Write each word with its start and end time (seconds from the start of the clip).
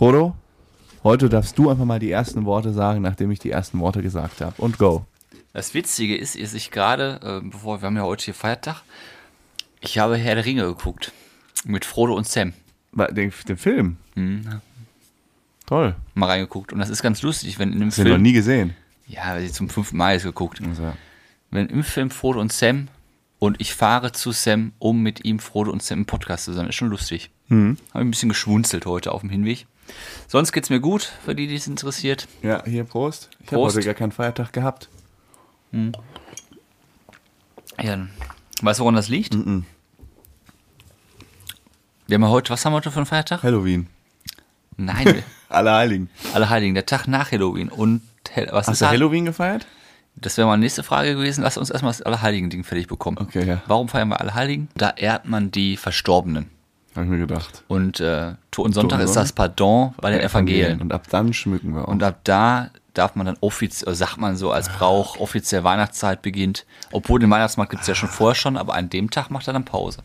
Frodo, 0.00 0.34
heute 1.04 1.28
darfst 1.28 1.58
du 1.58 1.68
einfach 1.68 1.84
mal 1.84 1.98
die 1.98 2.10
ersten 2.10 2.46
Worte 2.46 2.72
sagen, 2.72 3.02
nachdem 3.02 3.30
ich 3.32 3.38
die 3.38 3.50
ersten 3.50 3.78
Worte 3.80 4.00
gesagt 4.00 4.40
habe. 4.40 4.54
Und 4.56 4.78
go. 4.78 5.04
Das 5.52 5.74
Witzige 5.74 6.16
ist, 6.16 6.36
ist 6.36 6.54
ich 6.54 6.70
gerade, 6.70 7.20
äh, 7.22 7.46
bevor 7.46 7.82
wir 7.82 7.86
haben 7.86 7.96
ja 7.98 8.04
heute 8.04 8.24
hier 8.24 8.32
Feiertag, 8.32 8.82
ich 9.82 9.98
habe 9.98 10.16
Herr 10.16 10.36
der 10.36 10.46
Ringe 10.46 10.62
geguckt. 10.62 11.12
Mit 11.66 11.84
Frodo 11.84 12.14
und 12.14 12.26
Sam. 12.26 12.54
Den, 13.10 13.30
den 13.46 13.56
Film? 13.58 13.98
Mhm. 14.14 14.62
Toll. 15.66 15.94
Mal 16.14 16.28
reingeguckt. 16.28 16.72
Und 16.72 16.78
das 16.78 16.88
ist 16.88 17.02
ganz 17.02 17.20
lustig, 17.20 17.58
wenn 17.58 17.70
in 17.70 17.80
dem 17.80 17.88
Hast 17.88 17.98
du 17.98 18.04
noch 18.04 18.12
Film. 18.12 18.22
nie 18.22 18.32
gesehen? 18.32 18.74
Ja, 19.06 19.34
weil 19.34 19.44
ich 19.44 19.52
zum 19.52 19.68
fünften 19.68 19.98
Mal 19.98 20.14
jetzt 20.14 20.22
geguckt. 20.22 20.62
Also, 20.66 20.94
Wenn 21.50 21.66
im 21.66 21.84
Film 21.84 22.08
Frodo 22.08 22.40
und 22.40 22.54
Sam 22.54 22.88
und 23.38 23.60
ich 23.60 23.74
fahre 23.74 24.12
zu 24.12 24.32
Sam, 24.32 24.72
um 24.78 25.02
mit 25.02 25.26
ihm 25.26 25.40
Frodo 25.40 25.70
und 25.70 25.82
Sam 25.82 25.98
im 25.98 26.06
Podcast 26.06 26.46
zu 26.46 26.54
sein. 26.54 26.68
Ist 26.68 26.76
schon 26.76 26.88
lustig. 26.88 27.28
Mhm. 27.48 27.76
Habe 27.92 28.06
ein 28.06 28.10
bisschen 28.10 28.30
geschwunzelt 28.30 28.86
heute 28.86 29.12
auf 29.12 29.20
dem 29.20 29.28
Hinweg. 29.28 29.66
Sonst 30.28 30.52
geht's 30.52 30.70
mir 30.70 30.80
gut, 30.80 31.10
für 31.24 31.34
die, 31.34 31.46
die 31.46 31.56
es 31.56 31.66
interessiert. 31.66 32.28
ja, 32.42 32.62
hier, 32.64 32.84
Prost. 32.84 33.28
Ich 33.44 33.52
habe 33.52 33.62
heute 33.62 33.80
gar 33.82 33.94
keinen 33.94 34.12
Feiertag 34.12 34.52
gehabt. 34.52 34.88
Ja, 35.72 35.90
dann- 37.78 38.10
weißt 38.62 38.80
du, 38.80 38.84
woran 38.84 38.94
das 38.96 39.08
liegt? 39.08 39.34
Wir 39.34 39.42
haben 42.14 42.22
ja 42.22 42.28
heute, 42.28 42.50
was 42.50 42.64
haben 42.64 42.72
wir 42.72 42.76
heute 42.78 42.90
für 42.90 42.98
einen 42.98 43.06
Feiertag? 43.06 43.42
Halloween. 43.42 43.86
Nein, 44.76 45.22
Alle 45.48 45.72
Heiligen. 45.72 46.10
Allerheiligen, 46.32 46.74
der 46.74 46.86
Tag 46.86 47.06
nach 47.06 47.32
Halloween. 47.32 47.68
Und 47.68 48.02
was 48.50 48.66
Hast 48.66 48.74
ist 48.74 48.80
du 48.80 48.84
da? 48.86 48.90
Halloween 48.92 49.24
gefeiert? 49.24 49.66
Das 50.16 50.36
wäre 50.36 50.46
meine 50.48 50.60
nächste 50.62 50.82
Frage 50.82 51.14
gewesen. 51.14 51.42
Lass 51.42 51.56
uns 51.56 51.70
erstmal 51.70 51.92
das 51.92 52.02
Allerheiligen-Ding 52.02 52.64
fertig 52.64 52.88
bekommen. 52.88 53.18
Okay, 53.18 53.44
ja. 53.46 53.62
Warum 53.66 53.88
feiern 53.88 54.08
wir 54.08 54.20
Allerheiligen? 54.20 54.68
Da 54.74 54.90
ehrt 54.90 55.26
man 55.26 55.50
die 55.50 55.76
Verstorbenen. 55.76 56.50
Habe 56.94 57.04
ich 57.04 57.10
mir 57.10 57.18
gedacht. 57.18 57.62
Und 57.68 58.00
äh, 58.00 58.34
Totensonntag 58.50 59.00
ist 59.00 59.14
das 59.14 59.32
Pardon 59.32 59.94
bei 60.00 60.10
den 60.10 60.20
Evangelien. 60.20 60.80
Und 60.80 60.92
ab 60.92 61.04
dann 61.10 61.32
schmücken 61.32 61.74
wir 61.74 61.86
auch. 61.86 61.88
Und 61.88 62.02
ab 62.02 62.20
da 62.24 62.70
darf 62.94 63.14
man 63.14 63.26
dann 63.26 63.36
offiziell, 63.40 63.94
sagt 63.94 64.18
man 64.18 64.36
so 64.36 64.50
als 64.50 64.68
Brauch, 64.68 65.18
offiziell 65.18 65.62
Weihnachtszeit 65.62 66.22
beginnt. 66.22 66.66
Obwohl 66.90 67.20
den 67.20 67.30
Weihnachtsmarkt 67.30 67.70
gibt 67.70 67.82
es 67.82 67.88
ja 67.88 67.94
schon 67.94 68.08
vorher 68.08 68.34
schon, 68.34 68.56
aber 68.56 68.74
an 68.74 68.90
dem 68.90 69.10
Tag 69.10 69.30
macht 69.30 69.46
er 69.46 69.52
dann 69.52 69.64
Pause. 69.64 70.02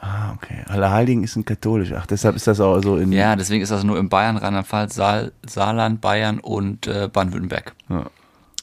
ah, 0.00 0.32
okay. 0.32 0.64
Alle 0.68 0.90
Heiligen 0.90 1.22
ist 1.22 1.36
ein 1.36 1.44
katholisch. 1.44 1.92
Ach, 1.92 2.06
deshalb 2.06 2.34
ist 2.36 2.46
das 2.46 2.58
auch 2.58 2.80
so 2.80 2.96
in. 2.96 3.12
Ja, 3.12 3.36
deswegen 3.36 3.62
ist 3.62 3.70
das 3.70 3.84
nur 3.84 3.98
in 3.98 4.08
Bayern, 4.08 4.38
Rheinland-Pfalz, 4.38 4.94
Saal, 4.94 5.32
Saarland, 5.46 6.00
Bayern 6.00 6.40
und 6.40 6.86
äh, 6.86 7.08
Baden-Württemberg. 7.12 7.74
Ja. 7.90 8.06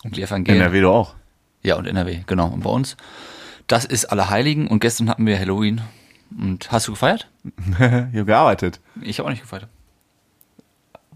Und 0.03 0.17
die 0.17 0.23
Evangelien. 0.23 0.61
NRW 0.61 0.81
doch 0.81 0.93
auch. 0.93 1.15
Ja, 1.61 1.75
und 1.75 1.85
NRW, 1.85 2.21
genau. 2.25 2.47
Und 2.47 2.63
bei 2.63 2.69
uns, 2.69 2.97
das 3.67 3.85
ist 3.85 4.05
Allerheiligen 4.05 4.67
und 4.67 4.79
gestern 4.79 5.09
hatten 5.09 5.25
wir 5.25 5.37
Halloween. 5.37 5.81
Und 6.37 6.71
hast 6.71 6.87
du 6.87 6.91
gefeiert? 6.91 7.29
ich 7.43 7.79
habe 7.79 8.25
gearbeitet. 8.25 8.79
Ich 9.01 9.19
habe 9.19 9.27
auch 9.27 9.31
nicht 9.31 9.41
gefeiert. 9.41 9.67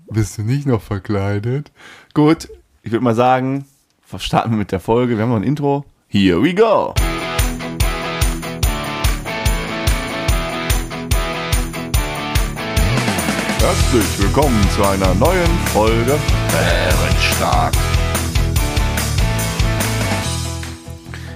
Bist 0.08 0.38
du 0.38 0.44
nicht 0.44 0.66
noch 0.66 0.82
verkleidet? 0.82 1.72
Gut, 2.14 2.50
ich 2.82 2.92
würde 2.92 3.04
mal 3.04 3.16
sagen, 3.16 3.66
starten 4.18 4.52
wir 4.52 4.58
mit 4.58 4.72
der 4.72 4.80
Folge. 4.80 5.16
Wir 5.16 5.24
haben 5.24 5.30
noch 5.30 5.38
ein 5.38 5.44
Intro. 5.44 5.86
Here 6.08 6.42
we 6.42 6.54
go. 6.54 6.94
Herzlich 13.60 14.20
willkommen 14.20 14.62
zu 14.76 14.84
einer 14.84 15.14
neuen 15.16 15.58
Folge 15.68 16.20
Bärenstark. 16.52 17.74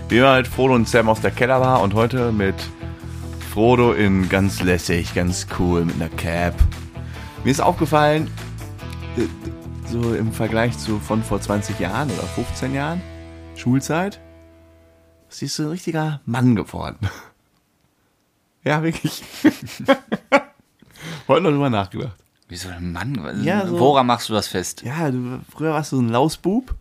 Wie 0.09 0.17
immer 0.17 0.37
mit 0.37 0.47
Frodo 0.47 0.75
und 0.75 0.87
Sam 0.87 1.09
aus 1.09 1.21
der 1.21 1.31
Kellerbar 1.31 1.81
und 1.81 1.93
heute 1.93 2.31
mit 2.31 2.55
Frodo 3.57 3.93
in 3.93 4.29
ganz 4.29 4.61
lässig, 4.61 5.15
ganz 5.15 5.47
cool 5.57 5.83
mit 5.83 5.95
einer 5.95 6.09
Cap. 6.09 6.53
Mir 7.43 7.49
ist 7.49 7.59
aufgefallen, 7.59 8.29
äh, 9.17 9.23
so 9.91 10.13
im 10.13 10.31
Vergleich 10.31 10.77
zu 10.77 10.99
von 10.99 11.23
vor 11.23 11.41
20 11.41 11.79
Jahren 11.79 12.07
oder 12.11 12.21
15 12.21 12.75
Jahren, 12.75 13.01
Schulzeit, 13.55 14.19
siehst 15.29 15.57
du 15.57 15.63
ein 15.63 15.69
richtiger 15.69 16.21
Mann 16.25 16.55
geworden. 16.55 16.99
Ja, 18.63 18.83
wirklich. 18.83 19.23
Heute 21.27 21.41
noch 21.41 21.49
drüber 21.51 21.71
nachgedacht. 21.71 22.15
Wieso 22.49 22.69
ein 22.69 22.91
Mann? 22.91 23.41
Ja, 23.43 23.65
so- 23.65 23.79
Woran 23.79 24.05
machst 24.05 24.29
du 24.29 24.33
das 24.33 24.47
fest? 24.49 24.83
Ja, 24.83 25.09
du, 25.09 25.39
früher 25.51 25.71
warst 25.73 25.93
du 25.93 25.95
so 25.95 26.01
ein 26.03 26.09
Lausbub. 26.09 26.75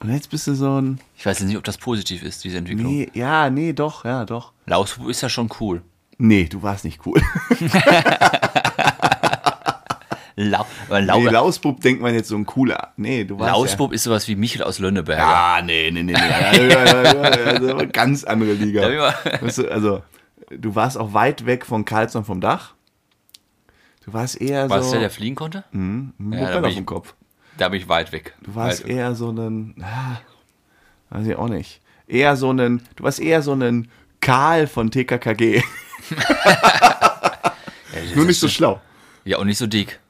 Und 0.00 0.10
jetzt 0.12 0.30
bist 0.30 0.46
du 0.46 0.54
so 0.54 0.80
ein. 0.80 0.98
Ich 1.16 1.26
weiß 1.26 1.38
jetzt 1.40 1.48
nicht, 1.48 1.58
ob 1.58 1.64
das 1.64 1.76
positiv 1.78 2.22
ist, 2.22 2.42
diese 2.44 2.56
Entwicklung. 2.58 2.90
Nee, 2.92 3.10
ja, 3.14 3.50
nee, 3.50 3.72
doch, 3.74 4.04
ja, 4.04 4.24
doch. 4.24 4.52
Lausbub 4.66 5.08
ist 5.08 5.20
ja 5.20 5.28
schon 5.28 5.48
cool. 5.60 5.82
Nee, 6.16 6.44
du 6.44 6.62
warst 6.62 6.84
nicht 6.84 7.04
cool. 7.06 7.20
Lau 10.36 10.64
aber 10.88 11.00
Lau 11.02 11.20
Nee, 11.20 11.28
Lausbub 11.28 11.80
denkt 11.82 12.00
man 12.00 12.14
jetzt 12.14 12.28
so 12.28 12.36
ein 12.36 12.46
cooler. 12.46 12.92
Nee, 12.96 13.24
du 13.24 13.38
warst. 13.38 13.52
Lausbub 13.52 13.92
ist 13.92 14.04
sowas 14.04 14.26
wie 14.26 14.36
Michel 14.36 14.62
aus 14.62 14.78
Lönneberg. 14.78 15.18
Ja, 15.18 15.58
ja 15.58 15.62
nee, 15.62 15.90
nee, 15.90 16.02
nee, 16.02 16.12
nee. 16.12 16.18
Ja, 16.18 16.52
ja, 16.54 16.62
ja, 16.62 17.12
ja, 17.12 17.60
ja, 17.60 17.78
ja, 17.78 17.84
ganz 17.84 18.24
andere 18.24 18.52
Liga. 18.54 18.80
Ja, 18.90 19.10
ja. 19.10 19.14
Also, 19.70 20.02
du 20.50 20.74
warst 20.74 20.96
auch 20.96 21.12
weit 21.12 21.44
weg 21.44 21.66
von 21.66 21.84
Karlsson 21.84 22.24
vom 22.24 22.40
Dach. 22.40 22.74
Du 24.06 24.14
warst 24.14 24.40
eher 24.40 24.70
War 24.70 24.78
es 24.78 24.86
so. 24.86 24.92
der, 24.92 25.00
der 25.00 25.10
fliegen 25.10 25.36
konnte? 25.36 25.64
Mhm, 25.72 26.14
ein 26.18 26.32
Ja, 26.32 26.46
da 26.48 26.54
bin 26.56 26.64
auf 26.64 26.70
ich- 26.70 26.76
dem 26.76 26.86
Kopf. 26.86 27.14
Da 27.60 27.68
bin 27.68 27.78
ich 27.80 27.88
weit 27.90 28.10
weg. 28.12 28.34
Du 28.42 28.54
warst 28.54 28.80
weit 28.84 28.88
weg. 28.88 28.96
eher 28.96 29.14
so 29.14 29.30
ein. 29.30 29.74
Ah, 29.82 30.16
weiß 31.10 31.26
ich 31.26 31.36
auch 31.36 31.48
nicht. 31.48 31.80
Eher 32.06 32.34
so 32.36 32.50
ein. 32.52 32.82
Du 32.96 33.04
warst 33.04 33.20
eher 33.20 33.42
so 33.42 33.52
ein 33.52 33.90
Karl 34.20 34.66
von 34.66 34.90
TKKG. 34.90 35.62
Nur 38.14 38.24
nicht 38.24 38.40
so 38.40 38.48
schlau. 38.48 38.80
Ja, 39.24 39.38
und 39.38 39.46
nicht 39.46 39.58
so 39.58 39.66
dick. 39.66 40.00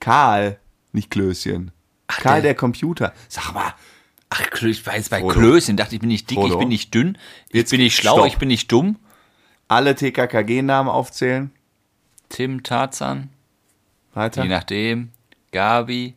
Karl, 0.00 0.58
nicht 0.92 1.10
Klößchen. 1.10 1.70
Karl 2.08 2.34
der- 2.42 2.42
der 2.42 2.54
Computer. 2.54 3.12
Sag 3.28 3.52
mal. 3.54 3.72
Ach, 4.28 4.40
ich 4.62 4.84
weiß 4.84 5.08
bei 5.08 5.20
Frodo. 5.20 5.34
Klößchen 5.34 5.76
dachte 5.76 5.94
ich, 5.94 6.00
bin 6.00 6.08
nicht 6.08 6.28
dick, 6.28 6.38
Frodo. 6.38 6.54
ich 6.54 6.58
bin 6.58 6.68
nicht 6.68 6.92
dünn, 6.92 7.16
ich 7.48 7.54
Jetzt 7.54 7.70
bin 7.70 7.80
nicht 7.80 7.96
schlau, 7.96 8.16
stopp. 8.16 8.26
ich 8.26 8.38
bin 8.38 8.48
nicht 8.48 8.70
dumm. 8.72 8.98
Alle 9.68 9.94
TKKG-Namen 9.94 10.88
aufzählen. 10.90 11.52
Tim, 12.28 12.64
Tarzan, 12.64 13.30
Weiter. 14.14 14.42
je 14.42 14.48
nachdem, 14.48 15.10
Gabi, 15.52 16.14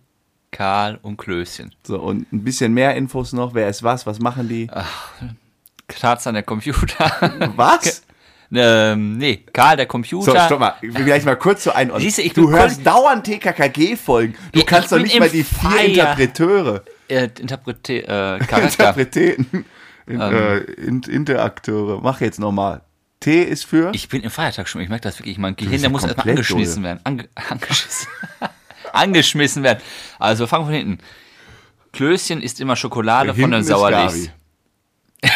Karl 0.51 0.99
und 1.01 1.17
Klößchen. 1.17 1.73
So, 1.83 1.99
und 1.99 2.31
ein 2.33 2.43
bisschen 2.43 2.73
mehr 2.73 2.95
Infos 2.95 3.33
noch. 3.33 3.53
Wer 3.53 3.69
ist 3.69 3.83
was? 3.83 4.05
Was 4.05 4.19
machen 4.19 4.47
die? 4.49 4.67
Tarzan 5.87 6.33
der 6.35 6.43
Computer. 6.43 7.51
Was? 7.55 8.03
ähm, 8.51 9.17
nee, 9.17 9.43
Karl 9.53 9.77
der 9.77 9.85
Computer. 9.85 10.31
So, 10.31 10.37
stopp 10.45 10.59
mal. 10.59 10.75
Ich 10.81 10.93
will 10.93 11.05
gleich 11.05 11.23
mal 11.25 11.35
kurz 11.35 11.63
zur 11.63 11.75
Einordnung. 11.75 12.01
Siehst 12.03 12.17
du, 12.17 12.21
ich 12.23 12.33
du 12.33 12.49
hörst 12.49 12.85
dauernd 12.85 13.25
TKKG-Folgen. 13.25 14.35
Du 14.51 14.59
Ja, 14.59 14.65
kannst 14.65 14.91
ich 14.91 14.97
doch 14.97 15.03
nicht 15.03 15.19
mal 15.19 15.29
die 15.29 15.43
vier 15.43 15.69
Feier. 15.69 15.85
Interpreteure, 15.87 16.83
Äh, 17.07 17.29
Interprete, 17.39 18.07
äh. 18.07 18.37
Interpreten, 18.63 19.66
in, 20.07 20.19
Ähm. 20.19 20.21
äh, 20.21 20.57
in, 20.59 21.01
Interakteure. 21.03 22.01
Mach 22.01 22.21
jetzt 22.21 22.39
nochmal. 22.39 22.81
T 23.19 23.43
ist 23.43 23.66
für? 23.66 23.91
ich 23.93 24.07
bin 24.07 24.21
im 24.23 24.29
Feiertag 24.31 24.69
schon, 24.69 24.79
ich 24.81 24.87
merke 24.89 25.03
das 25.03 25.19
wirklich. 25.19 25.37
Mein 25.37 25.55
Gehirn, 25.55 25.81
der 25.81 25.89
muss 25.89 26.03
erstmal 26.05 26.29
angeschmissen 26.29 26.83
werden. 26.83 27.01
Ange 27.03 27.27
angeschissen. 27.49 28.07
Angeschmissen 28.94 29.63
werden. 29.63 29.79
Also 30.19 30.47
fangen 30.47 30.66
wir 30.66 30.67
von 30.67 30.75
hinten. 30.75 31.03
Klößchen 31.91 32.41
ist 32.41 32.61
immer 32.61 32.75
Schokolade 32.75 33.33
von 33.33 33.51
den 33.51 33.63
Sauerlichs. 33.63 34.29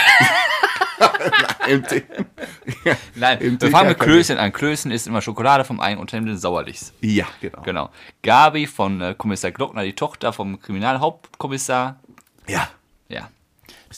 Nein, 3.16 3.40
Im 3.40 3.62
wir 3.62 3.72
fangen 3.72 3.90
mit. 3.90 4.00
Klößchen 4.00 4.38
an. 4.38 4.52
Klößchen 4.54 4.92
ist 4.92 5.08
immer 5.08 5.22
Schokolade 5.22 5.64
vom 5.64 5.80
einen 5.80 6.00
Unternehmen 6.00 6.28
den 6.28 6.38
Sauerlichs. 6.38 6.94
ja, 7.02 7.26
genau. 7.42 7.62
Genau. 7.62 7.90
Gabi 8.22 8.68
von 8.68 9.02
äh, 9.02 9.16
Kommissar 9.18 9.52
Glockner, 9.52 9.84
die 9.84 9.94
Tochter 9.94 10.34
vom 10.34 10.60
Kriminalhauptkommissar. 10.60 12.00
Ja. 12.48 12.70
Ja. 13.10 13.30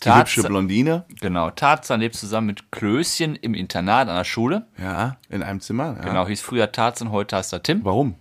Die 0.03 0.13
hübsche 0.13 0.43
Blondine. 0.43 1.05
genau. 1.21 1.49
Tarzan 1.51 2.01
lebt 2.01 2.15
zusammen 2.15 2.47
mit 2.47 2.71
Klößchen 2.71 3.35
im 3.35 3.53
Internat 3.53 4.09
an 4.09 4.15
der 4.17 4.23
Schule. 4.25 4.67
Ja, 4.77 5.17
in 5.29 5.41
einem 5.41 5.61
Zimmer. 5.61 5.95
Ja. 5.97 6.03
Genau, 6.03 6.27
hieß 6.27 6.41
früher 6.41 6.71
Tarzan, 6.71 7.11
heute 7.11 7.37
heißt 7.37 7.53
er 7.53 7.63
Tim. 7.63 7.83
Warum? 7.85 8.15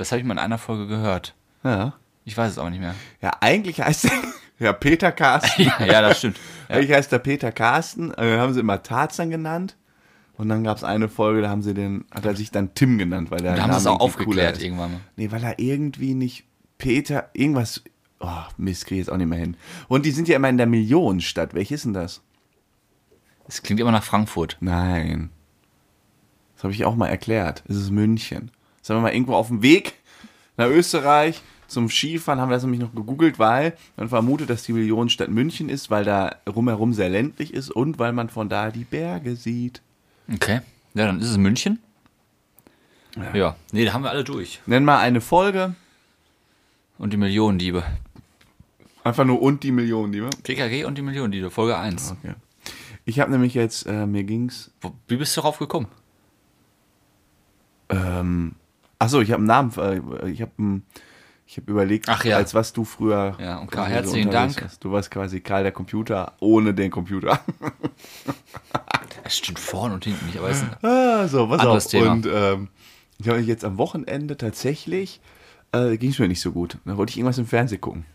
Das 0.00 0.12
habe 0.12 0.20
ich 0.20 0.26
mal 0.26 0.32
in 0.32 0.38
einer 0.38 0.56
Folge 0.56 0.86
gehört. 0.86 1.34
Ja. 1.62 1.92
Ich 2.24 2.34
weiß 2.34 2.52
es 2.52 2.58
aber 2.58 2.70
nicht 2.70 2.80
mehr. 2.80 2.94
Ja, 3.20 3.32
eigentlich 3.42 3.82
heißt 3.82 4.06
er 4.06 4.12
ja 4.58 4.72
Peter 4.72 5.12
Carsten. 5.12 5.64
Ja, 5.64 5.78
ja 5.84 6.00
das 6.00 6.20
stimmt. 6.20 6.38
Ja. 6.70 6.76
Eigentlich 6.76 6.92
heißt 6.92 7.12
er 7.12 7.18
Peter 7.18 7.52
Carsten. 7.52 8.14
äh, 8.14 8.38
haben 8.38 8.54
sie 8.54 8.60
immer 8.60 8.82
Tarzan 8.82 9.28
genannt. 9.28 9.76
Und 10.38 10.48
dann 10.48 10.64
gab 10.64 10.78
es 10.78 10.84
eine 10.84 11.10
Folge, 11.10 11.42
da 11.42 11.50
haben 11.50 11.60
sie 11.60 11.74
den, 11.74 12.06
hat 12.10 12.24
er 12.24 12.34
sich 12.34 12.50
dann 12.50 12.74
Tim 12.74 12.96
genannt, 12.96 13.30
weil 13.30 13.42
der 13.42 13.56
Da 13.56 13.62
haben 13.64 13.72
sie 13.72 13.78
es 13.78 13.86
auch 13.86 14.00
aufgeklärt 14.00 14.62
irgendwann 14.62 14.92
mal. 14.92 15.00
Nee, 15.16 15.30
weil 15.30 15.44
er 15.44 15.58
irgendwie 15.58 16.14
nicht 16.14 16.46
Peter, 16.78 17.28
irgendwas, 17.34 17.82
oh, 18.20 18.28
Mist, 18.56 18.86
krieg 18.86 18.96
ich 18.96 19.04
jetzt 19.04 19.12
auch 19.12 19.18
nicht 19.18 19.28
mehr 19.28 19.38
hin. 19.38 19.54
Und 19.86 20.06
die 20.06 20.12
sind 20.12 20.28
ja 20.28 20.36
immer 20.36 20.48
in 20.48 20.56
der 20.56 20.66
Millionenstadt. 20.66 21.52
Welche 21.52 21.74
ist 21.74 21.84
denn 21.84 21.92
das? 21.92 22.22
Es 23.46 23.60
klingt 23.60 23.80
immer 23.80 23.92
nach 23.92 24.02
Frankfurt. 24.02 24.56
Nein. 24.60 25.28
Das 26.54 26.64
habe 26.64 26.72
ich 26.72 26.86
auch 26.86 26.96
mal 26.96 27.08
erklärt. 27.08 27.64
Es 27.68 27.76
ist 27.76 27.90
München. 27.90 28.50
Das 28.80 28.90
haben 28.90 28.98
wir 28.98 29.02
mal 29.02 29.12
irgendwo 29.12 29.34
auf 29.34 29.48
dem 29.48 29.62
Weg 29.62 29.94
nach 30.56 30.68
Österreich 30.68 31.42
zum 31.66 31.88
Skifahren, 31.88 32.40
haben 32.40 32.50
wir 32.50 32.54
das 32.54 32.64
nämlich 32.64 32.80
noch 32.80 32.94
gegoogelt, 32.94 33.38
weil 33.38 33.76
man 33.96 34.08
vermutet, 34.08 34.50
dass 34.50 34.64
die 34.64 34.72
Millionenstadt 34.72 35.30
München 35.30 35.68
ist, 35.68 35.90
weil 35.90 36.04
da 36.04 36.36
rumherum 36.48 36.92
sehr 36.92 37.08
ländlich 37.08 37.54
ist 37.54 37.70
und 37.70 37.98
weil 37.98 38.12
man 38.12 38.28
von 38.28 38.48
da 38.48 38.70
die 38.70 38.84
Berge 38.84 39.36
sieht. 39.36 39.80
Okay. 40.32 40.60
Ja, 40.94 41.06
dann 41.06 41.20
ist 41.20 41.30
es 41.30 41.36
München. 41.36 41.78
Ja. 43.34 43.56
Nee, 43.72 43.84
da 43.84 43.92
haben 43.92 44.02
wir 44.02 44.10
alle 44.10 44.24
durch. 44.24 44.60
Nenn 44.66 44.84
mal 44.84 44.98
eine 44.98 45.20
Folge. 45.20 45.74
Und 46.98 47.12
die 47.12 47.16
Millionendiebe. 47.16 47.82
Einfach 49.02 49.24
nur 49.24 49.40
und 49.40 49.62
die 49.62 49.72
Millionen, 49.72 50.12
die 50.12 50.22
wir. 50.22 50.30
TKG 50.30 50.84
und 50.84 50.98
die 50.98 51.02
Millionendiebe, 51.02 51.50
Folge 51.50 51.78
1. 51.78 52.12
Okay. 52.18 52.34
Ich 53.04 53.18
habe 53.18 53.30
nämlich 53.30 53.54
jetzt, 53.54 53.86
äh, 53.86 54.06
mir 54.06 54.24
ging's. 54.24 54.70
Wie 55.08 55.16
bist 55.16 55.36
du 55.36 55.40
darauf 55.40 55.58
gekommen? 55.58 55.88
Ähm, 57.88 58.54
achso, 59.00 59.20
ich 59.20 59.32
habe 59.32 59.40
einen 59.40 59.46
Namen. 59.46 59.72
Äh, 59.76 60.30
ich 60.30 60.40
habe 60.42 60.82
ich 61.46 61.56
hab 61.56 61.68
überlegt, 61.68 62.08
Ach 62.08 62.24
ja. 62.24 62.36
als 62.36 62.54
was 62.54 62.72
du 62.72 62.84
früher. 62.84 63.36
Ja, 63.40 63.58
und 63.58 63.72
Karl, 63.72 63.88
herzlichen 63.88 64.30
Dank. 64.30 64.62
warst. 64.62 64.84
Du 64.84 64.92
warst 64.92 65.10
quasi 65.10 65.40
Karl 65.40 65.64
der 65.64 65.72
Computer 65.72 66.34
ohne 66.38 66.72
den 66.74 66.90
Computer. 66.92 67.40
Es 69.22 69.36
stimmt 69.36 69.60
vorne 69.60 69.94
und 69.94 70.04
hinten 70.04 70.26
nicht, 70.26 70.38
aber 70.38 70.50
es 70.50 70.56
ist 70.56 70.64
ein 70.64 70.76
ah, 70.82 71.28
so, 71.28 71.46
pass 71.46 71.60
Anderes 71.60 71.86
auf. 71.86 71.90
Thema. 71.92 72.12
Und 72.12 72.26
ähm, 72.26 72.68
ich 73.18 73.28
habe 73.28 73.38
jetzt 73.38 73.64
am 73.64 73.78
Wochenende 73.78 74.36
tatsächlich, 74.36 75.20
äh, 75.70 75.96
ging 75.98 76.10
es 76.10 76.18
mir 76.18 76.26
nicht 76.26 76.40
so 76.40 76.50
gut. 76.50 76.78
Da 76.84 76.96
wollte 76.96 77.10
ich 77.10 77.16
irgendwas 77.16 77.38
im 77.38 77.46
Fernsehen 77.46 77.80
gucken. 77.80 78.06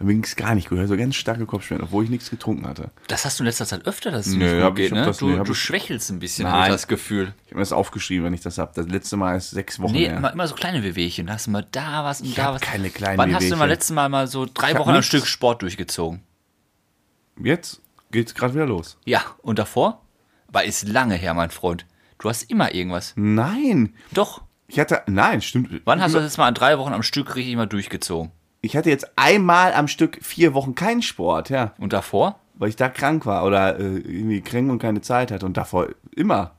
Mir 0.00 0.14
ging 0.14 0.24
es 0.24 0.36
gar 0.36 0.54
nicht 0.54 0.68
gut. 0.68 0.78
Also 0.78 0.96
ganz 0.96 1.14
starke 1.14 1.46
Kopfschmerzen, 1.46 1.84
obwohl 1.84 2.04
ich 2.04 2.10
nichts 2.10 2.30
getrunken 2.30 2.66
hatte. 2.66 2.90
Das 3.08 3.24
hast 3.24 3.38
du 3.38 3.42
in 3.44 3.46
letzter 3.46 3.66
Zeit 3.66 3.86
öfter, 3.86 4.10
dass 4.10 4.26
es 4.26 4.34
Nö, 4.34 4.62
gut 4.66 4.76
geht, 4.76 4.92
ne? 4.92 5.04
das- 5.04 5.18
du, 5.18 5.28
nee, 5.30 5.42
du 5.44 5.54
schwächelst 5.54 6.10
ein 6.10 6.18
bisschen, 6.18 6.44
Nein. 6.44 6.52
habe 6.54 6.66
ich 6.66 6.72
das 6.72 6.88
Gefühl. 6.88 7.34
Ich 7.44 7.50
habe 7.50 7.56
mir 7.56 7.62
das 7.62 7.72
aufgeschrieben, 7.72 8.24
wenn 8.24 8.34
ich 8.34 8.40
das 8.40 8.58
habe. 8.58 8.72
Das 8.74 8.86
letzte 8.88 9.16
Mal 9.16 9.36
ist 9.36 9.50
sechs 9.50 9.78
Wochen 9.80 9.92
Nee, 9.92 10.06
her. 10.08 10.16
immer, 10.16 10.32
immer 10.32 10.46
so 10.48 10.54
kleine 10.54 10.82
Wehwehchen. 10.82 11.26
Da 11.26 11.34
hast 11.34 11.46
du 11.46 11.50
mal 11.52 11.66
da 11.70 12.04
was 12.04 12.20
und 12.20 12.28
Ich 12.28 12.34
da 12.34 12.52
was. 12.54 12.60
keine 12.60 12.90
kleinen 12.90 13.18
Wann 13.18 13.34
hast 13.34 13.44
du 13.44 13.50
mal 13.50 13.56
Wehwehchen. 13.60 13.68
letztes 13.70 13.94
Mal 13.94 14.08
mal 14.08 14.26
so 14.26 14.46
drei 14.52 14.72
Ich 14.72 14.78
Wochen 14.78 14.90
am. 14.90 15.02
Stück 15.02 15.26
Sport 15.26 15.62
durchgezogen? 15.62 16.22
Jetzt 17.42 17.80
geht's 18.10 18.34
gerade 18.34 18.54
wieder 18.54 18.66
los. 18.66 18.98
Ja, 19.04 19.22
und 19.42 19.58
davor? 19.58 20.02
Aber 20.48 20.64
ist 20.64 20.86
lange 20.86 21.14
her, 21.14 21.34
mein 21.34 21.50
Freund. 21.50 21.86
Du 22.18 22.28
hast 22.28 22.42
immer 22.50 22.74
irgendwas. 22.74 23.14
Nein, 23.16 23.94
Doch. 24.12 24.42
ich 24.68 24.78
hatte, 24.78 25.02
nein, 25.06 25.40
stimmt. 25.42 25.80
Wann 25.84 26.00
hast 26.00 26.12
du 26.12 26.18
das 26.18 26.26
jetzt 26.26 26.36
mal 26.38 26.46
an 26.46 26.54
drei 26.54 26.78
Wochen 26.78 26.92
am 26.92 27.02
Stück 27.02 27.34
richtig 27.36 27.56
mal 27.56 27.66
durchgezogen? 27.66 28.30
Ich 28.62 28.76
hatte 28.76 28.88
jetzt 28.90 29.10
einmal 29.16 29.74
am 29.74 29.88
Stück 29.88 30.18
vier 30.22 30.54
Wochen 30.54 30.74
keinen 30.74 31.02
Sport, 31.02 31.50
ja, 31.50 31.72
Und 31.78 31.92
davor? 31.92 32.38
weil 32.54 32.68
ich 32.68 32.76
da 32.76 32.88
krank 32.88 33.26
war 33.26 33.44
oder 33.44 33.78
äh, 33.78 33.82
irgendwie 33.98 34.40
krank 34.40 34.70
und 34.70 34.78
keine 34.78 35.00
Zeit 35.00 35.30
hatte 35.32 35.44
und 35.44 35.56
davor 35.56 35.88
immer. 36.14 36.52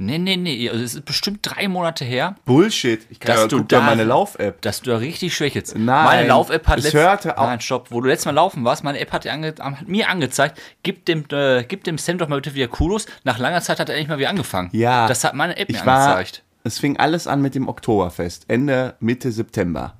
Nee, 0.00 0.18
nee, 0.18 0.36
nee. 0.36 0.68
Also 0.70 0.84
es 0.84 0.94
ist 0.94 1.04
bestimmt 1.06 1.40
drei 1.42 1.66
Monate 1.66 2.04
her, 2.04 2.36
Bullshit. 2.44 3.00
Ich 3.10 3.18
kann 3.18 3.34
Dass 3.34 3.40
ja, 3.44 3.48
du 3.48 3.60
da- 3.60 3.80
meine 3.80 4.04
Lauf-App. 4.04 4.60
dass 4.62 4.82
du 4.82 4.90
da 4.90 4.98
richtig 4.98 5.34
schwächelst. 5.34 5.74
Nein, 5.76 6.04
meine 6.04 6.28
Lauf-App 6.28 6.68
hat 6.68 6.78
es 6.78 6.84
letzt- 6.84 6.94
hörte 6.94 7.36
auf- 7.38 7.46
Nein, 7.48 7.60
stopp. 7.60 7.90
Wo 7.90 8.00
du 8.00 8.06
letztes 8.08 8.26
Mal 8.26 8.32
laufen 8.32 8.62
warst, 8.64 8.84
meine 8.84 9.00
App 9.00 9.10
hat, 9.10 9.26
ange 9.26 9.54
hat 9.58 9.88
mir 9.88 10.08
angezeigt, 10.08 10.60
gib 10.84 11.04
dem, 11.06 11.24
äh, 11.32 11.64
gib 11.64 11.82
dem 11.82 11.98
Sam 11.98 12.18
doch 12.18 12.28
mal 12.28 12.36
bitte 12.36 12.54
wieder 12.54 12.68
Kudos. 12.68 13.06
Nach 13.24 13.38
langer 13.38 13.60
Zeit 13.62 13.80
hat 13.80 13.88
er 13.88 13.96
endlich 13.96 14.08
mal 14.08 14.18
wieder 14.18 14.28
angefangen. 14.30 14.68
Ja. 14.72 15.08
Das 15.08 15.24
hat 15.24 15.34
meine 15.34 15.56
App 15.56 15.68
mir 15.68 15.78
Ich 15.78 15.86
war, 15.86 16.10
angezeigt. 16.10 16.44
es 16.62 16.78
fing 16.78 16.96
alles 16.98 17.26
an 17.26 17.42
mit 17.42 17.56
dem 17.56 17.66
Oktoberfest, 17.68 18.44
Ende, 18.48 18.94
Mitte 19.00 19.32
September. 19.32 19.94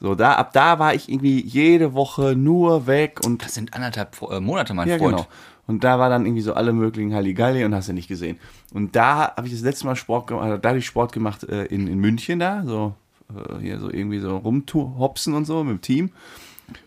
So, 0.00 0.14
da, 0.14 0.32
ab 0.34 0.52
da 0.54 0.78
war 0.78 0.94
ich 0.94 1.08
irgendwie 1.10 1.42
jede 1.44 1.92
Woche 1.92 2.34
nur 2.34 2.86
weg 2.86 3.20
und 3.24 3.44
Das 3.44 3.54
sind 3.54 3.74
anderthalb 3.74 4.16
äh, 4.30 4.40
Monate, 4.40 4.72
mein 4.72 4.88
Ja, 4.88 4.96
Freund. 4.98 5.16
genau. 5.16 5.28
Und 5.66 5.84
da 5.84 5.98
war 5.98 6.08
dann 6.08 6.24
irgendwie 6.26 6.42
so 6.42 6.54
alle 6.54 6.72
möglichen 6.72 7.14
Halligalli 7.14 7.64
und 7.64 7.74
hast 7.74 7.88
du 7.88 7.92
nicht 7.92 8.08
gesehen. 8.08 8.38
Und 8.72 8.96
da 8.96 9.34
habe 9.36 9.46
ich 9.46 9.52
das 9.52 9.62
letzte 9.62 9.86
Mal 9.86 9.94
Sport 9.96 10.26
gemacht, 10.26 10.58
da 10.64 10.68
habe 10.70 10.78
ich 10.78 10.86
Sport 10.86 11.12
gemacht 11.12 11.44
äh, 11.44 11.66
in, 11.66 11.86
in 11.86 11.98
München 11.98 12.38
da, 12.40 12.62
so 12.64 12.94
äh, 13.28 13.60
hier 13.60 13.78
so 13.78 13.90
irgendwie 13.90 14.18
so 14.20 14.36
rumhopsen 14.38 15.34
und 15.34 15.44
so 15.44 15.62
mit 15.62 15.76
dem 15.76 15.80
Team. 15.82 16.10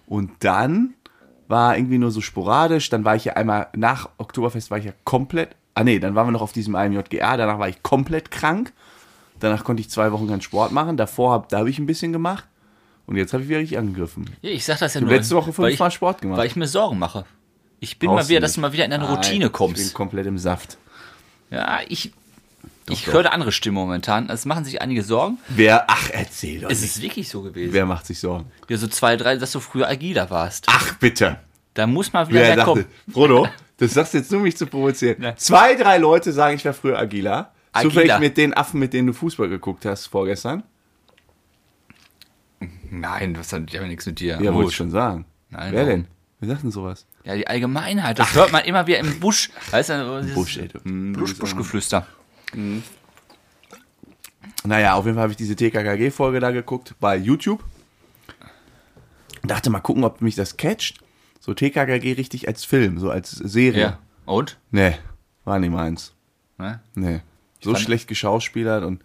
Und 0.07 0.31
dann 0.39 0.95
war 1.47 1.77
irgendwie 1.77 1.97
nur 1.97 2.11
so 2.11 2.19
sporadisch, 2.19 2.89
dann 2.89 3.05
war 3.05 3.15
ich 3.15 3.25
ja 3.25 3.33
einmal 3.33 3.67
nach 3.75 4.09
Oktoberfest 4.17 4.71
war 4.71 4.79
ich 4.79 4.85
ja 4.85 4.93
komplett, 5.03 5.55
ah 5.75 5.83
nee, 5.83 5.99
dann 5.99 6.15
waren 6.15 6.27
wir 6.27 6.31
noch 6.31 6.41
auf 6.41 6.51
diesem 6.53 6.75
einen 6.75 6.93
JGA, 6.95 7.37
danach 7.37 7.59
war 7.59 7.69
ich 7.69 7.83
komplett 7.83 8.31
krank. 8.31 8.73
Danach 9.39 9.63
konnte 9.63 9.81
ich 9.81 9.89
zwei 9.89 10.11
Wochen 10.11 10.27
keinen 10.27 10.41
Sport 10.41 10.71
machen, 10.71 10.97
davor 10.97 11.31
hab, 11.33 11.49
da 11.49 11.59
habe 11.59 11.69
ich 11.69 11.77
ein 11.79 11.85
bisschen 11.85 12.11
gemacht. 12.11 12.45
Und 13.05 13.17
jetzt 13.17 13.33
habe 13.33 13.43
ich 13.43 13.49
wieder 13.49 13.59
richtig 13.59 13.77
angegriffen. 13.77 14.29
Ja, 14.41 14.51
ich 14.51 14.63
sag 14.65 14.79
das 14.79 14.93
ja 14.93 15.01
Ich 15.01 15.05
nur. 15.05 15.15
letzte 15.15 15.35
Woche 15.35 15.51
fünfmal 15.53 15.89
ich, 15.89 15.93
Sport 15.93 16.21
gemacht. 16.21 16.37
Weil 16.39 16.47
ich 16.47 16.55
mir 16.55 16.67
Sorgen 16.67 16.97
mache. 16.99 17.25
Ich 17.79 17.99
bin 17.99 18.09
Brauchst 18.09 18.25
mal 18.25 18.29
wieder, 18.29 18.39
du 18.39 18.43
dass 18.43 18.53
du 18.53 18.61
mal 18.61 18.71
wieder 18.71 18.85
in 18.85 18.93
eine 18.93 19.03
Nein, 19.03 19.13
Routine 19.15 19.45
Ich 19.47 19.51
kommst. 19.51 19.83
bin 19.83 19.93
komplett 19.93 20.25
im 20.25 20.37
Saft. 20.37 20.77
Ja, 21.51 21.79
ich, 21.89 22.13
ich 22.89 23.05
doch. 23.05 23.13
höre 23.13 23.33
andere 23.33 23.51
Stimmen 23.51 23.75
momentan. 23.75 24.29
Es 24.29 24.45
machen 24.45 24.63
sich 24.63 24.81
einige 24.81 25.03
Sorgen. 25.03 25.37
Wer, 25.49 25.85
ach, 25.89 26.09
erzähl 26.11 26.61
doch 26.61 26.69
Es 26.69 26.81
nicht. 26.81 26.95
ist 26.95 27.01
wirklich 27.01 27.27
so 27.29 27.41
gewesen. 27.41 27.73
Wer 27.73 27.85
macht 27.85 28.05
sich 28.05 28.19
Sorgen? 28.19 28.49
Ja, 28.69 28.77
so 28.77 28.87
zwei, 28.87 29.17
drei, 29.17 29.35
dass 29.35 29.51
du 29.51 29.59
früher 29.59 29.87
agiler 29.89 30.29
warst. 30.29 30.65
Ach, 30.69 30.95
bitte. 30.95 31.37
Da 31.73 31.87
muss 31.87 32.13
mal 32.13 32.29
wieder 32.29 32.39
Wer 32.39 32.47
mehr 32.47 32.55
dachte, 32.55 32.71
kommen. 32.71 32.85
Frodo, 33.11 33.47
das 33.77 33.93
sagst 33.93 34.13
du 34.13 34.19
jetzt 34.19 34.31
nur, 34.31 34.37
um 34.39 34.43
mich 34.43 34.55
zu 34.55 34.65
provozieren. 34.65 35.17
Nein. 35.19 35.33
Zwei, 35.37 35.75
drei 35.75 35.97
Leute 35.97 36.31
sagen, 36.31 36.55
ich 36.55 36.63
war 36.63 36.73
früher 36.73 36.97
agiler. 36.97 37.51
Agiler. 37.73 37.91
Zufällig 37.93 38.19
mit 38.19 38.37
den 38.37 38.53
Affen, 38.53 38.79
mit 38.79 38.93
denen 38.93 39.07
du 39.07 39.13
Fußball 39.13 39.49
geguckt 39.49 39.85
hast 39.85 40.07
vorgestern. 40.07 40.63
Nein, 42.93 43.33
das 43.33 43.51
hat 43.51 43.71
ja 43.73 43.85
nichts 43.87 44.05
mit 44.05 44.19
dir. 44.19 44.39
Ja, 44.39 44.53
wollte 44.53 44.69
ich 44.69 44.75
schon 44.75 44.91
sagen. 44.91 45.25
Nein, 45.49 45.73
Wer 45.73 45.85
warum? 45.85 46.01
denn? 46.03 46.07
Wer 46.39 46.49
sagt 46.49 46.63
denn 46.63 46.71
sowas? 46.71 47.07
Ja, 47.23 47.35
die 47.35 47.47
Allgemeinheit. 47.47 48.19
Das 48.19 48.35
hört 48.35 48.51
man 48.51 48.63
immer 48.65 48.85
wieder 48.85 48.99
im 48.99 49.19
Busch. 49.19 49.49
Weißt 49.71 49.89
du, 49.89 50.31
Busch, 50.35 50.57
ey, 50.57 50.67
du. 50.67 50.79
Hm, 50.83 51.13
Busch, 51.13 51.35
Buschgeflüster. 51.35 52.05
Naja, 54.63 54.93
auf 54.93 55.05
jeden 55.05 55.15
Fall 55.15 55.23
habe 55.23 55.31
ich 55.31 55.37
diese 55.37 55.55
TKKG-Folge 55.55 56.39
da 56.39 56.51
geguckt 56.51 56.93
bei 56.99 57.17
YouTube. 57.17 57.63
Dachte 59.41 59.71
mal 59.71 59.79
gucken, 59.79 60.03
ob 60.03 60.21
mich 60.21 60.35
das 60.35 60.57
catcht. 60.57 60.99
So 61.39 61.53
TKKG 61.55 62.13
richtig 62.13 62.47
als 62.47 62.63
Film, 62.63 62.99
so 62.99 63.09
als 63.09 63.31
Serie. 63.31 63.81
Ja. 63.81 63.99
Und? 64.25 64.59
Nee, 64.69 64.95
war 65.45 65.57
nicht 65.57 65.71
meins. 65.71 66.13
Ne? 66.59 66.79
Nee. 66.93 67.21
So 67.59 67.75
schlecht 67.75 68.07
geschauspielert 68.07 68.83
und 68.83 69.01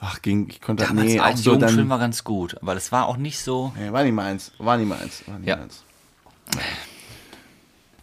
ach, 0.00 0.22
ging, 0.22 0.48
ich 0.48 0.60
konnte 0.60 0.84
Damals 0.84 1.06
nee, 1.06 1.20
auch 1.20 1.24
als 1.24 1.42
so 1.42 1.52
Jugendfilm 1.52 1.88
war 1.88 1.98
ganz 1.98 2.24
gut, 2.24 2.56
aber 2.62 2.74
das 2.74 2.90
war 2.92 3.06
auch 3.06 3.16
nicht 3.16 3.38
so. 3.40 3.72
Nee, 3.78 3.92
war 3.92 4.02
nicht 4.04 4.12
meins. 4.14 4.52
War 4.58 4.76
nicht 4.76 4.88
meins. 4.88 5.22
War 5.26 5.38
nicht 5.38 5.48
Ja. 5.48 5.56
meins. 5.56 5.82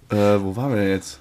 Äh, 0.09 0.15
wo 0.41 0.55
waren 0.55 0.69
wir 0.71 0.77
denn 0.77 0.89
jetzt? 0.89 1.19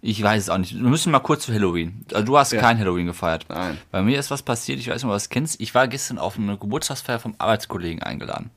Ich 0.00 0.22
weiß 0.22 0.44
es 0.44 0.48
auch 0.50 0.58
nicht. 0.58 0.74
Wir 0.74 0.88
müssen 0.88 1.10
mal 1.10 1.18
kurz 1.20 1.44
zu 1.44 1.52
Halloween. 1.52 2.04
Also 2.12 2.24
du 2.24 2.38
hast 2.38 2.52
Ja. 2.52 2.60
kein 2.60 2.78
Halloween 2.78 3.06
gefeiert. 3.06 3.46
Nein. 3.48 3.78
Bei 3.90 4.02
mir 4.02 4.18
ist 4.18 4.30
was 4.30 4.42
passiert, 4.42 4.78
ich 4.78 4.88
weiß 4.88 4.96
nicht, 4.96 5.04
ob 5.04 5.10
du 5.10 5.14
das 5.14 5.28
kennst. 5.28 5.60
Ich 5.60 5.74
war 5.74 5.88
gestern 5.88 6.18
auf 6.18 6.36
eine 6.38 6.56
Geburtstagsfeier 6.56 7.18
vom 7.18 7.34
Arbeitskollegen 7.38 8.02
eingeladen. 8.02 8.50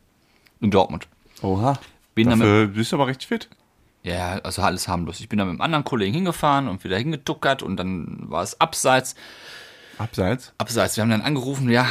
In 0.59 0.69
Dortmund. 0.71 1.07
Oha. 1.41 1.79
Bin 2.13 2.29
damit- 2.29 2.45
Dafür 2.45 2.67
bist 2.67 2.91
du 2.91 2.95
aber 2.97 3.07
recht 3.07 3.23
fit. 3.23 3.49
Ja, 4.03 4.39
also 4.43 4.61
alles 4.61 4.87
harmlos. 4.87 5.19
Ich 5.19 5.29
bin 5.29 5.39
da 5.39 5.45
mit 5.45 5.51
einem 5.53 5.61
anderen 5.61 5.83
Kollegen 5.83 6.13
hingefahren 6.13 6.67
und 6.67 6.83
wieder 6.83 6.97
hingetuckert 6.97 7.63
und 7.63 7.77
dann 7.77 8.29
war 8.29 8.43
es 8.43 8.59
abseits. 8.59 9.15
Abseits. 10.01 10.53
Abseits. 10.57 10.97
Wir 10.97 11.03
haben 11.03 11.11
dann 11.11 11.21
angerufen, 11.21 11.69
ja, 11.69 11.87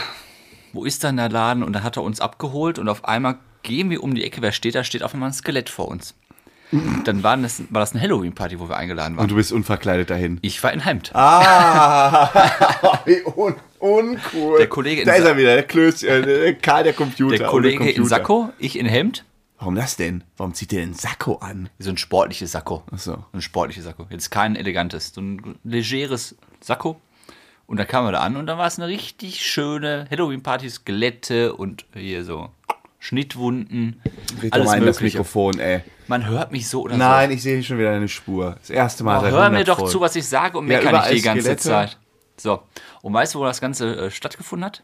wo 0.72 0.84
ist 0.84 1.04
dann 1.04 1.16
der 1.16 1.28
Laden? 1.28 1.62
Und 1.62 1.73
dann 1.73 1.82
hat 1.82 1.96
er 1.96 2.02
uns 2.02 2.20
abgeholt 2.20 2.78
und 2.78 2.88
auf 2.88 3.04
einmal 3.04 3.38
gehen 3.62 3.90
wir 3.90 4.02
um 4.02 4.14
die 4.14 4.25
Ecke. 4.25 4.42
Wer 4.42 4.52
steht 4.52 4.75
da? 4.75 4.85
Steht 4.85 5.02
auf 5.02 5.14
einmal 5.14 5.30
ein 5.30 5.32
Skelett 5.32 5.68
vor 5.68 5.88
uns. 5.88 6.14
Dann 7.04 7.25
war 7.25 7.37
das, 7.37 7.62
war 7.70 7.80
das 7.80 7.92
eine 7.92 8.00
Halloween-Party, 8.02 8.61
wo 8.61 8.68
wir 8.68 8.76
eingeladen 8.76 9.16
waren. 9.16 9.25
Und 9.25 9.30
du 9.32 9.35
bist 9.35 9.50
unverkleidet 9.50 10.08
dahin. 10.08 10.38
Ich 10.42 10.62
war 10.62 10.73
in 10.73 10.78
Hemd. 10.78 11.11
Ah, 11.14 12.30
wie 13.06 13.23
un 13.25 13.56
uncool. 13.80 14.58
Der 14.58 14.68
Kollege 14.68 15.00
in 15.00 15.06
Da 15.08 15.14
ist 15.14 15.25
er 15.25 15.37
wieder, 15.37 15.54
der 15.54 15.64
Klöß, 15.64 16.04
äh, 16.04 16.23
der 16.23 16.54
Karl 16.54 16.85
der 16.85 16.92
Computer. 16.92 17.38
Der 17.38 17.46
Kollege 17.49 17.78
in 17.78 17.87
Computer. 17.87 18.08
Sakko, 18.08 18.50
ich 18.58 18.78
in 18.78 18.87
Hemd. 18.87 19.25
Warum 19.58 19.75
das 19.75 19.96
denn? 19.96 20.23
Warum 20.37 20.54
zieht 20.54 20.70
der 20.70 20.80
den 20.80 20.94
Sakko 20.94 21.38
an? 21.38 21.68
So 21.80 21.90
ein 21.90 21.96
sportliches 21.99 22.52
Sakko. 22.52 22.85
Ach 22.92 22.99
so. 22.99 23.25
Ein 23.32 23.42
sportliches 23.42 23.85
Sakko. 23.85 24.06
Jetzt 24.08 24.30
kein 24.30 24.54
elegantes, 24.54 25.12
so 25.12 25.20
ein 25.20 25.58
legeres 25.64 26.37
Sakko. 26.61 27.00
Und 27.70 27.76
dann 27.76 27.86
kamen 27.86 28.08
wir 28.08 28.12
da 28.12 28.18
an 28.22 28.36
und 28.36 28.46
dann 28.46 28.58
war 28.58 28.66
es 28.66 28.80
eine 28.80 28.88
richtig 28.88 29.46
schöne 29.46 30.08
Halloween-Party, 30.10 30.68
Skelette 30.68 31.52
und 31.54 31.84
hier 31.94 32.24
so 32.24 32.50
Schnittwunden. 32.98 34.02
Red 34.42 34.52
alles 34.52 34.66
mal 34.66 34.78
in 34.78 34.86
das 34.86 34.96
Mögliche. 34.96 35.18
Mikrofon, 35.18 35.60
ey. 35.60 35.82
Man 36.08 36.26
hört 36.26 36.50
mich 36.50 36.68
so 36.68 36.82
oder 36.82 36.96
Nein, 36.96 37.30
ich 37.30 37.44
sehe 37.44 37.54
hier 37.54 37.62
schon 37.62 37.78
wieder 37.78 37.92
eine 37.92 38.08
Spur. 38.08 38.56
Das 38.58 38.70
erste 38.70 39.04
Mal 39.04 39.20
so. 39.20 39.26
seit 39.26 39.34
Oh, 39.34 39.36
hör 39.36 39.42
100 39.44 39.60
mir 39.60 39.64
doch 39.64 39.88
zu, 39.88 40.00
was 40.00 40.16
ich 40.16 40.26
sage 40.26 40.58
und 40.58 40.66
Ja, 40.66 40.78
meckere 40.78 40.98
nicht 40.98 41.12
die 41.12 41.22
ganze 41.22 41.42
Skelette. 41.42 41.62
Zeit. 41.62 41.98
So. 42.38 42.60
Und 43.02 43.14
weißt 43.14 43.36
du, 43.36 43.38
wo 43.38 43.44
das 43.44 43.60
Ganze 43.60 44.06
äh, 44.06 44.10
stattgefunden 44.10 44.66
hat? 44.66 44.82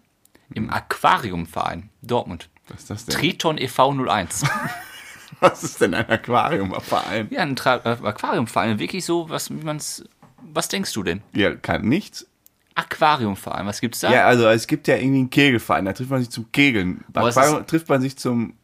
Im 0.55 0.71
Aquariumverein 0.71 1.91
Dortmund. 2.03 2.49
Was 2.69 2.83
ist 2.83 2.91
das 2.91 3.07
denn? 3.07 3.17
Triton 3.17 3.59
e.V. 3.59 3.95
01. 4.07 4.45
Was 5.41 5.65
ist 5.65 5.81
denn 5.81 5.93
ein 5.93 6.09
Aquariumverein? 6.09 7.27
ja, 7.31 7.41
ein 7.41 7.57
Tra 7.57 7.79
äh, 7.85 7.97
Aquariumverein. 8.01 8.79
Wirklich 8.79 9.05
so, 9.05 9.29
was, 9.29 9.51
wie 9.51 9.65
man's. 9.65 10.05
Was 10.41 10.69
denkst 10.69 10.93
du 10.93 11.03
denn? 11.03 11.23
Ja, 11.33 11.53
kann 11.57 11.83
nichts. 11.83 12.29
Aquariumverein, 12.77 13.67
was 13.67 13.81
gibt's 13.81 14.01
da? 14.01 14.13
Ja, 14.13 14.27
also 14.27 14.47
es 14.49 14.67
gibt 14.67 14.87
ja 14.87 14.97
irgendwie 14.97 15.19
einen 15.21 15.31
Kegelverein, 15.31 15.85
da 15.87 15.93
trifft 15.93 16.11
man 16.11 16.21
sich 16.21 16.31
zum 16.31 16.53
Kegeln. 16.53 17.05
Bei 17.09 17.27
es 17.27 17.37
Aquarium 17.37 17.67
trifft 17.67 17.89
man 17.89 18.01
sich 18.01 18.17
zum 18.17 18.55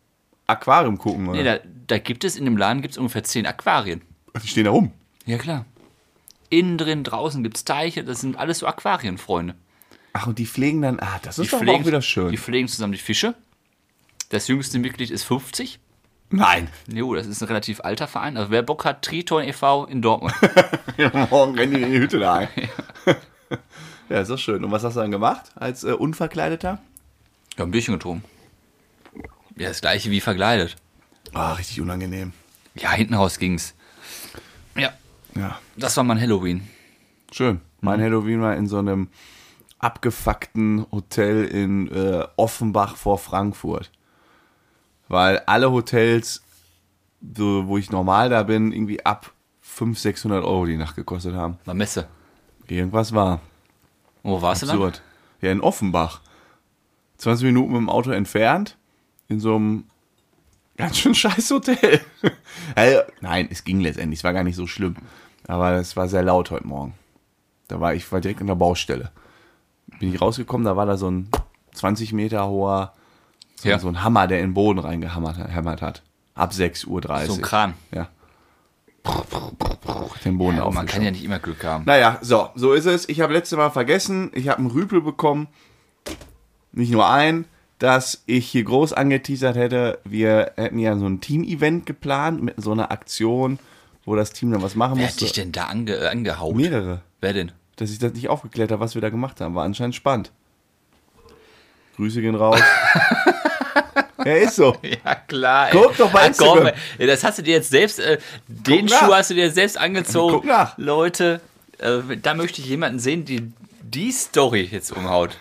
Aquarium 0.46 0.98
gucken, 0.98 1.28
oder? 1.28 1.38
Nee, 1.38 1.44
da, 1.44 1.58
da 1.86 1.98
gibt 1.98 2.22
es 2.24 2.36
in 2.36 2.44
dem 2.44 2.56
Laden 2.56 2.82
gibt's 2.82 2.98
ungefähr 2.98 3.24
zehn 3.24 3.46
Aquarien. 3.46 4.02
Die 4.42 4.46
stehen 4.46 4.64
da 4.64 4.70
rum. 4.70 4.92
Ja, 5.24 5.38
klar. 5.38 5.64
Innen 6.50 6.76
drin, 6.76 7.04
draußen 7.04 7.42
gibt's 7.42 7.64
Teiche, 7.64 8.04
das 8.04 8.20
sind 8.20 8.36
alles 8.36 8.58
so 8.58 8.66
Aquarienfreunde. 8.66 9.54
Ach, 10.12 10.26
und 10.26 10.38
die 10.38 10.46
pflegen 10.46 10.82
dann, 10.82 11.00
ah, 11.00 11.18
das 11.22 11.38
ist 11.38 11.46
Die 11.46 11.50
doch 11.50 11.56
aber 11.58 11.64
pflegen, 11.64 11.82
auch 11.82 11.86
wieder 11.86 12.02
schön. 12.02 12.30
Die 12.30 12.36
pflegen 12.36 12.68
zusammen 12.68 12.92
die 12.92 12.98
Fische. 12.98 13.34
Das 14.28 14.46
jüngste 14.48 14.78
Mitglied 14.78 15.10
ist 15.10 15.24
50. 15.24 15.78
Nein. 16.28 16.68
Jo, 16.86 17.14
das 17.14 17.26
ist 17.26 17.42
ein 17.42 17.48
relativ 17.48 17.80
alter 17.80 18.08
Verein. 18.08 18.36
Also 18.36 18.50
wer 18.50 18.62
Bock 18.62 18.84
hat, 18.84 19.02
Triton 19.02 19.44
e.V. 19.44 19.86
in 19.86 20.02
Dortmund. 20.02 20.34
Morgen 21.30 21.54
rennen 21.58 21.74
die 21.74 21.82
in 21.82 21.92
die 21.92 21.98
Hütte 21.98 22.18
da 22.18 22.34
ein. 22.34 22.48
Ja, 23.50 23.58
ist 24.20 24.28
doch 24.30 24.38
schön. 24.38 24.64
Und 24.64 24.70
was 24.72 24.84
hast 24.84 24.94
du 24.96 25.00
dann 25.00 25.10
gemacht 25.10 25.50
als 25.54 25.84
äh, 25.84 25.92
Unverkleideter? 25.92 26.78
Ja, 27.56 27.64
ein 27.64 27.70
Bierchen 27.70 27.94
getrunken. 27.94 28.24
Ja, 29.56 29.68
das 29.68 29.80
gleiche 29.80 30.10
wie 30.10 30.20
verkleidet. 30.20 30.76
Ah, 31.32 31.52
richtig 31.54 31.80
unangenehm. 31.80 32.32
Ja, 32.74 32.92
hinten 32.92 33.14
raus 33.14 33.38
ging's. 33.38 33.74
Ja, 34.76 34.92
Ja, 35.34 35.58
das 35.76 35.96
war 35.96 36.04
mein 36.04 36.20
Halloween. 36.20 36.68
schön. 37.32 37.60
Mein 37.80 38.00
Halloween 38.00 38.40
war 38.40 38.56
in 38.56 38.66
so 38.68 38.78
einem 38.78 39.08
abgefuckten 39.80 40.86
Hotel 40.92 41.44
in 41.44 41.90
äh, 41.90 42.24
Offenbach 42.36 42.96
vor 42.96 43.18
Frankfurt. 43.18 43.90
Weil 45.08 45.40
alle 45.46 45.70
Hotels, 45.72 46.42
so, 47.36 47.66
wo 47.66 47.76
ich 47.78 47.90
normal 47.90 48.30
da 48.30 48.44
bin, 48.44 48.72
irgendwie 48.72 49.04
ab 49.04 49.32
500, 49.62 50.00
600 50.02 50.44
Euro 50.44 50.66
die 50.66 50.76
Nacht 50.76 50.96
gekostet 50.96 51.34
haben. 51.34 51.58
War 51.64 51.74
Messe. 51.74 52.06
Irgendwas 52.68 53.12
war. 53.12 53.40
Wo 54.22 54.40
warst 54.42 54.62
du 54.62 54.66
dann? 54.66 54.76
Absurd. 54.76 55.02
Ja, 55.40 55.50
in 55.50 55.60
Offenbach. 55.60 56.20
20 57.18 57.46
Minuten 57.46 57.72
mit 57.72 57.80
dem 57.80 57.88
Auto 57.90 58.10
entfernt. 58.10 58.76
In 59.28 59.40
so 59.40 59.56
einem 59.56 59.84
ganz 60.76 60.98
schön 60.98 61.14
scheiß 61.14 61.50
Hotel. 61.50 62.00
nein, 63.20 63.48
es 63.50 63.64
ging 63.64 63.80
letztendlich. 63.80 64.20
Es 64.20 64.24
war 64.24 64.32
gar 64.32 64.44
nicht 64.44 64.56
so 64.56 64.66
schlimm. 64.66 64.96
Aber 65.46 65.72
es 65.72 65.96
war 65.96 66.08
sehr 66.08 66.22
laut 66.22 66.50
heute 66.50 66.66
Morgen. 66.66 66.94
Da 67.68 67.80
war 67.80 67.94
ich 67.94 68.10
war 68.12 68.20
direkt 68.20 68.40
an 68.40 68.46
der 68.46 68.54
Baustelle. 68.54 69.10
Bin 69.98 70.12
ich 70.12 70.20
rausgekommen, 70.20 70.64
da 70.64 70.76
war 70.76 70.86
da 70.86 70.96
so 70.96 71.10
ein 71.10 71.28
20 71.74 72.12
Meter 72.12 72.46
hoher, 72.48 72.92
so, 73.56 73.68
Ja. 73.68 73.78
so 73.78 73.88
ein 73.88 74.02
Hammer, 74.02 74.26
der 74.26 74.40
in 74.40 74.48
den 74.48 74.54
Boden 74.54 74.78
reingehammert 74.78 75.36
hämmert 75.38 75.82
hat. 75.82 76.02
Ab 76.34 76.52
6.30 76.52 76.86
Uhr. 76.86 77.26
So 77.26 77.34
ein 77.34 77.42
Kran. 77.42 77.74
Ja. 77.92 78.08
Den 80.24 80.38
Boden 80.38 80.58
Ja, 80.58 80.62
auf. 80.64 80.74
man 80.74 80.86
kann 80.86 81.02
ja 81.02 81.10
nicht 81.10 81.24
immer 81.24 81.38
Glück 81.40 81.64
haben. 81.64 81.84
Naja, 81.86 82.18
so, 82.22 82.50
so 82.54 82.72
ist 82.72 82.86
es. 82.86 83.08
Ich 83.08 83.20
habe 83.20 83.32
letzte 83.32 83.56
Mal 83.56 83.70
vergessen, 83.70 84.30
ich 84.34 84.48
habe 84.48 84.58
einen 84.58 84.70
Rüpel 84.70 85.00
bekommen. 85.00 85.48
Nicht 86.72 86.92
nur 86.92 87.08
ein, 87.08 87.46
dass 87.78 88.22
ich 88.26 88.46
hier 88.48 88.62
groß 88.62 88.92
angeteasert 88.92 89.56
hätte. 89.56 89.98
Wir 90.04 90.52
hätten 90.56 90.78
ja 90.78 90.96
so 90.96 91.06
ein 91.06 91.20
Team-Event 91.20 91.84
geplant 91.86 92.42
mit 92.42 92.54
so 92.62 92.70
einer 92.72 92.92
Aktion, 92.92 93.58
wo 94.04 94.14
das 94.14 94.32
Team 94.32 94.52
dann 94.52 94.62
was 94.62 94.76
machen 94.76 94.98
Wer 94.98 95.06
hat 95.08 95.14
dich 95.16 95.22
musste. 95.22 95.40
denn 95.40 95.52
da 95.52 95.64
ange 95.64 95.94
äh, 95.96 96.06
angehaut? 96.08 96.54
Mehrere. 96.54 97.02
Wer 97.20 97.32
denn? 97.32 97.52
Dass 97.76 97.90
ich 97.90 97.98
das 97.98 98.12
nicht 98.12 98.28
aufgeklärt 98.28 98.70
habe, 98.70 98.80
was 98.80 98.94
wir 98.94 99.02
da 99.02 99.10
gemacht 99.10 99.40
haben. 99.40 99.54
War 99.56 99.64
anscheinend 99.64 99.96
spannend. 99.96 100.30
Grüße 101.96 102.20
gehen 102.20 102.36
raus. 102.36 102.60
ja, 104.24 104.32
ist 104.34 104.56
so. 104.56 104.76
Ja, 104.82 105.14
klar. 105.14 105.66
ey. 105.66 105.72
Guck 105.72 105.96
doch 105.96 106.08
Ah, 106.14 106.18
komm, 106.18 106.26
Instagram. 106.28 106.66
ey. 106.98 107.06
das 107.06 107.24
hast 107.24 107.38
du 107.38 107.42
dir 107.42 107.54
jetzt 107.54 107.70
selbst, 107.70 107.98
äh, 108.00 108.18
den 108.48 108.86
nach. 108.86 108.98
Schuh 109.00 109.14
hast 109.14 109.30
du 109.30 109.34
dir 109.34 109.50
selbst 109.50 109.78
angezogen. 109.78 110.34
Guck 110.34 110.44
nach. 110.44 110.76
Leute, 110.78 111.40
äh, 111.78 111.98
da 112.20 112.34
möchte 112.34 112.60
ich 112.60 112.66
jemanden 112.68 112.98
sehen, 112.98 113.24
die 113.24 113.52
die 113.82 114.10
Story 114.12 114.68
jetzt 114.72 114.90
umhaut. 114.92 115.36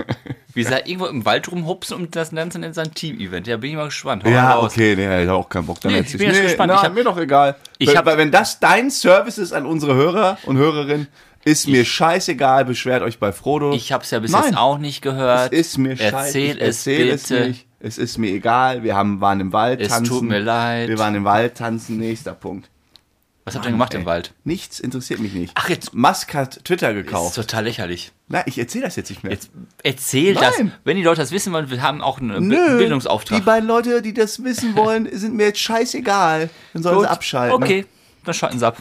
Wie 0.54 0.66
sie 0.66 0.70
da 0.72 0.80
irgendwo 0.80 1.06
im 1.06 1.24
Wald 1.24 1.50
rumhupsen 1.50 1.96
und 1.96 2.14
das 2.18 2.32
Ganze 2.32 2.58
in 2.60 2.74
sein 2.74 2.94
Team-Event. 2.94 3.48
Ja, 3.48 3.56
bin 3.56 3.70
ich 3.70 3.76
mal 3.78 3.86
gespannt. 3.86 4.26
Hau 4.26 4.30
mal 4.30 4.36
Ja, 4.36 4.52
raus. 4.56 4.74
okay, 4.74 4.94
nee, 4.98 5.04
ich 5.24 5.30
habe 5.30 5.40
auch 5.40 5.48
keinen 5.48 5.66
Bock 5.66 5.80
damit. 5.80 6.02
Nee, 6.02 6.06
ich 6.12 6.18
bin 6.18 6.28
jetzt 6.28 6.42
gespannt. 6.42 6.74
Na, 6.74 6.80
Ich 6.80 6.84
hab- 6.84 6.94
mir 6.94 7.06
doch 7.06 7.18
egal. 7.18 7.56
Ich 7.78 7.88
wenn, 7.88 7.98
hab- 7.98 8.06
wenn 8.18 8.30
das 8.30 8.60
dein 8.60 8.92
Service 8.92 9.38
ist 9.38 9.54
an 9.54 9.66
unsere 9.66 9.96
Hörer 9.96 10.38
und 10.44 10.58
Hörerinnen, 10.58 11.08
ist 11.46 11.68
mir 11.68 11.86
scheißegal, 11.86 12.66
beschwert 12.66 13.02
euch 13.04 13.20
bei 13.20 13.32
Frodo. 13.32 13.74
Ich 13.74 13.92
habe 13.92 14.04
es 14.04 14.12
ja 14.12 14.20
bis 14.20 14.32
Nein. 14.32 14.44
jetzt 14.46 14.58
auch 14.58 14.78
nicht 14.78 15.02
gehört. 15.02 15.52
Es 15.54 15.60
ist 15.70 15.78
mir 15.78 15.96
scheiße. 15.98 16.16
Erzähl 16.16 16.58
ich 16.58 16.62
es 16.62 16.84
bitte. 16.84 17.38
es 17.42 17.48
nicht. 17.48 17.68
Es 17.80 17.98
ist 17.98 18.18
mir 18.18 18.30
egal. 18.32 18.84
Wir 18.84 18.96
haben, 18.96 19.22
waren 19.22 19.40
im 19.40 19.54
Wald 19.54 19.82
Es 19.82 19.90
tanzen. 19.90 20.06
tut 20.12 20.24
mir 20.24 20.40
leid. 20.40 20.88
Wir 20.90 21.00
waren 21.00 21.16
im 21.16 21.24
Wald 21.24 21.56
tanzen. 21.56 21.98
Nächster 21.98 22.34
Punkt. 22.34 22.70
Was 23.44 23.56
habt 23.56 23.66
ihr 23.66 23.70
denn 23.70 23.74
gemacht 23.74 23.96
Ey, 23.96 24.02
im 24.02 24.06
Wald? 24.06 24.36
Nichts 24.44 24.80
interessiert 24.80 25.20
mich 25.20 25.34
nicht. 25.34 25.52
Ach, 25.56 25.68
jetzt- 25.68 25.96
Musk 25.96 26.36
hat 26.36 26.64
Twitter 26.64 26.90
Das 26.94 26.98
ist 27.00 27.06
gekauft. 27.08 27.36
total 27.36 27.64
lächerlich. 27.64 28.12
Na, 28.28 28.44
ich 28.46 28.60
erzähle 28.60 28.86
das 28.86 28.96
jetzt 28.98 29.10
nicht 29.10 29.24
mehr. 29.24 29.32
Jetzt 29.34 29.50
erzähl 29.82 30.36
das. 30.36 30.60
Nein. 30.60 30.72
Wenn 30.84 30.96
die 30.96 31.02
Leute 31.04 31.22
das 31.22 31.32
wissen 31.32 31.52
wollen, 31.52 31.72
wir 31.72 31.82
haben 31.82 32.02
auch 32.04 32.22
einen 32.22 32.48
Nö, 32.48 32.56
Bi- 32.56 32.72
Die 32.74 32.78
Bildungsauftrag. 32.78 33.44
beiden 33.44 33.68
Leute, 33.68 34.04
die 34.04 34.14
das 34.14 34.44
wissen 34.44 34.76
wollen, 34.76 35.10
sind 35.12 35.34
mir 35.36 35.48
jetzt 35.48 35.60
scheißegal. 35.60 36.52
Dann 36.74 36.84
sollen 36.84 36.98
Gut. 36.98 37.06
sie 37.06 37.10
abschalten. 37.10 37.56
Okay, 37.64 37.86
dann 38.26 38.34
schalten 38.36 38.60
sie 38.60 38.68
ab. 38.68 38.78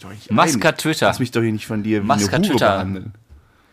Das 0.00 0.60
hat 0.62 0.78
Twitter. 0.78 1.06
Lass 1.06 1.18
mich 1.18 1.30
doch 1.30 1.42
hier 1.42 1.52
nicht 1.52 1.66
von 1.66 1.82
dir 1.82 2.02
wie 2.02 2.06
Musk 2.06 2.32
eine 2.32 2.48
Hure 2.48 2.58
behandeln. 2.58 3.14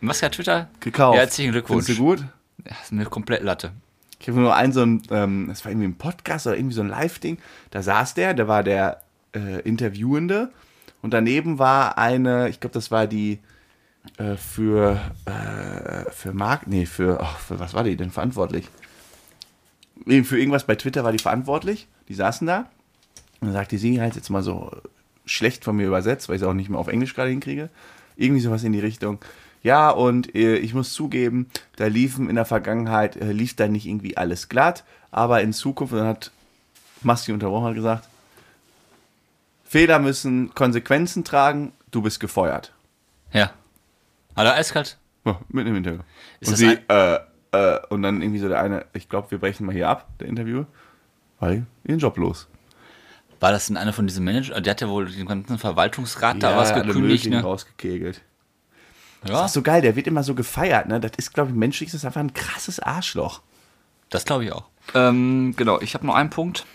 Musk 0.00 0.22
hat 0.22 0.32
Twitter 0.32 0.68
Gekauft. 0.80 1.16
Ja, 1.16 1.22
herzlichen 1.22 1.52
Glückwunsch. 1.52 1.86
Findest 1.86 2.00
du 2.00 2.04
gut? 2.04 2.24
Ja, 2.64 2.76
ist 2.82 2.92
mir 2.92 3.04
komplett 3.04 3.42
Latte. 3.42 3.72
Ich 4.20 4.28
habe 4.28 4.38
nur 4.38 4.54
einen 4.54 4.72
so 4.72 4.82
ein, 4.82 5.02
ähm, 5.10 5.46
das 5.48 5.64
war 5.64 5.72
irgendwie 5.72 5.88
ein 5.88 5.96
Podcast 5.96 6.46
oder 6.46 6.56
irgendwie 6.56 6.74
so 6.74 6.82
ein 6.82 6.88
Live-Ding. 6.88 7.38
Da 7.70 7.82
saß 7.82 8.14
der, 8.14 8.34
der 8.34 8.46
war 8.46 8.62
der 8.62 9.00
äh, 9.34 9.60
Interviewende 9.62 10.52
und 11.02 11.12
daneben 11.12 11.58
war 11.58 11.98
eine, 11.98 12.48
ich 12.48 12.60
glaube, 12.60 12.74
das 12.74 12.90
war 12.90 13.06
die 13.08 13.40
äh, 14.18 14.36
für 14.36 15.00
äh, 15.24 16.10
für 16.10 16.32
Mark, 16.32 16.66
nee, 16.66 16.86
für, 16.86 17.20
ach, 17.20 17.38
für 17.38 17.58
was 17.58 17.74
war 17.74 17.84
die 17.84 17.96
denn 17.96 18.10
verantwortlich? 18.10 18.68
Für 20.06 20.38
irgendwas 20.38 20.64
bei 20.64 20.74
Twitter 20.76 21.04
war 21.04 21.12
die 21.12 21.18
verantwortlich. 21.18 21.86
Die 22.08 22.14
saßen 22.14 22.46
da 22.46 22.68
und 23.40 23.48
dann 23.48 23.52
sagte 23.52 23.78
sie 23.78 24.00
halt 24.00 24.16
jetzt 24.16 24.30
mal 24.30 24.42
so 24.42 24.70
schlecht 25.24 25.64
von 25.64 25.76
mir 25.76 25.86
übersetzt, 25.86 26.28
weil 26.28 26.36
ich 26.36 26.42
es 26.42 26.48
auch 26.48 26.54
nicht 26.54 26.68
mehr 26.68 26.78
auf 26.78 26.88
Englisch 26.88 27.14
gerade 27.14 27.30
hinkriege. 27.30 27.70
Irgendwie 28.16 28.40
sowas 28.40 28.64
in 28.64 28.72
die 28.72 28.80
Richtung. 28.80 29.18
Ja, 29.62 29.90
und 29.90 30.34
äh, 30.34 30.56
ich 30.56 30.74
muss 30.74 30.92
zugeben, 30.92 31.48
da 31.76 31.86
liefen 31.86 32.28
in 32.28 32.34
der 32.34 32.44
Vergangenheit, 32.44 33.16
äh, 33.16 33.32
lief 33.32 33.54
da 33.54 33.68
nicht 33.68 33.86
irgendwie 33.86 34.16
alles 34.16 34.48
glatt, 34.48 34.84
aber 35.10 35.40
in 35.40 35.52
Zukunft, 35.52 35.94
dann 35.94 36.06
hat 36.06 36.32
Masti 37.02 37.32
unterbrochen 37.32 37.66
hat 37.66 37.74
gesagt, 37.74 38.08
Fehler 39.64 40.00
müssen 40.00 40.54
Konsequenzen 40.54 41.24
tragen, 41.24 41.72
du 41.90 42.02
bist 42.02 42.20
gefeuert. 42.20 42.72
Ja. 43.32 43.52
Aller 44.34 44.54
eiskalt. 44.54 44.98
Ja, 45.24 45.40
mitten 45.48 45.68
im 45.68 45.76
Interview. 45.76 46.00
Ist 46.40 46.50
und 46.50 46.56
sie, 46.56 46.78
äh, 46.88 47.18
äh, 47.52 47.78
und 47.88 48.02
dann 48.02 48.20
irgendwie 48.20 48.40
so 48.40 48.48
der 48.48 48.60
eine, 48.60 48.86
ich 48.92 49.08
glaube, 49.08 49.30
wir 49.30 49.38
brechen 49.38 49.64
mal 49.64 49.72
hier 49.72 49.88
ab, 49.88 50.08
der 50.18 50.28
Interview, 50.28 50.64
weil 51.38 51.66
ihren 51.84 52.00
Job 52.00 52.16
los. 52.16 52.48
War 53.42 53.50
das 53.50 53.66
denn 53.66 53.76
einer 53.76 53.92
von 53.92 54.06
diesen 54.06 54.24
Manager? 54.24 54.60
Der 54.60 54.70
hat 54.70 54.80
ja 54.80 54.88
wohl 54.88 55.06
den 55.10 55.26
ganzen 55.26 55.58
Verwaltungsrat 55.58 56.40
da 56.40 56.52
Ja, 56.52 56.56
was 56.56 56.70
alle 56.70 56.84
gekündigt, 56.86 57.26
ne? 57.28 57.42
rausgekegelt. 57.42 58.20
Das 59.22 59.30
Ja, 59.30 59.46
ist 59.46 59.52
so 59.52 59.62
geil, 59.62 59.82
der 59.82 59.96
wird 59.96 60.06
immer 60.06 60.22
so 60.22 60.36
gefeiert, 60.36 60.86
ne? 60.86 61.00
Das 61.00 61.10
ist, 61.16 61.34
glaube 61.34 61.50
ich, 61.50 61.56
menschlich 61.56 61.88
ist 61.88 61.94
das 61.94 62.04
einfach 62.04 62.20
ein 62.20 62.34
krasses 62.34 62.78
Arschloch. 62.78 63.40
das 64.10 64.24
glaube 64.24 64.44
ich 64.44 64.52
auch. 64.52 64.66
Ähm, 64.94 65.54
genau, 65.56 65.80
ich 65.80 65.94
habe 65.94 66.06
noch 66.06 66.14
einen 66.14 66.30
Punkt. 66.30 66.66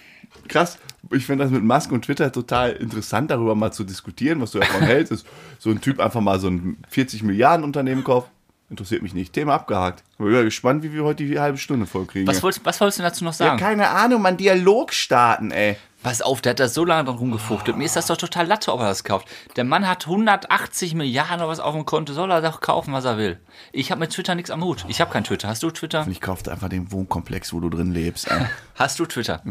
Krass. 0.50 0.78
Ich 1.12 1.26
finde 1.26 1.46
das 1.46 1.54
mit 1.54 1.64
Musk 1.64 1.90
und 1.94 2.04
Twitter 2.04 2.34
total 2.34 2.72
interessant, 2.72 3.32
darüber 3.32 3.56
mal 3.56 3.72
zu 3.72 3.86
diskutieren, 3.86 4.42
was 4.42 4.52
du 4.52 4.60
davon 4.60 4.82
hältst. 4.86 5.14
Ist 5.14 5.26
so 5.60 5.70
ein 5.70 5.80
Typ 5.80 6.02
einfach 6.02 6.20
mal 6.20 6.38
so 6.38 6.50
ein 6.50 6.78
40 6.90 7.24
Milliarden 7.24 7.64
Unternehmen 7.64 8.04
kauft. 8.04 8.30
Interessiert 8.70 9.04
mich 9.04 9.14
nicht. 9.14 9.32
Thema 9.32 9.54
abgehakt. 9.54 10.04
Bin 10.18 10.32
mal 10.32 10.44
gespannt, 10.44 10.84
wie 10.84 10.92
wir 10.92 11.06
heute 11.06 11.24
die 11.24 11.40
halbe 11.40 11.58
Stunde 11.58 11.86
vollkriegen. 11.86 12.28
Was 12.28 12.44
wolltest, 12.44 12.66
was 12.66 12.82
wolltest 12.82 13.00
du 13.00 13.04
dazu 13.04 13.24
noch 13.24 13.32
ja, 13.32 13.38
sagen? 13.38 13.58
keine 13.58 13.88
Ahnung, 13.90 14.22
man 14.22 14.36
Dialog 14.36 14.92
starten, 14.94 15.52
ey. 15.52 15.78
Pass 16.04 16.22
auf, 16.22 16.42
der 16.42 16.52
hat 16.52 16.60
da 16.60 16.68
so 16.70 16.86
lange 16.86 17.06
dran 17.06 17.18
rumgefuchtelt. 17.18 17.76
Mir 17.76 17.84
ist 17.86 17.96
das 17.96 18.06
doch 18.06 18.18
total 18.18 18.46
Latte, 18.46 18.72
ob 18.72 18.80
er 18.82 18.88
das 18.88 19.04
kauft. 19.04 19.28
Der 19.56 19.64
Mann 19.64 19.88
hat 19.88 20.06
180 20.06 20.94
Milliarden 20.94 21.38
oder 21.38 21.48
was 21.50 21.60
auf 21.60 21.74
dem 21.74 21.86
Konto. 21.86 22.14
Soll 22.14 22.32
er 22.32 22.42
doch 22.42 22.62
kaufen, 22.62 22.94
was 22.94 23.04
er 23.06 23.18
will. 23.18 23.40
Ich 23.74 23.90
habe 23.92 24.00
mit 24.00 24.12
Twitter 24.12 24.36
nichts 24.36 24.52
am 24.52 24.64
Hut. 24.64 24.86
Ich 24.88 25.02
habe 25.02 25.12
kein 25.12 25.24
Twitter. 25.24 25.48
Hast 25.48 25.64
du 25.64 25.72
Twitter? 25.72 26.08
Ich 26.10 26.22
kaufte 26.22 26.52
einfach 26.52 26.70
den 26.70 26.92
Wohnkomplex, 26.92 27.52
wo 27.52 27.60
du 27.60 27.70
drin 27.70 27.92
lebst. 27.92 28.30
Hast 28.76 29.00
du 29.00 29.06
Twitter? 29.06 29.42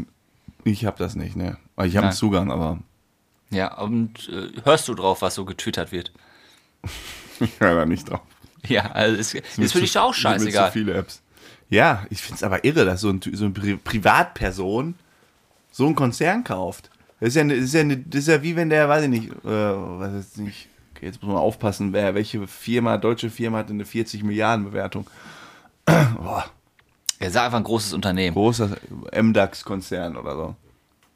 Ich 0.64 0.84
habe 0.86 0.96
das 0.98 1.16
nicht, 1.16 1.34
ne? 1.36 1.58
Ich 1.84 1.96
habe 1.96 2.06
einen. 2.08 2.16
Zugang, 2.16 2.50
aber 2.52 2.78
Ja, 3.50 3.76
und 3.78 4.28
äh, 4.28 4.60
hörst 4.64 4.86
du 4.88 4.94
drauf, 4.94 5.22
was 5.22 5.34
so 5.34 5.44
getwittert 5.44 5.90
wird? 5.92 6.12
ich 7.40 7.58
höre 7.60 7.74
da 7.74 7.86
nicht 7.86 8.08
drauf. 8.08 8.20
Ja, 8.66 8.92
also 8.92 9.16
ist, 9.16 9.34
ist 9.34 9.46
für 9.54 9.66
zu- 9.66 9.80
dich 9.80 9.92
doch 9.92 10.02
auch 10.04 10.14
scheißegal. 10.14 10.68
Zu 10.68 10.72
viele 10.78 10.94
Apps. 10.94 11.22
Ja, 11.68 12.06
ich 12.10 12.22
finde 12.22 12.36
es 12.36 12.42
aber 12.44 12.64
irre, 12.64 12.84
dass 12.84 13.00
so, 13.00 13.10
ein, 13.10 13.20
so 13.20 13.44
eine 13.44 13.52
Pri 13.52 13.76
Privatperson 13.76 14.94
so 15.76 15.84
einen 15.86 15.94
Konzern 15.94 16.42
kauft. 16.42 16.88
Das 17.20 17.28
ist 17.30 17.34
ja, 17.34 17.42
eine, 17.42 17.54
das 17.56 17.64
ist 17.64 17.74
ja, 17.74 17.80
eine, 17.80 17.96
das 17.98 18.20
ist 18.22 18.28
ja 18.28 18.42
wie 18.42 18.56
wenn 18.56 18.70
der, 18.70 18.88
weiß 18.88 19.04
ich 19.04 19.10
nicht, 19.10 19.30
äh, 19.44 19.46
weiß 19.48 20.12
jetzt 20.14 20.38
nicht, 20.38 20.68
okay, 20.94 21.06
jetzt 21.06 21.22
muss 21.22 21.32
man 21.32 21.42
aufpassen, 21.42 21.92
wer, 21.92 22.14
welche 22.14 22.46
Firma, 22.46 22.96
deutsche 22.96 23.28
Firma 23.30 23.58
hat 23.58 23.68
denn 23.68 23.76
eine 23.76 23.84
40 23.84 24.22
Milliarden 24.24 24.64
Bewertung? 24.64 25.06
Boah, 25.84 26.44
Er 27.18 27.30
sagt 27.30 27.46
einfach 27.46 27.58
ein 27.58 27.64
großes 27.64 27.92
Unternehmen. 27.92 28.34
großer 28.34 28.70
MDAX-Konzern 29.14 30.16
oder 30.16 30.34
so. 30.34 30.56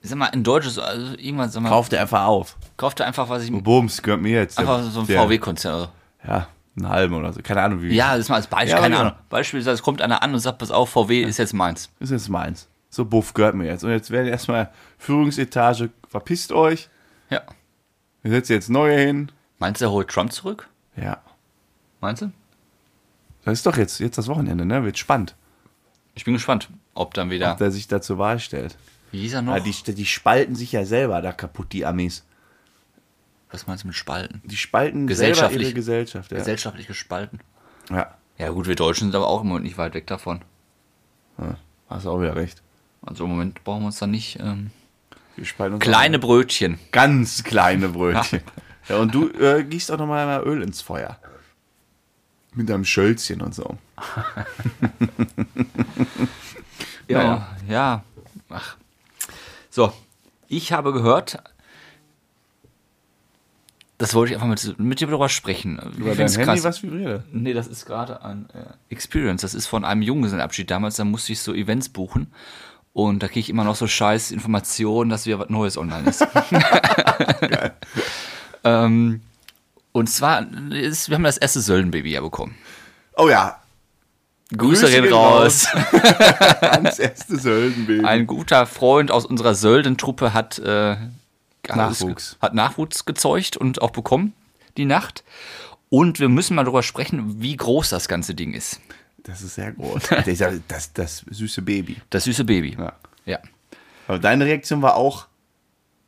Sag 0.03 0.19
mal, 0.19 0.27
ein 0.31 0.43
deutsches, 0.43 0.79
also 0.79 1.15
irgendwann, 1.19 1.51
sag 1.51 1.63
mal, 1.63 1.69
Kauft 1.69 1.93
er 1.93 2.01
einfach 2.03 2.25
auf. 2.25 2.57
kauft 2.77 3.01
er 3.01 3.07
einfach, 3.07 3.29
was 3.29 3.43
ich, 3.45 3.53
Bums, 3.53 4.03
gehört 4.03 4.23
mir 4.23 4.33
jetzt. 4.41 4.59
Einfach 4.59 4.83
so 4.83 5.01
ein 5.01 5.07
VW-Konzern. 5.07 5.75
Also. 5.75 5.89
Ja, 6.27 6.47
einen 6.77 6.89
halben 6.89 7.15
oder 7.15 7.33
so. 7.33 7.41
Keine 7.43 7.61
Ahnung 7.63 7.83
wie. 7.83 7.95
Ja, 7.95 8.13
das 8.13 8.21
ist 8.21 8.29
mal 8.31 8.37
als 8.37 8.47
Beispiel, 8.47 8.71
Ja, 8.71 8.77
keine 8.81 8.95
genau. 8.97 9.09
Ahnung. 9.09 9.19
Beispielsweise 9.29 9.75
es 9.75 9.83
kommt 9.83 10.01
einer 10.01 10.23
an 10.23 10.33
und 10.33 10.41
sagt, 10.41 10.59
pass 10.59 10.71
auf, 10.71 10.89
VW 10.91 11.23
ist 11.23 11.37
jetzt 11.39 11.53
meins. 11.53 11.91
ist 11.99 12.11
jetzt 12.11 12.29
meins. 12.31 12.67
So 12.91 13.05
Buff 13.05 13.35
gehört 13.35 13.55
mir 13.55 13.67
jetzt. 13.67 13.85
Und 13.85 13.91
jetzt 13.91 14.11
werden 14.11 14.27
erstmal 14.27 14.71
Führungsetage, 14.99 15.91
verpisst 16.09 16.53
euch. 16.53 16.89
Ja. 17.31 17.43
Wir 18.23 18.33
setzen 18.33 18.53
jetzt 18.53 18.69
neue 18.69 18.99
hin. 18.99 19.31
Meinst 19.59 19.81
du, 19.81 19.87
er 19.87 19.93
holt 19.93 20.09
Trump 20.09 20.33
zurück? 20.33 20.69
Ja. 20.97 21.23
Meinst 22.01 22.23
du? 22.23 22.33
Das 23.45 23.55
ist 23.55 23.67
doch 23.67 23.77
jetzt, 23.77 24.01
jetzt 24.01 24.19
das 24.19 24.27
Wochenende, 24.29 24.65
ne? 24.67 24.85
Wird 24.85 24.99
spannend, 24.99 25.35
Ich 26.15 26.25
bin 26.25 26.35
gespannt, 26.35 26.69
ob 26.95 27.15
dann 27.15 27.31
wieder. 27.31 27.53
ob 27.53 27.59
der 27.59 27.71
sich 27.71 27.87
da 27.89 28.01
zur 28.03 28.19
Wahl 28.19 28.39
stellt. 28.39 28.77
Wie 29.13 29.21
hieß 29.21 29.35
er 29.35 29.43
noch? 29.43 29.55
Ja, 29.55 29.61
die, 29.61 29.95
die 29.95 30.07
spalten 30.07 30.55
sich 30.55 30.73
ja 30.73 30.85
selber 30.85 31.23
da 31.23 31.33
kaputt, 31.33 31.73
die 31.73 31.87
Amis. 31.87 32.25
Was 33.51 33.67
meinst 33.67 33.85
du 33.85 33.89
mit 33.89 33.97
Spalten? 33.97 34.43
Die 34.45 34.57
spalten 34.57 35.07
Gesellschaftlich. 35.07 35.51
selber 35.53 35.65
ihre 35.69 35.75
Gesellschaft. 35.75 36.31
Ja. 36.33 36.39
Gesellschaftlich 36.39 36.87
gespalten. 36.87 37.41
ja. 37.91 38.15
Ja 38.39 38.49
gut, 38.49 38.67
wir 38.67 38.75
Deutschen 38.75 39.09
sind 39.09 39.15
aber 39.15 39.27
auch 39.29 39.43
im 39.43 39.49
Moment 39.49 39.67
nicht 39.67 39.77
weit 39.77 39.93
weg 39.93 40.07
davon. 40.07 40.41
ja. 41.39 41.57
Hast 41.91 42.07
du 42.07 42.11
auch 42.11 42.21
wieder 42.23 42.37
recht. 42.37 42.63
Also 43.11 43.25
im 43.25 43.31
Moment 43.31 43.63
brauchen 43.65 43.83
wir 43.83 43.87
uns 43.87 43.99
dann 43.99 44.13
nicht 44.13 44.39
ähm, 44.41 44.71
uns 45.37 45.81
kleine 45.81 46.19
Brötchen. 46.21 46.79
Ganz 46.93 47.43
kleine 47.45 47.91
Brötchen. 47.91 48.41
Ja, 48.89 48.97
und 48.97 49.15
du 49.15 49.29
äh, 49.29 49.63
gießt 49.63 49.93
auch 49.93 49.99
nochmal 49.99 50.27
mal 50.27 50.43
Öl 50.43 50.63
ins 50.63 50.81
Feuer. 50.83 51.17
Mit 52.55 52.69
deinem 52.69 52.85
Schölzchen 52.85 53.41
und 53.41 53.55
so. 53.55 53.77
Ja, 57.07 57.19
Naja. 57.19 57.57
ja. 57.69 58.05
Ach. 58.49 58.77
So, 59.69 59.93
ich 60.49 60.73
habe 60.73 60.93
gehört, 60.93 61.41
das 63.99 64.15
wollte 64.15 64.33
ich 64.35 64.41
einfach 64.41 64.49
mit, 64.49 64.79
mit 64.81 65.01
dir 65.01 65.07
darüber 65.07 65.29
sprechen. 65.29 65.79
Über 65.99 66.13
Ich 66.13 66.19
dein 66.19 66.31
Handy, 66.47 66.65
was 66.65 66.83
vibriert? 66.83 67.25
Nee, 67.33 67.53
das 67.53 67.67
ist 67.67 67.85
gerade 67.87 68.25
ein 68.25 68.49
äh, 68.51 68.65
Experience. 68.89 69.43
Das 69.43 69.55
ist 69.55 69.67
von 69.67 69.85
einem 69.85 70.03
Junggesellenabschied 70.03 70.71
damals. 70.71 70.97
Da 70.97 71.05
musste 71.05 71.33
ich 71.33 71.41
so 71.41 71.53
Events 71.55 71.89
buchen. 71.91 72.33
Und 72.93 73.23
da 73.23 73.29
kriege 73.29 73.41
ich 73.41 73.51
immer 73.51 73.65
noch 73.65 73.77
so 73.77 73.87
scheiß 73.87 74.31
Informationen, 74.33 75.11
dass 75.11 75.27
wieder 75.27 75.39
was 75.39 75.49
Neues 75.49 75.79
online 75.79 76.11
ist. 76.11 76.27
ähm, 78.65 79.21
und 79.93 80.09
zwar, 80.09 80.45
ist, 80.73 81.09
wir 81.09 81.17
haben 81.17 81.25
das 81.25 81.39
erste 81.39 81.61
Söldenbaby 81.61 82.11
ja 82.11 82.21
bekommen. 82.21 82.57
Oh 83.17 83.29
ja, 83.29 83.61
Grüße 84.57 84.83
Grüße 84.83 84.91
gehen 84.91 85.05
gehen 85.05 85.13
raus. 85.13 85.67
ans 86.61 86.99
erste 86.99 87.39
Söldenbaby. 87.39 88.05
Ein 88.05 88.27
guter 88.27 88.67
Freund 88.67 89.13
aus 89.13 89.25
unserer 89.25 89.55
Söldentruppe 89.55 90.35
hat, 90.35 90.59
äh, 90.59 90.97
Nachwuchs. 91.69 92.37
hat 92.41 92.55
Nachwuchs 92.55 93.05
gezeugt 93.05 93.57
und 93.57 93.81
auch 93.81 93.91
bekommen 93.91 94.33
die 94.77 94.87
Nacht. 94.87 95.23
Und 95.89 96.19
wir 96.19 96.29
müssen 96.29 96.57
mal 96.57 96.65
darüber 96.65 96.83
sprechen, 96.83 97.41
wie 97.41 97.57
groß 97.57 97.91
das 97.91 98.09
ganze 98.09 98.35
Ding 98.35 98.53
ist. 98.53 98.81
Das 99.25 99.43
ist 99.43 99.55
sehr 99.55 99.73
groß. 99.73 100.03
Dieser, 100.27 100.53
das, 100.69 100.93
das 100.93 101.25
süße 101.31 101.63
Baby. 101.63 101.97
Das 102.11 102.25
süße 102.25 102.45
Baby. 102.45 102.77
Ja. 102.79 102.93
ja. 103.25 103.39
Aber 104.09 104.19
deine 104.19 104.45
Reaktion 104.45 104.83
war 104.83 104.97
auch 104.97 105.27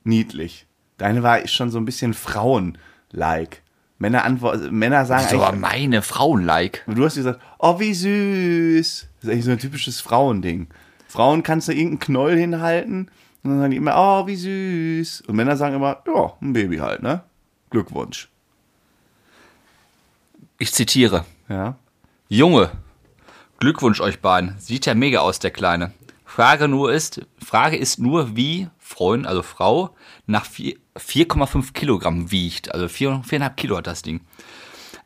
niedlich. 0.05 0.67
Deine 0.99 1.23
war 1.23 1.47
schon 1.47 1.71
so 1.71 1.79
ein 1.79 1.85
bisschen 1.85 2.15
Frauen-like. 2.15 3.63
Männer, 3.99 4.25
antworten, 4.25 4.77
Männer 4.77 5.07
sagen 5.07 5.23
Das 5.23 5.33
ist 5.33 5.39
aber 5.39 5.57
meine 5.57 6.03
Frauen-like. 6.03 6.85
du 6.89 7.05
hast 7.05 7.15
gesagt, 7.15 7.41
oh 7.59 7.79
wie 7.79 7.95
süß. 7.95 9.09
Das 9.21 9.25
ist 9.25 9.31
eigentlich 9.31 9.45
so 9.45 9.51
ein 9.53 9.59
typisches 9.59 10.01
Frauending. 10.01 10.67
Frauen 11.07 11.43
kannst 11.43 11.69
du 11.69 11.73
irgendeinen 11.73 12.01
Knoll 12.01 12.37
hinhalten 12.37 13.11
und 13.43 13.51
dann 13.51 13.59
sagen 13.61 13.71
die 13.71 13.77
immer, 13.77 13.95
oh 13.97 14.27
wie 14.27 14.37
süß. 14.37 15.23
Und 15.23 15.37
Männer 15.37 15.57
sagen 15.57 15.77
immer, 15.77 16.03
ja, 16.07 16.33
ein 16.41 16.53
Baby 16.53 16.79
halt, 16.79 17.03
ne? 17.03 17.23
Glückwunsch. 17.71 18.29
Ich 20.59 20.73
zitiere. 20.73 21.25
Ja. 21.49 21.77
Junge, 22.29 22.71
Glückwunsch 23.63 24.01
euch 24.01 24.19
beiden. 24.21 24.57
Sieht 24.59 24.87
ja 24.87 24.95
mega 24.97 25.21
aus, 25.21 25.39
der 25.39 25.53
Kleine. 25.53 25.93
Frage 26.25 26.67
nur 26.67 26.93
ist, 26.93 27.21
Frage 27.39 27.77
ist 27.77 28.01
nur, 28.01 28.35
wie 28.35 28.69
Freund, 28.77 29.25
also 29.25 29.43
Frau, 29.45 29.95
nach 30.27 30.45
vier- 30.47 30.77
4,5 30.97 31.73
Kilogramm 31.73 32.33
wiegt. 32.33 32.75
Also 32.75 32.89
4, 32.89 33.23
4,5 33.25 33.51
Kilo 33.55 33.77
hat 33.77 33.87
das 33.87 34.03
Ding. 34.03 34.21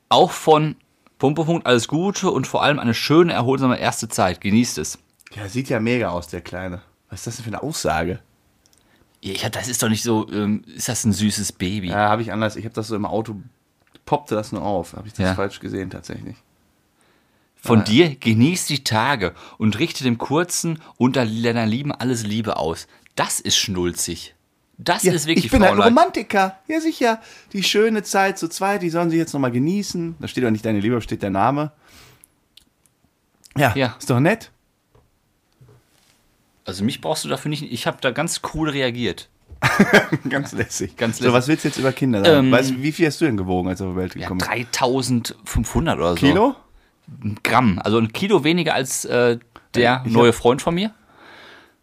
Auch 0.09 0.31
von 0.31 0.77
Pumpepunkt 1.19 1.67
alles 1.67 1.87
Gute 1.87 2.31
und 2.31 2.47
vor 2.47 2.63
allem 2.63 2.79
eine 2.79 2.95
schöne, 2.95 3.35
erholsame 3.35 3.79
erste 3.79 4.09
Zeit. 4.09 4.41
Genießt 4.41 4.79
es. 4.79 4.99
Ja, 5.35 5.51
sieht 5.51 5.69
ja 5.69 5.79
mega 5.79 6.09
aus, 6.09 6.29
der 6.29 6.41
Kleine. 6.41 6.81
Was 7.11 7.21
ist 7.21 7.27
das 7.27 7.37
denn 7.37 7.45
für 7.45 7.51
eine 7.51 7.63
Aussage? 7.63 8.21
Ja, 9.23 9.51
das 9.51 9.69
ist 9.69 9.83
doch 9.83 9.91
nicht 9.91 10.03
so, 10.03 10.27
ähm, 10.33 10.63
ist 10.75 10.89
das 10.89 11.05
ein 11.05 11.13
süßes 11.13 11.53
Baby? 11.53 11.89
Ja, 11.89 12.09
habe 12.09 12.23
ich 12.23 12.33
anders. 12.33 12.57
Ich 12.57 12.65
habe 12.65 12.75
das 12.75 12.89
so 12.89 12.97
im 12.97 13.05
Auto, 13.05 13.37
poppte 14.07 14.35
das 14.35 14.51
nur 14.53 14.63
auf. 14.63 14.95
Habe 14.95 15.09
ich 15.09 15.13
das 15.13 15.27
Ja. 15.27 15.35
falsch 15.35 15.61
gesehen 15.61 15.91
tatsächlich. 15.91 16.37
Von 17.67 17.85
dir 17.85 18.15
genießt 18.17 18.69
die 18.71 18.85
Tage 18.85 19.35
und 19.59 19.79
richte 19.79 20.05
dem 20.05 20.19
Kurzen 20.19 20.81
unter 20.99 21.27
deiner 21.27 21.67
Lieben 21.67 21.93
alles 21.93 22.25
Liebe 22.25 22.57
aus. 22.57 22.87
Das 23.15 23.41
ist 23.41 23.57
schnulzig. 23.57 24.35
Das 24.79 25.03
Ja, 25.05 25.13
ist 25.15 25.27
wirklich 25.27 25.47
ich 25.47 25.51
bin 25.51 25.63
ein 25.63 25.69
Frauenleid. 25.69 25.89
Romantiker. 25.89 26.59
Ja, 26.69 26.81
sicher. 26.81 27.21
Die 27.55 27.63
schöne 27.63 28.03
Zeit 28.03 28.39
zu 28.39 28.49
zweit, 28.49 28.83
die 28.83 28.91
sollen 28.91 29.09
sie 29.11 29.17
jetzt 29.17 29.33
nochmal 29.33 29.51
genießen. 29.51 30.17
Da 30.21 30.29
steht 30.29 30.45
doch 30.45 30.51
nicht 30.51 30.65
deine 30.67 30.81
Liebe, 30.81 30.95
da 30.97 31.01
steht 31.01 31.23
der 31.23 31.31
Name. 31.31 31.73
Ja, 33.57 33.75
Ja. 33.75 33.97
ist 33.99 34.11
doch 34.11 34.21
nett. 34.21 34.51
Also 36.67 36.85
mich 36.85 37.01
brauchst 37.01 37.25
du 37.25 37.29
dafür 37.29 37.49
nicht. 37.49 37.63
Ich 37.73 37.87
habe 37.87 37.99
da 38.01 38.11
ganz 38.11 38.41
cool 38.55 38.69
reagiert. 38.69 39.29
Ganz 40.29 40.53
lässig. 40.53 40.97
Ganz 40.99 41.17
So, 41.19 41.25
lässig. 41.25 41.35
was 41.35 41.49
willst 41.49 41.65
du 41.65 41.69
jetzt 41.69 41.79
über 41.79 41.91
Kinder 41.93 42.23
sagen? 42.23 42.47
Ähm, 42.49 42.53
weißt 42.53 42.83
wie 42.83 42.93
viel 42.93 43.07
hast 43.07 43.21
du 43.21 43.25
denn 43.25 43.39
gewogen, 43.39 43.69
als 43.69 43.79
du 43.79 43.87
auf 43.87 43.93
die 43.95 43.97
Welt 43.97 44.15
Ja, 44.15 44.23
gekommen 44.23 44.39
bist? 44.39 44.51
3500 44.51 45.97
oder 45.99 46.11
so. 46.11 46.15
Kilo? 46.17 46.55
Gramm. 47.43 47.79
Also 47.83 47.99
ein 47.99 48.13
Kilo 48.13 48.45
weniger 48.45 48.75
als 48.75 49.05
äh, 49.05 49.39
der 49.75 50.03
Ich 50.07 50.13
neue 50.13 50.29
hab- 50.29 50.35
Freund 50.37 50.63
von 50.63 50.75
mir. 50.75 50.93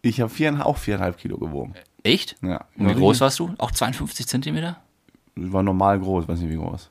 Ich 0.02 0.20
habe 0.20 0.30
vier, 0.30 0.66
auch 0.66 0.76
viereinhalb 0.76 1.16
Kilo 1.16 1.38
gewogen. 1.38 1.74
Echt? 2.02 2.36
Ja. 2.42 2.66
Und 2.76 2.88
wie 2.90 2.94
groß 2.94 3.20
warst 3.20 3.38
du? 3.38 3.54
Auch 3.58 3.70
52 3.70 4.26
Zentimeter? 4.26 4.78
War 5.36 5.62
normal 5.62 5.98
groß, 5.98 6.28
weiß 6.28 6.38
nicht 6.40 6.50
wie 6.50 6.56
groß. 6.56 6.90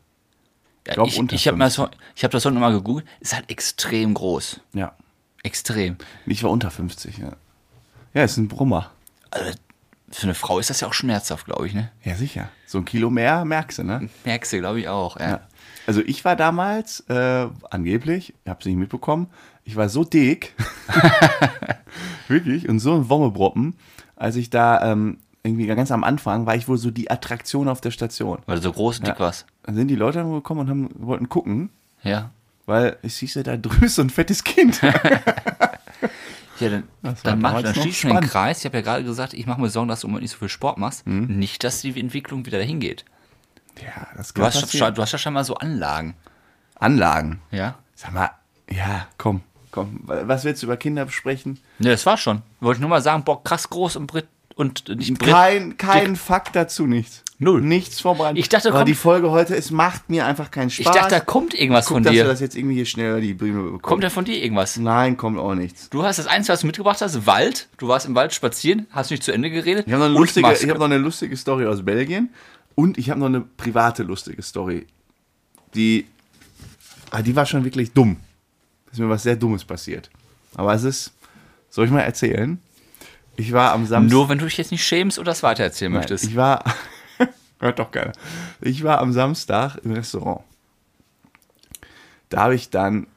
Ja, 0.87 1.03
ich 1.05 1.17
unter 1.19 1.35
ich 1.35 1.47
habe 1.47 1.57
das, 1.59 1.79
ich 2.15 2.23
hab 2.23 2.31
das 2.31 2.43
heute 2.43 2.55
nochmal 2.55 2.73
gegoogelt. 2.73 3.05
Ist 3.19 3.33
halt 3.35 3.49
extrem 3.49 4.13
groß. 4.15 4.59
Ja. 4.73 4.93
Extrem. 5.43 5.97
Ich 6.25 6.43
war 6.43 6.49
unter 6.51 6.71
50, 6.71 7.19
ja. 7.19 7.33
Ja, 8.13 8.23
ist 8.23 8.37
ein 8.37 8.47
Brummer. 8.47 8.91
Also, 9.31 9.51
für 10.09 10.23
eine 10.23 10.33
Frau 10.33 10.59
ist 10.59 10.69
das 10.69 10.81
ja 10.81 10.87
auch 10.87 10.93
schmerzhaft, 10.93 11.45
glaube 11.45 11.67
ich, 11.67 11.73
ne? 11.73 11.91
Ja, 12.03 12.15
sicher. 12.15 12.49
So 12.65 12.79
ein 12.79 12.85
Kilo 12.85 13.09
mehr 13.09 13.45
merkst 13.45 13.77
du, 13.79 13.83
ne? 13.83 14.09
Merkst 14.25 14.51
du, 14.53 14.59
glaube 14.59 14.79
ich, 14.79 14.87
auch. 14.89 15.19
Ja. 15.19 15.29
Ja. 15.29 15.39
Also 15.87 16.01
ich 16.05 16.23
war 16.23 16.35
damals, 16.35 17.01
äh, 17.09 17.47
angeblich, 17.69 18.33
ich 18.43 18.49
habe 18.49 18.59
es 18.59 18.65
nicht 18.65 18.77
mitbekommen, 18.77 19.27
ich 19.65 19.75
war 19.75 19.89
so 19.89 20.03
dick, 20.03 20.53
wirklich, 22.27 22.69
und 22.69 22.79
so 22.79 22.93
ein 22.95 23.09
Wommebroppen, 23.09 23.75
als 24.15 24.35
ich 24.35 24.49
da 24.49 24.91
ähm, 24.91 25.17
irgendwie 25.43 25.65
ganz 25.67 25.91
am 25.91 26.03
Anfang 26.03 26.45
war 26.45 26.55
ich 26.55 26.67
wohl 26.67 26.77
so 26.77 26.89
die 26.91 27.11
Attraktion 27.11 27.67
auf 27.67 27.81
der 27.81 27.91
Station. 27.91 28.39
Weil 28.45 28.57
du 28.57 28.61
so 28.63 28.71
groß 28.71 28.99
und 28.99 29.07
dick 29.07 29.19
warst. 29.19 29.45
Dann 29.63 29.75
sind 29.75 29.89
die 29.89 29.95
Leute 29.95 30.19
dann 30.19 30.31
gekommen 30.31 30.61
und 30.61 30.69
haben, 30.69 30.89
wollten 30.99 31.27
gucken, 31.29 31.69
Ja. 32.03 32.29
weil 32.65 32.97
ich 33.01 33.17
hieß 33.17 33.33
ja 33.35 33.43
da 33.43 33.57
drüben 33.57 33.87
so 33.89 34.01
ein 34.01 34.09
fettes 34.09 34.43
Kind. 34.43 34.81
Ja, 36.59 36.69
dann, 36.69 36.83
Das 37.01 37.23
dann, 37.23 37.41
mach, 37.41 37.61
dann 37.63 37.73
schließt 37.73 38.03
du 38.03 38.09
den. 38.09 38.19
Kreis. 38.21 38.59
Ich 38.59 38.65
habe 38.65 38.77
ja 38.77 38.83
gerade 38.83 39.03
gesagt, 39.03 39.33
ich 39.33 39.47
mache 39.47 39.59
mir 39.59 39.69
Sorgen, 39.69 39.87
dass 39.89 40.01
du 40.01 40.07
im 40.07 40.11
Moment 40.11 40.21
nicht 40.21 40.31
so 40.33 40.37
viel 40.37 40.49
Sport 40.49 40.77
machst. 40.77 41.05
Mhm. 41.07 41.25
Nicht, 41.39 41.63
dass 41.63 41.81
die 41.81 41.99
Entwicklung 41.99 42.45
wieder 42.45 42.59
dahin 42.59 42.79
geht. 42.79 43.05
Ja, 43.81 44.07
das 44.15 44.33
Du 44.33 44.41
kann 44.41 44.45
hast, 44.53 44.61
passieren. 44.61 44.93
du 44.95 45.01
hast 45.01 45.11
ja 45.11 45.17
schon 45.17 45.33
mal 45.33 45.43
so 45.43 45.55
Anlagen. 45.55 46.15
Anlagen. 46.75 47.41
Ja? 47.51 47.75
Sag 47.95 48.13
mal, 48.13 48.29
ja, 48.69 49.07
komm, 49.17 49.41
komm. 49.71 50.01
Was 50.05 50.43
willst 50.43 50.61
du 50.61 50.67
über 50.67 50.77
Kinder 50.77 51.05
besprechen? 51.05 51.59
Ne, 51.79 51.89
das 51.91 52.05
war 52.05 52.17
schon. 52.17 52.41
Wollte 52.59 52.77
ich 52.77 52.81
nur 52.81 52.89
mal 52.89 53.01
sagen, 53.01 53.23
boah, 53.23 53.43
krass 53.43 53.69
groß 53.69 53.95
und 53.97 54.07
Brit 54.07 54.27
und 54.55 54.87
nicht 54.89 55.17
Brit. 55.19 55.31
Kein, 55.33 55.77
kein 55.77 56.15
Fakt 56.15 56.55
dazu, 56.55 56.85
nichts. 56.85 57.23
Null. 57.39 57.61
Nichts 57.61 57.99
vorbereitet. 57.99 58.37
Ich 58.37 58.47
dachte, 58.47 58.69
Aber 58.69 58.79
kommt- 58.79 58.89
die 58.89 58.93
Folge 58.93 59.31
heute, 59.31 59.55
es 59.55 59.69
macht 59.71 60.09
mir 60.09 60.25
einfach 60.25 60.49
keinen 60.51 60.67
Ich 60.67 60.75
Spaß. 60.75 60.95
dachte, 60.95 61.09
da 61.09 61.19
kommt 61.19 61.53
irgendwas 61.53 61.87
Guck, 61.87 61.95
von 61.95 62.03
dass 62.03 62.13
wir 62.13 62.23
dir. 62.23 62.29
das 62.29 62.39
jetzt 62.39 62.55
irgendwie 62.55 62.75
hier 62.75 62.85
schnell 62.85 63.19
die 63.19 63.33
Bühne 63.33 63.61
bekommen. 63.63 63.81
Kommt 63.81 64.03
da 64.03 64.09
von 64.09 64.23
dir 64.23 64.41
irgendwas? 64.41 64.77
Nein, 64.77 65.17
kommt 65.17 65.39
auch 65.39 65.55
nichts. 65.55 65.89
Du 65.89 66.03
hast 66.03 66.19
das 66.19 66.27
Einzige, 66.27 66.53
was 66.53 66.61
du 66.61 66.67
mitgebracht 66.67 67.01
hast, 67.01 67.25
Wald. 67.25 67.67
Du 67.77 67.87
warst 67.89 68.05
im 68.05 68.15
Wald 68.15 68.33
spazieren, 68.33 68.85
hast 68.91 69.11
nicht 69.11 69.23
zu 69.23 69.31
Ende 69.33 69.49
geredet. 69.49 69.87
Ich 69.87 69.93
habe 69.93 70.09
noch, 70.09 70.23
ich 70.23 70.69
hab 70.69 70.77
noch 70.77 70.85
eine 70.85 70.97
lustige 70.99 71.35
Story 71.35 71.65
aus 71.65 71.83
Belgien 71.83 72.29
und 72.75 72.97
ich 72.97 73.09
habe 73.09 73.19
noch 73.19 73.27
eine 73.27 73.41
private 73.41 74.03
lustige 74.03 74.41
Story. 74.41 74.87
Die, 75.75 76.07
ah, 77.11 77.21
die 77.21 77.35
war 77.35 77.45
schon 77.45 77.63
wirklich 77.63 77.91
dumm. 77.93 78.17
Ist 78.91 78.99
mir 78.99 79.09
was 79.09 79.23
sehr 79.23 79.35
Dummes 79.35 79.63
passiert. 79.65 80.09
Aber 80.55 80.73
es 80.73 80.83
ist, 80.83 81.13
soll 81.69 81.85
ich 81.85 81.91
mal 81.91 82.01
erzählen? 82.01 82.59
Ich 83.35 83.51
war 83.51 83.71
am 83.73 83.85
Samstag. 83.87 84.11
Nur 84.13 84.29
wenn 84.29 84.37
du 84.37 84.45
dich 84.45 84.57
jetzt 84.57 84.71
nicht 84.71 84.85
schämst 84.85 85.17
oder 85.17 85.31
das 85.31 85.41
weitererzählen 85.41 85.91
Nein, 85.91 86.01
möchtest. 86.01 86.25
Ich 86.25 86.35
war, 86.35 86.63
hört 87.59 87.79
doch 87.79 87.89
keiner. 87.89 88.11
Ich 88.61 88.83
war 88.83 88.99
am 88.99 89.11
Samstag 89.13 89.77
im 89.83 89.91
Restaurant. 89.93 90.41
Da 92.29 92.43
habe 92.43 92.55
ich 92.55 92.69
dann 92.69 93.07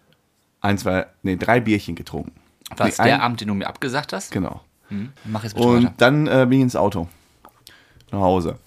ein, 0.62 0.78
zwei, 0.78 1.06
nee, 1.22 1.36
drei 1.36 1.60
Bierchen 1.60 1.94
getrunken. 1.94 2.32
War 2.76 2.86
Nee, 2.86 2.90
es 2.92 2.96
der 2.96 3.04
ein- 3.16 3.20
Abend, 3.20 3.40
den 3.40 3.48
du 3.48 3.54
mir 3.54 3.66
abgesagt 3.66 4.12
hast? 4.12 4.32
Genau. 4.32 4.62
Hm? 4.88 5.12
Mach 5.24 5.44
jetzt 5.44 5.54
bitte 5.54 5.66
Und 5.66 5.84
weiter. 5.84 5.94
dann 5.98 6.26
äh, 6.26 6.46
bin 6.48 6.58
ich 6.58 6.62
ins 6.62 6.76
Auto. 6.76 7.08
Nach 8.10 8.20
Hause. 8.20 8.58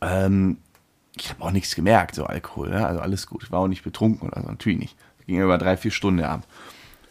Ähm, 0.00 0.58
ich 1.16 1.30
habe 1.30 1.42
auch 1.42 1.50
nichts 1.50 1.74
gemerkt, 1.74 2.14
so 2.14 2.24
Alkohol, 2.24 2.70
ne? 2.70 2.86
also 2.86 3.00
alles 3.00 3.26
gut. 3.26 3.42
Ich 3.42 3.52
war 3.52 3.60
auch 3.60 3.68
nicht 3.68 3.82
betrunken 3.82 4.28
oder 4.28 4.40
so, 4.42 4.48
natürlich 4.48 4.78
nicht. 4.78 4.96
Ging 5.26 5.40
über 5.40 5.58
drei, 5.58 5.76
vier 5.76 5.90
Stunden 5.90 6.24
Abend. 6.24 6.46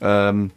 Ähm, 0.01 0.51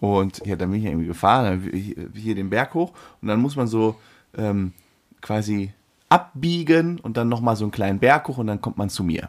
und 0.00 0.44
ja, 0.46 0.56
dann 0.56 0.70
bin 0.70 0.80
ich 0.80 0.86
irgendwie 0.86 1.06
gefahren, 1.06 1.44
dann 1.44 1.72
hier, 1.72 2.08
hier 2.14 2.34
den 2.34 2.50
Berg 2.50 2.74
hoch 2.74 2.92
und 3.20 3.28
dann 3.28 3.40
muss 3.40 3.56
man 3.56 3.66
so 3.66 3.96
ähm, 4.36 4.72
quasi 5.20 5.72
abbiegen 6.08 6.98
und 7.00 7.16
dann 7.16 7.28
nochmal 7.28 7.56
so 7.56 7.64
einen 7.64 7.72
kleinen 7.72 7.98
Berg 7.98 8.26
hoch 8.28 8.38
und 8.38 8.46
dann 8.46 8.60
kommt 8.60 8.78
man 8.78 8.88
zu 8.88 9.04
mir. 9.04 9.28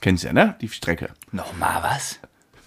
Kennst 0.00 0.24
ja, 0.24 0.32
ne? 0.32 0.56
Die 0.60 0.68
Strecke. 0.68 1.10
Nochmal 1.30 1.82
was? 1.82 2.18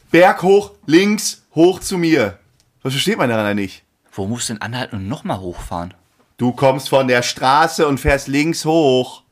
Berg 0.10 0.42
hoch, 0.42 0.72
links, 0.86 1.46
hoch 1.54 1.82
zu 1.82 1.98
mir. 1.98 2.40
Was 2.82 2.94
versteht 2.94 3.18
man 3.18 3.30
daran 3.30 3.58
nicht? 3.58 3.84
Wo 4.14 4.28
musst 4.28 4.48
du 4.48 4.54
denn 4.54 4.62
anhalten 4.62 4.96
und 4.96 5.08
nochmal 5.10 5.40
hochfahren? 5.40 5.94
Du 6.38 6.52
kommst 6.52 6.90
von 6.90 7.08
der 7.08 7.22
Straße 7.24 7.88
und 7.88 8.00
fährst 8.00 8.28
links 8.28 8.66
hoch. 8.66 9.24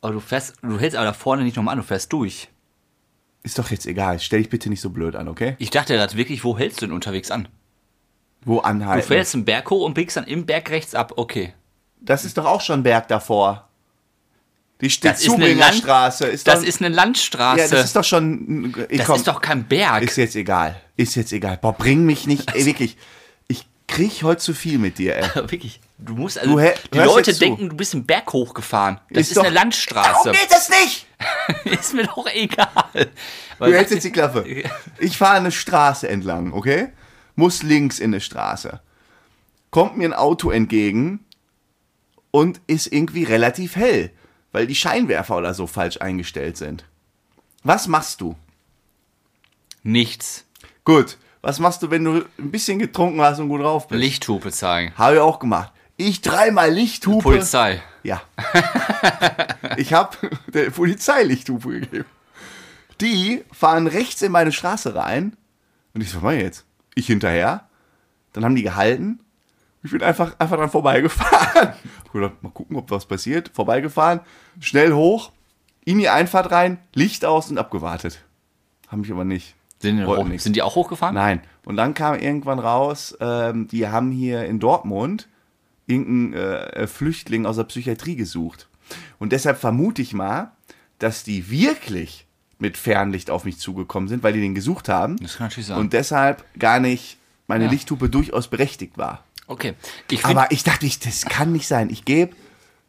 Aber 0.00 0.12
du 0.14 0.20
fährst, 0.20 0.54
du 0.62 0.78
hältst 0.78 0.96
aber 0.96 1.06
da 1.06 1.12
vorne 1.12 1.44
nicht 1.44 1.56
nochmal 1.56 1.72
an, 1.72 1.78
du 1.78 1.84
fährst 1.84 2.12
durch. 2.12 2.48
Ist 3.42 3.58
doch 3.58 3.70
jetzt 3.70 3.86
egal. 3.86 4.18
Stell 4.20 4.40
dich 4.40 4.50
bitte 4.50 4.68
nicht 4.68 4.80
so 4.80 4.90
blöd 4.90 5.16
an, 5.16 5.28
okay? 5.28 5.54
Ich 5.58 5.70
dachte 5.70 5.94
gerade 5.94 6.16
wirklich, 6.16 6.44
wo 6.44 6.58
hältst 6.58 6.82
du 6.82 6.86
denn 6.86 6.94
unterwegs 6.94 7.30
an? 7.30 7.48
Wo 8.44 8.56
Du 8.56 8.60
anhalten? 8.62 9.06
fährst 9.06 9.34
einen 9.34 9.44
Berg 9.44 9.70
hoch 9.70 9.84
und 9.84 9.94
biegst 9.94 10.16
dann 10.16 10.24
im 10.24 10.44
Berg 10.46 10.70
rechts 10.70 10.94
ab. 10.94 11.12
Okay. 11.16 11.54
Das 12.00 12.24
ist 12.24 12.36
doch 12.38 12.44
auch 12.44 12.60
schon 12.60 12.82
Berg 12.82 13.08
davor. 13.08 13.68
Die 14.80 14.86
Das 15.00 15.18
ist 15.20 15.26
Zubringerstraße. 15.26 16.26
Ist 16.26 16.46
Das 16.46 16.60
doch, 16.60 16.66
ist 16.66 16.80
eine 16.80 16.94
Landstraße. 16.94 17.60
ja, 17.60 17.68
das 17.68 17.86
ist 17.86 17.96
doch 17.96 18.04
schon. 18.04 18.72
Ich 18.88 18.98
das 18.98 19.06
komm, 19.08 19.16
ist 19.16 19.26
doch 19.26 19.40
kein 19.40 19.64
Berg. 19.64 20.04
Ist 20.04 20.16
jetzt 20.16 20.36
egal. 20.36 20.80
Ist 20.96 21.16
jetzt 21.16 21.32
egal. 21.32 21.56
Boah, 21.56 21.72
bring 21.72 22.04
mich 22.04 22.26
nicht. 22.28 22.52
Ey, 22.54 22.64
wirklich. 22.64 22.96
Ich 23.48 23.66
krieg 23.88 24.22
heute 24.22 24.40
zu 24.40 24.54
viel 24.54 24.78
mit 24.78 24.98
dir, 24.98 25.16
ey. 25.16 25.24
Wirklich. 25.50 25.80
Du 25.98 26.14
musst 26.14 26.38
also. 26.38 26.56
Du 26.56 26.74
die 26.92 26.98
Leute 26.98 27.34
denken, 27.36 27.68
du 27.70 27.76
bist 27.76 27.92
einen 27.94 28.06
Berg 28.06 28.32
hochgefahren. 28.32 29.00
Das 29.10 29.28
ist, 29.28 29.36
doch- 29.36 29.44
eine 29.44 29.52
Landstraße. 29.54 30.30
Darum 30.30 30.32
geht 30.32 30.50
es 30.50 30.68
nicht! 30.68 31.06
ist 31.80 31.94
mir 31.94 32.04
doch 32.04 32.26
egal. 32.32 32.84
Du 32.94 33.06
Weil 33.58 33.74
hältst 33.74 33.92
jetzt 33.92 34.04
die 34.04 34.12
Klappe. 34.12 34.44
Ich 34.98 35.16
fahre 35.18 35.36
eine 35.36 35.50
Straße 35.50 36.08
entlang, 36.08 36.52
okay? 36.52 36.92
Muss 37.34 37.62
links 37.62 37.98
in 37.98 38.10
eine 38.12 38.20
Straße. 38.20 38.80
Kommt 39.70 39.96
mir 39.96 40.08
ein 40.08 40.14
Auto 40.14 40.50
entgegen 40.50 41.24
und 42.30 42.60
ist 42.68 42.86
irgendwie 42.86 43.24
relativ 43.24 43.74
hell, 43.76 44.12
weil 44.52 44.66
die 44.66 44.74
Scheinwerfer 44.76 45.36
oder 45.36 45.54
so 45.54 45.66
falsch 45.66 46.00
eingestellt 46.00 46.56
sind. 46.56 46.84
Was 47.64 47.88
machst 47.88 48.20
du? 48.20 48.36
Nichts. 49.82 50.44
Gut. 50.84 51.18
Was 51.40 51.58
machst 51.60 51.82
du, 51.82 51.90
wenn 51.90 52.04
du 52.04 52.24
ein 52.38 52.50
bisschen 52.50 52.78
getrunken 52.78 53.20
hast 53.20 53.38
und 53.38 53.48
gut 53.48 53.60
drauf 53.60 53.88
bist? 53.88 54.00
Lichthupe 54.00 54.50
zeigen. 54.50 54.92
Habe 54.96 55.16
ich 55.16 55.20
auch 55.20 55.38
gemacht. 55.38 55.72
Ich 56.00 56.20
dreimal 56.20 56.70
Lichthupe. 56.70 57.24
Polizei. 57.24 57.82
Ja. 58.04 58.22
ich 59.76 59.92
habe 59.92 60.16
der 60.46 60.70
Polizei 60.70 61.24
Lichthupe 61.24 61.80
gegeben. 61.80 62.04
Die 63.00 63.44
fahren 63.50 63.88
rechts 63.88 64.22
in 64.22 64.30
meine 64.30 64.52
Straße 64.52 64.94
rein. 64.94 65.36
Und 65.94 66.00
ich 66.00 66.10
so, 66.10 66.18
was 66.18 66.22
mach 66.22 66.30
ich 66.30 66.42
jetzt? 66.42 66.64
Ich 66.94 67.08
hinterher. 67.08 67.66
Dann 68.32 68.44
haben 68.44 68.54
die 68.54 68.62
gehalten. 68.62 69.18
Ich 69.82 69.90
bin 69.90 70.00
einfach, 70.04 70.38
einfach 70.38 70.56
dran 70.56 70.70
vorbeigefahren. 70.70 71.74
Ich 72.04 72.12
gedacht, 72.12 72.42
mal 72.42 72.50
gucken, 72.50 72.76
ob 72.76 72.90
was 72.90 73.04
passiert. 73.04 73.50
Vorbeigefahren, 73.52 74.20
schnell 74.60 74.92
hoch, 74.92 75.32
in 75.84 75.98
die 75.98 76.08
Einfahrt 76.08 76.50
rein, 76.50 76.78
Licht 76.94 77.24
aus 77.26 77.50
und 77.50 77.58
abgewartet. 77.58 78.24
Haben 78.86 79.02
mich 79.02 79.12
aber 79.12 79.24
nicht. 79.24 79.56
Sind 79.78 80.06
hoch, 80.06 80.24
nicht. 80.24 80.42
sind 80.42 80.56
die 80.56 80.62
auch 80.62 80.74
hochgefahren? 80.74 81.14
Nein. 81.14 81.42
Und 81.66 81.76
dann 81.76 81.92
kam 81.92 82.18
irgendwann 82.18 82.60
raus, 82.60 83.16
ähm, 83.20 83.68
die 83.68 83.88
haben 83.88 84.10
hier 84.10 84.46
in 84.46 84.58
Dortmund 84.58 85.28
irgendeinen 85.88 86.34
äh, 86.34 86.86
Flüchtling 86.86 87.44
aus 87.46 87.56
der 87.56 87.64
Psychiatrie 87.64 88.14
gesucht. 88.16 88.68
Und 89.18 89.32
deshalb 89.32 89.58
vermute 89.58 90.00
ich 90.02 90.12
mal, 90.12 90.52
dass 90.98 91.24
die 91.24 91.50
wirklich 91.50 92.26
mit 92.58 92.76
Fernlicht 92.76 93.30
auf 93.30 93.44
mich 93.44 93.58
zugekommen 93.58 94.08
sind, 94.08 94.22
weil 94.22 94.32
die 94.32 94.40
den 94.40 94.54
gesucht 94.54 94.88
haben. 94.88 95.16
Das 95.18 95.36
kann 95.38 95.46
natürlich 95.48 95.66
sein. 95.66 95.78
Und 95.78 95.92
deshalb 95.92 96.44
gar 96.58 96.78
nicht 96.80 97.16
meine 97.46 97.64
Ja. 97.64 97.70
Lichthupe 97.70 98.08
durchaus 98.08 98.48
berechtigt 98.48 98.96
war. 98.98 99.24
okay. 99.46 99.74
Ich 100.10 100.24
Aber 100.24 100.50
ich 100.52 100.62
dachte, 100.64 100.84
ich, 100.86 100.98
das 101.00 101.22
kann 101.24 101.52
nicht 101.52 101.66
sein. 101.66 101.88
Ich 101.90 102.04
gebe 102.04 102.34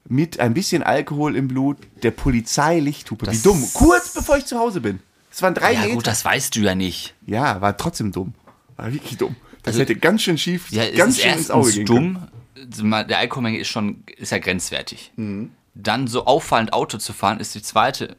mit 0.07 0.39
ein 0.39 0.53
bisschen 0.53 0.81
Alkohol 0.83 1.35
im 1.35 1.47
Blut 1.47 1.77
der 2.03 2.11
Polizei 2.11 2.79
Lichthupe. 2.79 3.25
Wie 3.27 3.31
Das- 3.31 3.41
dumm. 3.43 3.63
Kurz 3.73 4.13
bevor 4.13 4.37
ich 4.37 4.45
zu 4.45 4.57
Hause 4.57 4.81
bin. 4.81 4.99
Es 5.31 5.41
waren 5.43 5.53
drei 5.53 5.73
ja 5.73 5.81
Meter. 5.81 5.93
gut, 5.95 6.07
das 6.07 6.25
weißt 6.25 6.55
du 6.55 6.61
ja 6.61 6.73
nicht. 6.75 7.13
Ja, 7.27 7.61
war 7.61 7.77
trotzdem 7.77 8.11
dumm. 8.11 8.33
War 8.75 8.91
wirklich 8.91 9.17
dumm. 9.17 9.35
Das 9.63 9.73
Also- 9.75 9.81
hätte 9.81 9.95
ganz 9.97 10.23
schön 10.23 10.37
schief, 10.37 10.71
Ja, 10.71 10.89
ganz 10.91 11.19
schön 11.19 11.33
ins 11.33 11.51
Auge 11.51 11.71
gehen 11.71 11.85
können. 11.85 12.03
dumm. 12.03 12.13
Mal, 12.13 12.27
Der 12.65 13.17
Alkoholmenge 13.19 13.57
ist 13.59 13.67
schon, 13.67 14.03
ist 14.17 14.31
ja 14.31 14.39
grenzwertig. 14.39 15.11
Mhm. 15.15 15.51
Dann 15.75 16.07
so 16.07 16.25
auffallend 16.25 16.73
Auto 16.73 16.97
zu 16.97 17.13
fahren, 17.13 17.39
ist 17.39 17.55
die 17.55 17.61
zweite. 17.61 18.15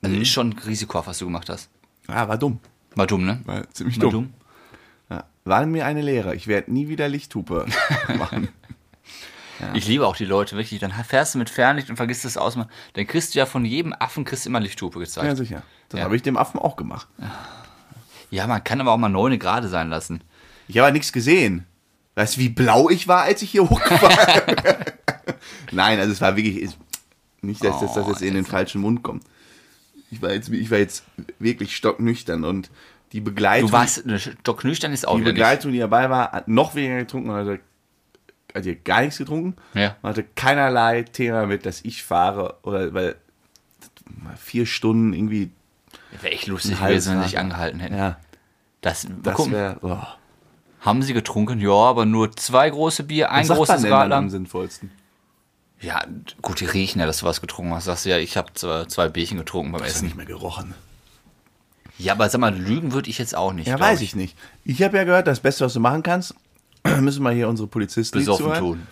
Mhm. 0.00 0.06
Also 0.10 0.16
ist 0.16 0.28
schon 0.28 0.52
risikohaft, 0.52 1.08
was 1.08 1.18
du 1.18 1.24
gemacht 1.26 1.48
hast. 1.48 1.68
Ja, 2.08 2.28
war 2.28 2.38
dumm. 2.38 2.60
War 2.94 3.06
dumm, 3.06 3.24
ne? 3.24 3.40
War 3.44 3.68
ziemlich 3.70 4.00
War 4.00 4.10
dumm. 4.10 4.34
Ja. 5.10 5.24
War 5.44 5.66
mir 5.66 5.86
eine 5.86 6.02
Lehre. 6.02 6.34
Ich 6.34 6.46
werde 6.46 6.72
nie 6.72 6.88
wieder 6.88 7.08
Lichthupe 7.08 7.66
machen. 8.18 8.48
Ich 9.72 9.86
liebe 9.86 10.06
auch 10.06 10.16
die 10.16 10.24
Leute, 10.24 10.56
wirklich. 10.56 10.80
Dann 10.80 10.92
fährst 10.92 11.34
du 11.34 11.38
mit 11.38 11.48
Fernlicht 11.48 11.88
und 11.88 11.96
vergisst 11.96 12.24
das 12.24 12.36
aus. 12.36 12.54
Dann 12.92 13.06
kriegst 13.06 13.34
du 13.34 13.38
ja 13.38 13.46
von 13.46 13.64
jedem 13.64 13.92
Affen 13.98 14.24
kriegst 14.24 14.46
immer 14.46 14.60
Lichthupe 14.60 14.98
gezeigt. 14.98 15.26
Ja, 15.26 15.36
sicher. 15.36 15.62
Das 15.88 15.98
Ja. 15.98 16.04
habe 16.04 16.16
ich 16.16 16.22
dem 16.22 16.36
Affen 16.36 16.58
auch 16.60 16.76
gemacht. 16.76 17.08
Ja, 18.30 18.46
man 18.46 18.62
kann 18.64 18.80
aber 18.80 18.92
auch 18.92 18.98
mal 18.98 19.08
neune 19.08 19.38
gerade 19.38 19.68
sein 19.68 19.88
lassen. 19.90 20.22
Ich 20.66 20.76
habe 20.78 20.92
nichts 20.92 21.12
gesehen. 21.12 21.66
Weißt 22.14 22.36
du, 22.36 22.40
wie 22.40 22.48
blau 22.48 22.88
ich 22.90 23.08
war, 23.08 23.22
als 23.22 23.42
ich 23.42 23.50
hier 23.50 23.62
hochgefahren 23.70 24.56
bin? 24.56 24.56
Nein, 25.72 25.98
also 25.98 26.12
es 26.12 26.20
war 26.20 26.36
wirklich. 26.36 26.70
Nicht, 27.42 27.62
dass 27.62 27.80
das, 27.80 27.94
dass 27.94 28.06
das 28.06 28.22
in 28.22 28.34
den 28.34 28.44
falschen 28.46 28.80
Mund 28.80 29.02
kommt. 29.02 29.24
Ich 30.10 30.22
war 30.22 30.32
jetzt, 30.32 30.48
ich 30.48 30.70
war 30.70 30.78
jetzt 30.78 31.04
wirklich 31.38 31.76
stocknüchtern 31.76 32.44
und 32.44 32.70
die 33.12 33.20
Begleitung. 33.20 33.68
Du 33.68 33.72
warst, 33.76 34.04
stocknüchtern 34.42 34.92
ist 34.92 35.06
auch 35.06 35.14
die 35.16 35.20
wieder 35.20 35.32
nicht. 35.32 35.40
Begleitung, 35.40 35.72
die 35.72 35.78
dabei 35.78 36.08
war, 36.08 36.32
hat 36.32 36.48
noch 36.48 36.74
weniger 36.74 36.98
getrunken 36.98 37.30
und 37.30 37.36
hatte, 37.36 37.60
hatte 38.54 38.76
gar 38.76 39.02
nichts 39.02 39.18
getrunken. 39.18 39.56
Ja. 39.74 39.96
Und 40.00 40.10
hatte 40.10 40.24
keinerlei 40.36 41.02
Thema 41.02 41.46
mit, 41.46 41.66
dass 41.66 41.82
ich 41.82 42.02
fahre 42.02 42.56
oder 42.62 42.94
weil 42.94 43.16
vier 44.36 44.64
Stunden 44.66 45.12
irgendwie. 45.12 45.50
Wäre 46.12 46.32
echt 46.32 46.46
lustig 46.46 46.80
gewesen, 46.80 47.12
wenn 47.14 47.22
sie 47.22 47.28
sich 47.28 47.38
angehalten 47.38 47.80
hätten. 47.80 47.96
Ja, 47.96 48.18
Das, 48.80 49.06
das 49.22 49.50
wäre. 49.50 49.78
Oh, 49.82 49.98
haben 50.84 51.02
sie 51.02 51.14
getrunken? 51.14 51.60
Ja, 51.60 51.70
aber 51.72 52.04
nur 52.04 52.30
zwei 52.36 52.68
große 52.70 53.04
Bier, 53.04 53.30
ein 53.30 53.48
was 53.48 53.56
großes 53.56 53.90
Radler. 53.90 54.16
am 54.16 54.28
sinnvollsten? 54.30 54.90
Ja, 55.80 56.02
gut, 56.42 56.60
die 56.60 56.66
riechen 56.66 57.00
ja, 57.00 57.06
dass 57.06 57.18
du 57.18 57.26
was 57.26 57.40
getrunken 57.40 57.74
hast. 57.74 57.84
Sagst 57.84 58.04
du 58.04 58.10
ja, 58.10 58.18
ich 58.18 58.36
habe 58.36 58.52
zwei, 58.54 58.84
zwei 58.84 59.08
Bierchen 59.08 59.38
getrunken 59.38 59.72
beim 59.72 59.82
Essen. 59.82 60.04
nicht 60.04 60.16
mehr 60.16 60.26
gerochen. 60.26 60.74
Ja, 61.98 62.12
aber 62.14 62.28
sag 62.28 62.40
mal, 62.40 62.54
lügen 62.54 62.92
würde 62.92 63.08
ich 63.08 63.18
jetzt 63.18 63.36
auch 63.36 63.52
nicht. 63.52 63.66
Ja, 63.66 63.76
glaub 63.76 63.88
weiß 63.90 64.00
ich 64.00 64.14
nicht. 64.16 64.36
Ich 64.64 64.82
habe 64.82 64.96
ja 64.96 65.04
gehört, 65.04 65.26
das 65.26 65.40
Beste, 65.40 65.64
was 65.64 65.74
du 65.74 65.80
machen 65.80 66.02
kannst, 66.02 66.34
müssen 67.00 67.22
wir 67.22 67.30
hier 67.30 67.48
unsere 67.48 67.68
Polizisten 67.68 68.18
nicht 68.18 68.26
Besoffen 68.26 68.44
zuhören. 68.46 68.60
tun. 68.60 68.86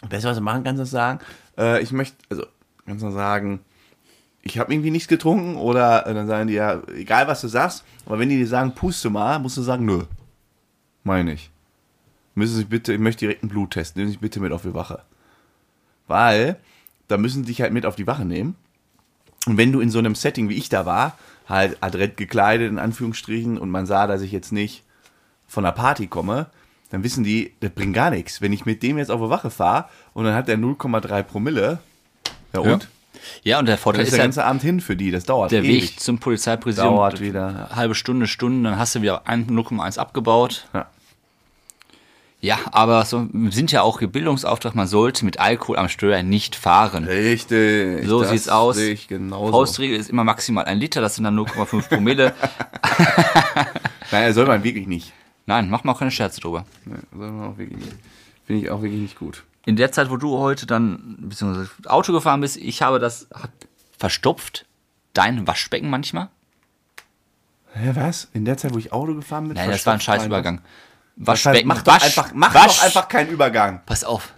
Das 0.00 0.08
Beste, 0.10 0.28
was 0.28 0.36
du 0.36 0.42
machen 0.42 0.64
kannst, 0.64 0.82
ist 0.82 0.90
sagen, 0.90 1.20
äh, 1.58 1.82
ich 1.82 1.92
möchte, 1.92 2.16
also 2.30 2.46
kannst 2.86 3.04
du 3.04 3.10
sagen, 3.10 3.60
ich 4.42 4.58
habe 4.58 4.72
irgendwie 4.72 4.90
nichts 4.90 5.08
getrunken 5.08 5.56
oder 5.56 6.06
äh, 6.06 6.14
dann 6.14 6.26
sagen 6.26 6.48
die 6.48 6.54
ja, 6.54 6.82
egal 6.96 7.26
was 7.28 7.40
du 7.40 7.48
sagst, 7.48 7.84
aber 8.06 8.18
wenn 8.18 8.28
die 8.28 8.38
dir 8.38 8.46
sagen, 8.48 8.74
puste 8.74 9.10
mal, 9.10 9.38
musst 9.38 9.56
du 9.56 9.62
sagen, 9.62 9.84
nö. 9.84 10.04
Meine 11.04 11.32
ich. 11.32 11.50
Müssen 12.34 12.56
Sie 12.56 12.64
bitte, 12.64 12.92
ich 12.92 13.00
möchte 13.00 13.20
direkt 13.26 13.42
einen 13.42 13.50
Bluttest, 13.50 13.96
nehmen 13.96 14.08
Sie 14.08 14.12
sich 14.12 14.20
bitte 14.20 14.40
mit 14.40 14.52
auf 14.52 14.62
die 14.62 14.74
Wache. 14.74 15.02
Weil, 16.06 16.58
da 17.08 17.18
müssen 17.18 17.44
sie 17.44 17.48
dich 17.48 17.60
halt 17.60 17.72
mit 17.72 17.86
auf 17.86 17.96
die 17.96 18.06
Wache 18.06 18.24
nehmen. 18.24 18.56
Und 19.46 19.56
wenn 19.58 19.72
du 19.72 19.80
in 19.80 19.90
so 19.90 19.98
einem 19.98 20.14
Setting, 20.14 20.48
wie 20.48 20.56
ich 20.56 20.68
da 20.68 20.86
war, 20.86 21.18
halt 21.48 21.76
adrett 21.80 22.16
gekleidet, 22.16 22.70
in 22.70 22.78
Anführungsstrichen, 22.78 23.58
und 23.58 23.70
man 23.70 23.86
sah, 23.86 24.06
dass 24.06 24.22
ich 24.22 24.32
jetzt 24.32 24.52
nicht 24.52 24.84
von 25.46 25.64
einer 25.64 25.72
Party 25.72 26.06
komme, 26.06 26.46
dann 26.90 27.02
wissen 27.02 27.24
die, 27.24 27.52
das 27.60 27.70
bringt 27.70 27.94
gar 27.94 28.10
nichts. 28.10 28.40
Wenn 28.40 28.52
ich 28.52 28.66
mit 28.66 28.82
dem 28.82 28.98
jetzt 28.98 29.10
auf 29.10 29.20
die 29.20 29.30
Wache 29.30 29.50
fahre 29.50 29.88
und 30.14 30.24
dann 30.24 30.34
hat 30.34 30.48
der 30.48 30.58
0,3 30.58 31.22
Promille, 31.22 31.80
ja 32.52 32.60
und? 32.60 32.84
Ja, 32.84 32.88
und 33.58 33.66
der 33.66 33.78
Vorteil 33.78 34.02
ist 34.04 34.10
der 34.12 34.18
ja, 34.18 34.24
ganze 34.24 34.44
Abend 34.44 34.62
hin 34.62 34.80
für 34.80 34.96
die, 34.96 35.10
das 35.10 35.24
dauert 35.24 35.50
der 35.52 35.62
ewig. 35.62 35.82
Weg 35.82 36.00
zum 36.00 36.18
Polizeipräsidium 36.18 36.94
Dauert 36.94 37.20
wieder. 37.20 37.70
halbe 37.74 37.94
Stunde, 37.94 38.26
Stunde, 38.26 38.70
dann 38.70 38.78
hast 38.78 38.94
du 38.94 39.02
wieder 39.02 39.22
ein- 39.26 39.46
0,1 39.46 39.98
abgebaut. 39.98 40.66
Ja. 40.74 40.86
Ja, 42.44 42.58
aber 42.72 43.04
so 43.04 43.28
wir 43.32 43.52
sind 43.52 43.70
ja 43.70 43.82
auch 43.82 44.00
hier 44.00 44.08
Bildungsauftrag, 44.08 44.74
man 44.74 44.88
sollte 44.88 45.24
mit 45.24 45.38
Alkohol 45.38 45.76
am 45.78 45.88
Steuer 45.88 46.24
nicht 46.24 46.56
fahren. 46.56 47.04
Richtig. 47.04 48.04
So 48.08 48.24
sieht's 48.24 48.48
aus. 48.48 48.76
genauso. 49.06 49.52
Faustregel 49.52 49.96
ist 49.96 50.10
immer 50.10 50.24
maximal 50.24 50.64
ein 50.64 50.78
Liter, 50.78 51.00
das 51.00 51.14
sind 51.14 51.22
dann 51.22 51.38
0,5 51.38 51.88
Promille. 51.88 52.34
Nein, 54.10 54.32
soll 54.34 54.46
man 54.46 54.64
wirklich 54.64 54.88
nicht. 54.88 55.12
Nein, 55.46 55.70
mach 55.70 55.84
mal 55.84 55.92
auch 55.92 55.98
keine 56.00 56.10
Scherze 56.10 56.40
drüber. 56.40 56.64
Nein, 56.84 57.02
soll 57.16 57.30
man 57.30 57.52
auch 57.52 57.58
wirklich 57.58 57.78
nicht. 57.78 57.92
Finde 58.44 58.62
ich 58.62 58.70
auch 58.70 58.82
wirklich 58.82 59.00
nicht 59.02 59.18
gut. 59.18 59.44
In 59.64 59.76
der 59.76 59.92
Zeit, 59.92 60.10
wo 60.10 60.16
du 60.16 60.38
heute 60.38 60.66
dann 60.66 61.16
beziehungsweise 61.20 61.70
Auto 61.86 62.12
gefahren 62.12 62.40
bist, 62.40 62.56
ich 62.56 62.82
habe 62.82 62.98
das 62.98 63.28
hat 63.34 63.50
verstopft. 63.98 64.66
Dein 65.14 65.46
Waschbecken 65.46 65.90
manchmal? 65.90 66.28
Hä, 67.74 67.90
was? 67.94 68.28
In 68.32 68.44
der 68.44 68.56
Zeit, 68.56 68.74
wo 68.74 68.78
ich 68.78 68.92
Auto 68.92 69.14
gefahren 69.14 69.48
bin? 69.48 69.56
Nein, 69.56 69.70
das 69.70 69.86
war 69.86 69.92
ein 69.94 69.98
verstopft 70.00 70.20
Scheißübergang. 70.20 70.54
mein- 71.16 71.26
Waschbecken. 71.26 71.68
Mach, 71.68 71.82
doch, 71.82 71.92
Wasch- 71.94 72.04
einfach, 72.04 72.30
mach 72.34 72.54
Wasch- 72.54 72.66
doch 72.78 72.82
einfach 72.82 73.08
keinen 73.08 73.28
Übergang. 73.30 73.80
Pass 73.86 74.04
auf. 74.04 74.32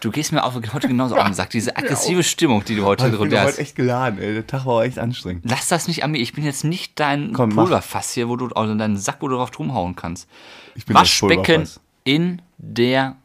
Du 0.00 0.10
gehst 0.10 0.32
mir 0.32 0.44
auch 0.44 0.54
heute 0.54 0.88
genauso 0.88 1.16
auf 1.16 1.24
den 1.24 1.32
Sack. 1.34 1.50
Diese 1.50 1.74
aggressive 1.76 2.22
Stimmung, 2.22 2.64
die 2.64 2.76
du 2.76 2.84
heute 2.84 3.06
Ich 3.06 3.10
bin 3.12 3.20
heute 3.20 3.40
hast. 3.40 3.58
echt 3.58 3.76
geladen, 3.76 4.18
ey. 4.20 4.34
Der 4.34 4.46
Tag 4.46 4.66
war 4.66 4.74
auch 4.74 4.82
echt 4.82 4.98
anstrengend. 4.98 5.44
Lass 5.48 5.68
das 5.68 5.88
nicht 5.88 6.04
an 6.04 6.10
mir. 6.10 6.18
Ich 6.18 6.32
bin 6.34 6.44
jetzt 6.44 6.64
nicht 6.64 7.00
dein 7.00 7.32
Komm, 7.32 7.50
mach. 7.50 7.64
Pulverfass 7.64 8.12
hier, 8.12 8.28
wo 8.28 8.36
du, 8.36 8.48
also 8.48 8.74
deinen 8.74 8.96
Sack, 8.98 9.16
wo 9.20 9.28
du 9.28 9.36
drauf 9.36 9.50
drumhauen 9.50 9.96
kannst. 9.96 10.28
Ich 10.74 10.84
bin 10.84 10.94
Waschbecken 10.94 11.68
in 12.04 12.42
der 12.58 13.16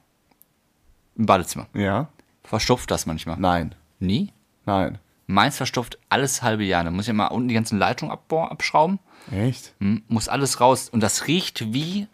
im 1.18 1.26
Badezimmer. 1.26 1.68
Ja? 1.74 2.10
Verstopft 2.44 2.92
das 2.92 3.06
manchmal. 3.06 3.38
Nein. 3.38 3.76
Nie? 4.00 4.32
Nein. 4.66 5.00
Meins 5.28 5.58
verstopft 5.58 5.98
alles 6.10 6.44
halbe 6.44 6.64
Jahr. 6.64 6.84
Da 6.84 6.92
muss 6.92 7.08
ich 7.08 7.14
mal 7.14 7.28
unten 7.28 7.48
die 7.48 7.56
ganzen 7.56 7.80
Leitungen 7.80 8.12
abbauen, 8.12 8.50
abschrauben. 8.50 9.00
Echt? 9.32 9.74
Hm, 9.80 10.04
muss 10.08 10.30
alles 10.30 10.60
raus. 10.62 10.90
Und 10.90 11.02
das 11.02 11.28
riecht 11.28 11.74
wie. 11.74 12.08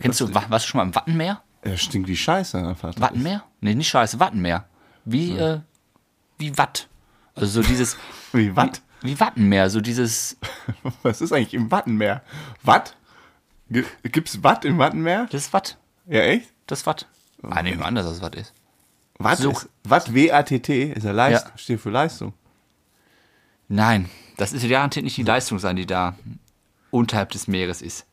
Kennst 0.00 0.20
du, 0.20 0.34
wa- 0.34 0.44
warst 0.48 0.66
du 0.66 0.70
schon 0.70 0.78
mal 0.78 0.84
im 0.84 0.94
Wattenmeer? 0.94 1.42
Er 1.62 1.76
stinkt 1.76 2.08
wie 2.08 2.16
Scheiße 2.16 2.58
einfach. 2.66 2.94
Wattenmeer? 2.98 3.42
Nee, 3.60 3.74
nicht 3.74 3.88
Scheiße, 3.88 4.20
Wattenmeer. 4.20 4.64
Wie, 5.04 5.32
äh, 5.36 5.60
wie 6.38 6.56
Watt. 6.56 6.88
Also 7.34 7.60
so 7.62 7.68
dieses, 7.68 7.96
Wie 8.32 8.54
Watt? 8.56 8.80
wie 9.02 9.18
Wattenmeer, 9.20 9.68
so 9.68 9.80
dieses, 9.82 10.38
Was 11.02 11.20
ist 11.20 11.32
eigentlich 11.32 11.54
im 11.54 11.70
Wattenmeer? 11.70 12.22
Watt? 12.62 12.96
Gibt's 13.68 14.42
Watt 14.42 14.64
im 14.64 14.78
Wattenmeer? 14.78 15.26
das 15.30 15.42
ist 15.46 15.52
Watt. 15.52 15.76
Ja, 16.06 16.20
echt? 16.20 16.52
Das 16.66 16.80
ist 16.80 16.86
Watt. 16.86 17.06
Ah, 17.42 17.62
nee, 17.62 17.74
mal 17.74 17.84
anders, 17.86 18.06
dass 18.06 18.16
es 18.16 18.22
Watt 18.22 18.34
ist. 18.34 18.52
Watt 19.18 19.38
So. 19.38 19.50
ist, 19.50 19.68
Watt, 19.84 20.12
W-A-T-T, 20.12 20.92
ist 20.92 21.04
ja 21.04 21.12
Leistung, 21.12 21.50
Ja. 21.52 21.58
steht 21.58 21.80
für 21.80 21.90
Leistung. 21.90 22.32
Nein, 23.68 24.08
das 24.36 24.52
ist 24.52 24.68
garantiert 24.68 25.04
nicht 25.04 25.16
die 25.16 25.22
Leistung 25.22 25.58
sein, 25.58 25.76
die 25.76 25.86
da 25.86 26.14
unterhalb 26.90 27.30
des 27.30 27.48
Meeres 27.48 27.82
ist. 27.82 28.06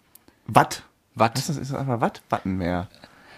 Watt. 0.47 0.83
Watt. 1.15 1.37
Was 1.37 1.47
das? 1.47 1.57
Ist 1.57 1.71
das 1.71 1.79
einfach 1.79 2.01
Watt? 2.01 2.21
Wattenmeer. 2.29 2.87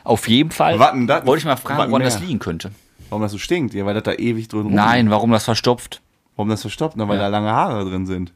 Auf 0.04 0.28
jeden 0.28 0.52
Fall 0.52 0.80
Watten, 0.80 1.08
das- 1.08 1.26
wollte 1.26 1.40
ich 1.40 1.46
mal 1.46 1.56
fragen, 1.58 1.92
woran 1.92 2.04
das 2.04 2.20
liegen 2.20 2.40
könnte. 2.40 2.72
Warum 3.10 3.22
das 3.22 3.32
so 3.32 3.38
stinkt? 3.38 3.74
Ja, 3.74 3.86
weil 3.86 3.94
das 3.94 4.04
da 4.04 4.14
ewig 4.14 4.48
drin 4.48 4.62
rum 4.64 4.74
Nein, 4.74 5.10
warum 5.10 5.32
das 5.32 5.44
verstopft? 5.46 6.02
Warum 6.36 6.50
das 6.50 6.62
verstopft? 6.62 6.96
Na, 6.98 7.08
weil 7.08 7.18
Ja. 7.18 7.24
da 7.24 7.28
lange 7.30 7.52
Haare 7.52 7.86
drin 7.90 8.06
sind. 8.06 8.34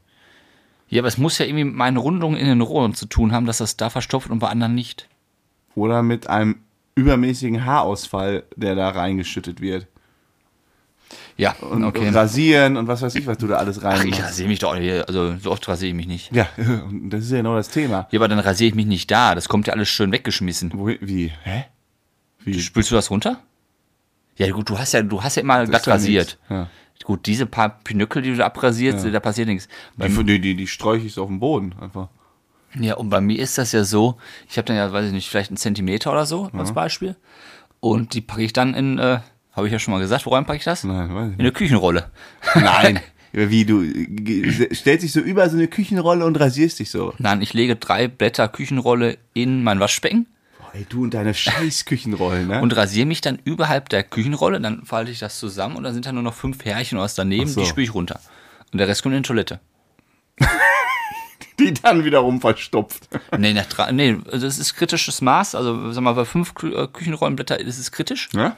Ja, 0.90 1.02
aber 1.02 1.08
es 1.08 1.18
muss 1.18 1.38
ja 1.38 1.46
irgendwie 1.46 1.66
mit 1.66 1.76
meinen 1.76 1.98
Rundungen 1.98 2.38
in 2.40 2.48
den 2.48 2.62
Rohren 2.62 2.94
zu 2.96 3.06
tun 3.06 3.32
haben, 3.32 3.46
dass 3.46 3.60
das 3.60 3.78
da 3.78 3.90
verstopft 3.90 4.30
und 4.30 4.40
bei 4.40 4.50
anderen 4.50 4.74
nicht. 4.76 5.08
Oder 5.76 6.02
mit 6.02 6.28
einem 6.28 6.58
übermäßigen 6.96 7.66
Haarausfall, 7.66 8.44
der 8.56 8.76
da 8.76 8.90
reingeschüttet 8.90 9.62
wird. 9.62 9.88
Ja, 11.38 11.54
Und, 11.54 11.86
okay. 11.86 12.08
und 12.08 12.14
rasieren 12.14 12.76
und 12.76 12.88
was 12.88 13.02
weiß 13.02 13.16
ich, 13.16 13.26
was 13.26 13.38
du 13.38 13.48
da 13.48 13.56
alles 13.56 13.82
rein 13.82 14.00
Ach, 14.02 14.04
ich 14.04 14.22
rasiere 14.22 14.50
mich 14.50 14.60
doch 14.60 14.78
nicht. 14.78 15.08
Also 15.08 15.38
so 15.38 15.52
oft 15.52 15.66
rasiere 15.68 15.90
ich 15.90 15.96
mich 15.96 16.08
nicht. 16.08 16.36
Ja, 16.36 16.48
und 16.58 17.10
das 17.12 17.24
ist 17.24 17.32
ja 17.32 17.38
genau 17.38 17.56
das 17.56 17.70
Thema. 17.70 18.08
Ja, 18.12 18.20
aber 18.20 18.28
dann 18.28 18.40
rasiere 18.40 18.68
ich 18.70 18.76
mich 18.76 18.86
nicht 18.86 19.10
da. 19.10 19.36
Das 19.36 19.48
kommt 19.48 19.68
ja 19.68 19.74
alles 19.74 19.88
schön 19.88 20.12
weggeschmissen. 20.12 20.72
Wo, 20.74 20.88
wie? 20.88 21.32
Hä? 21.44 21.66
Wie? 22.44 22.60
Spülst 22.60 22.92
du 22.92 22.96
das 22.96 23.10
runter? 23.10 23.40
Ja, 24.36 24.52
gut, 24.52 24.70
du 24.70 24.78
hast 24.78 24.92
ja, 24.94 25.02
du 25.02 25.24
hast 25.24 25.36
ja 25.36 25.42
immer 25.42 25.66
glatt 25.66 25.86
ja 25.86 25.94
rasiert. 25.94 26.38
Ja. 26.50 26.70
Gut, 27.06 27.26
diese 27.26 27.46
paar 27.46 27.70
Pinöckel, 27.84 28.22
die 28.22 28.32
du 28.32 28.36
da 28.38 28.46
abrasierst, 28.46 29.06
da 29.06 29.20
passiert 29.22 29.48
nichts. 29.48 29.70
Die, 29.96 30.24
die, 30.24 30.40
die, 30.42 30.56
die 30.56 30.68
sträuche 30.68 31.06
ich 31.06 31.14
so 31.14 31.24
auf 31.24 31.30
dem 31.30 31.40
Boden 31.40 31.74
einfach. 31.80 32.10
Ja, 32.76 32.96
und 32.96 33.10
bei 33.10 33.22
mir 33.22 33.40
ist 33.40 33.58
das 33.58 33.72
ja 33.72 33.84
so, 33.84 34.18
ich 34.50 34.58
habe 34.58 34.66
dann 34.66 34.78
ja, 34.78 34.92
weiß 34.92 35.08
ich 35.08 35.12
nicht, 35.12 35.30
vielleicht 35.30 35.50
einen 35.50 35.58
Zentimeter 35.58 36.12
oder 36.12 36.26
so 36.26 36.50
als 36.54 36.74
Beispiel. 36.74 37.16
Und 37.80 38.14
die 38.14 38.22
packe 38.22 38.44
ich 38.44 38.54
dann 38.54 38.74
in, 38.74 39.00
äh, 39.00 39.20
habe 39.54 39.68
ich 39.68 39.74
ja 39.74 39.80
schon 39.80 39.94
mal 39.94 40.00
gesagt, 40.00 40.26
woran 40.26 40.46
packe 40.46 40.58
ich 40.58 40.64
das? 40.66 40.84
Nein, 40.84 41.14
weiß 41.14 41.26
ich 41.26 41.32
In 41.32 41.32
nicht. 41.32 41.40
eine 41.40 41.52
Küchenrolle. 41.52 42.12
Nein. 42.56 43.00
Wie 43.32 43.64
du 43.64 43.84
stellst 44.74 45.04
dich 45.04 45.12
so 45.12 45.20
über 45.20 45.48
so 45.50 45.56
eine 45.56 45.68
Küchenrolle 45.68 46.26
und 46.26 46.40
rasierst 46.40 46.80
dich 46.80 46.90
so. 46.90 47.14
Nein, 47.20 47.44
ich 47.44 47.54
lege 47.54 47.76
drei 47.76 48.08
Blätter 48.08 48.48
Küchenrolle 48.48 49.20
in 49.34 49.62
mein 49.64 49.80
Waschbecken 49.80 50.26
Boah, 50.58 50.72
ey, 50.74 50.86
du 50.90 51.04
und 51.04 51.14
deine 51.14 51.34
scheiß 51.34 51.86
Küchenrollen, 51.86 52.48
ne? 52.48 52.62
und 52.62 52.76
rasiere 52.76 53.06
mich 53.06 53.22
dann 53.22 53.40
überhalb 53.44 53.90
der 53.90 54.04
Küchenrolle. 54.04 54.60
Dann 54.60 54.84
falte 54.86 55.12
ich 55.12 55.20
das 55.20 55.38
zusammen 55.40 55.76
und 55.76 55.84
dann 55.84 55.94
sind 55.94 56.06
da 56.06 56.12
nur 56.12 56.24
noch 56.24 56.34
fünf 56.34 56.66
Härchen 56.66 56.98
aus 56.98 57.16
daneben, 57.16 57.48
so. 57.50 57.62
die 57.62 57.68
spüle 57.68 57.86
ich 57.86 57.94
runter. 57.94 58.20
Und 58.72 58.80
der 58.80 58.88
Rest 58.88 59.04
kommt 59.04 59.16
in 59.16 59.24
die 59.24 59.28
Toilette. 59.28 59.60
die 61.60 61.74
dann 61.74 62.04
wiederum 62.04 62.42
verstopft. 62.42 63.08
Nee, 63.38 63.54
nach 63.54 63.66
drei, 63.68 63.92
nee, 63.92 64.18
das 64.32 64.58
ist 64.58 64.74
kritisches 64.76 65.22
Maß. 65.22 65.56
Also, 65.56 65.92
sag 65.92 66.02
mal, 66.04 66.14
bei 66.14 66.26
fünf 66.26 66.54
Kü 66.56 66.74
äh, 66.74 66.88
Küchenrollenblätter 66.88 67.60
ist 67.60 67.78
es 67.78 67.92
kritisch. 67.92 68.30
Ja? 68.34 68.56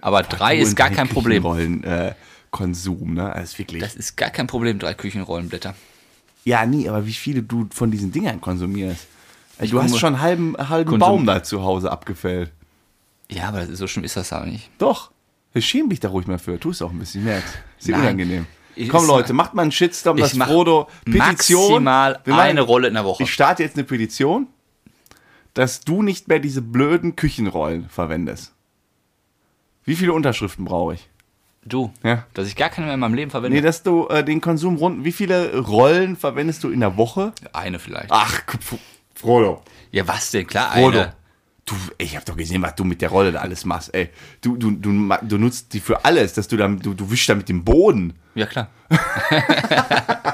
Aber 0.00 0.22
drei 0.22 0.56
Du 0.56 0.62
ist 0.62 0.76
gar 0.76 0.90
kein 0.90 1.08
Problem. 1.08 1.82
Äh, 1.84 2.14
Konsum, 2.50 3.14
ne? 3.14 3.30
Das 3.34 3.50
ist 3.52 3.58
wirklich. 3.58 3.82
Das 3.82 3.94
ist 3.94 4.16
gar 4.16 4.30
kein 4.30 4.46
Problem, 4.46 4.78
drei 4.78 4.94
Küchenrollenblätter. 4.94 5.74
ja, 6.44 6.66
nie, 6.66 6.88
aber 6.88 7.06
wie 7.06 7.12
viele 7.12 7.42
du 7.42 7.68
von 7.72 7.90
diesen 7.90 8.10
Dingern 8.12 8.40
konsumierst. 8.40 9.06
Ey, 9.58 9.68
du 9.68 9.76
komme- 9.76 9.90
hast 9.90 9.98
schon 9.98 10.14
einen 10.14 10.22
halben, 10.22 10.56
halben 10.56 10.98
Baum 10.98 11.26
da 11.26 11.42
zu 11.42 11.62
Hause 11.62 11.92
abgefällt. 11.92 12.50
Ja, 13.30 13.48
aber 13.48 13.66
so 13.76 13.86
schlimm 13.86 14.04
ist 14.04 14.16
das 14.16 14.32
aber 14.32 14.46
nicht. 14.46 14.70
Doch. 14.78 15.10
Schäm 15.56 15.88
dich 15.90 16.00
da 16.00 16.08
ruhig 16.08 16.26
mal 16.26 16.38
für. 16.38 16.58
Tu 16.58 16.70
es 16.70 16.80
auch 16.82 16.90
ein 16.90 16.98
bisschen, 16.98 17.24
merkst. 17.24 17.54
Ist 17.78 17.88
dir 17.88 17.94
unangenehm. 17.96 18.46
Ich- 18.80 18.88
Komm 18.88 19.06
Leute, 19.06 19.32
macht 19.32 19.54
mal 19.54 19.62
einen 19.62 19.72
Shitstorm, 19.72 20.16
Ich 20.18 20.22
dass 20.24 20.34
mach 20.34 20.46
Frodo 20.48 20.88
Petition. 21.04 21.84
maximal 21.84 22.20
Wir 22.24 22.34
machen- 22.34 22.42
eine 22.46 22.60
Rolle 22.62 22.88
in 22.88 22.94
der 22.94 23.04
Woche. 23.04 23.22
Ich 23.22 23.32
starte 23.32 23.62
jetzt 23.62 23.76
eine 23.76 23.84
Petition, 23.84 24.46
dass 25.54 25.80
du 25.80 26.02
nicht 26.02 26.28
mehr 26.28 26.38
diese 26.38 26.62
blöden 26.62 27.16
Küchenrollen 27.16 27.88
verwendest. 27.88 28.52
Wie 29.84 29.96
viele 29.96 30.12
Unterschriften 30.12 30.64
brauche 30.64 30.94
ich? 30.94 31.08
Du, 31.64 31.92
Ja. 32.02 32.24
dass 32.34 32.46
ich 32.48 32.56
gar 32.56 32.70
keine 32.70 32.86
mehr 32.86 32.94
in 32.94 33.00
meinem 33.00 33.14
Leben 33.14 33.30
verwende. 33.30 33.56
Nee, 33.56 33.62
dass 33.62 33.82
du 33.82 34.06
äh, 34.08 34.24
den 34.24 34.40
Konsum 34.40 34.76
rund. 34.76 35.04
Wie 35.04 35.12
viele 35.12 35.58
Rollen 35.58 36.16
verwendest 36.16 36.64
du 36.64 36.70
in 36.70 36.80
der 36.80 36.96
Woche? 36.96 37.32
eine 37.52 37.78
vielleicht. 37.78 38.10
Ach, 38.10 38.40
Frodo. 39.14 39.62
Ja, 39.90 40.06
was 40.08 40.30
denn? 40.30 40.46
Klar, 40.46 40.72
Frodo. 40.72 41.00
eine. 41.00 41.14
Du, 41.66 41.74
ey, 41.98 42.06
ich 42.06 42.16
hab 42.16 42.24
doch 42.24 42.36
gesehen, 42.36 42.62
was 42.62 42.74
du 42.76 42.84
mit 42.84 43.02
der 43.02 43.10
Rolle 43.10 43.32
da 43.32 43.40
alles 43.40 43.64
machst, 43.64 43.94
ey. 43.94 44.08
Du, 44.40 44.56
du, 44.56 44.70
du, 44.70 44.90
du 45.22 45.38
nutzt 45.38 45.72
die 45.74 45.80
für 45.80 46.04
alles, 46.04 46.32
dass 46.32 46.48
du 46.48 46.56
dann, 46.56 46.78
du, 46.80 46.94
du 46.94 47.10
wischst 47.10 47.28
damit 47.28 47.48
den 47.48 47.62
Boden. 47.64 48.14
Ja, 48.40 48.46
klar. 48.46 48.68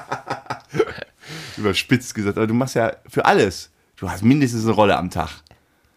Überspitzt 1.56 2.14
gesagt, 2.14 2.36
aber 2.36 2.46
du 2.46 2.54
machst 2.54 2.74
ja 2.76 2.92
für 3.08 3.24
alles. 3.24 3.70
Du 3.96 4.08
hast 4.10 4.22
mindestens 4.22 4.64
eine 4.64 4.72
Rolle 4.74 4.96
am 4.96 5.10
Tag. 5.10 5.30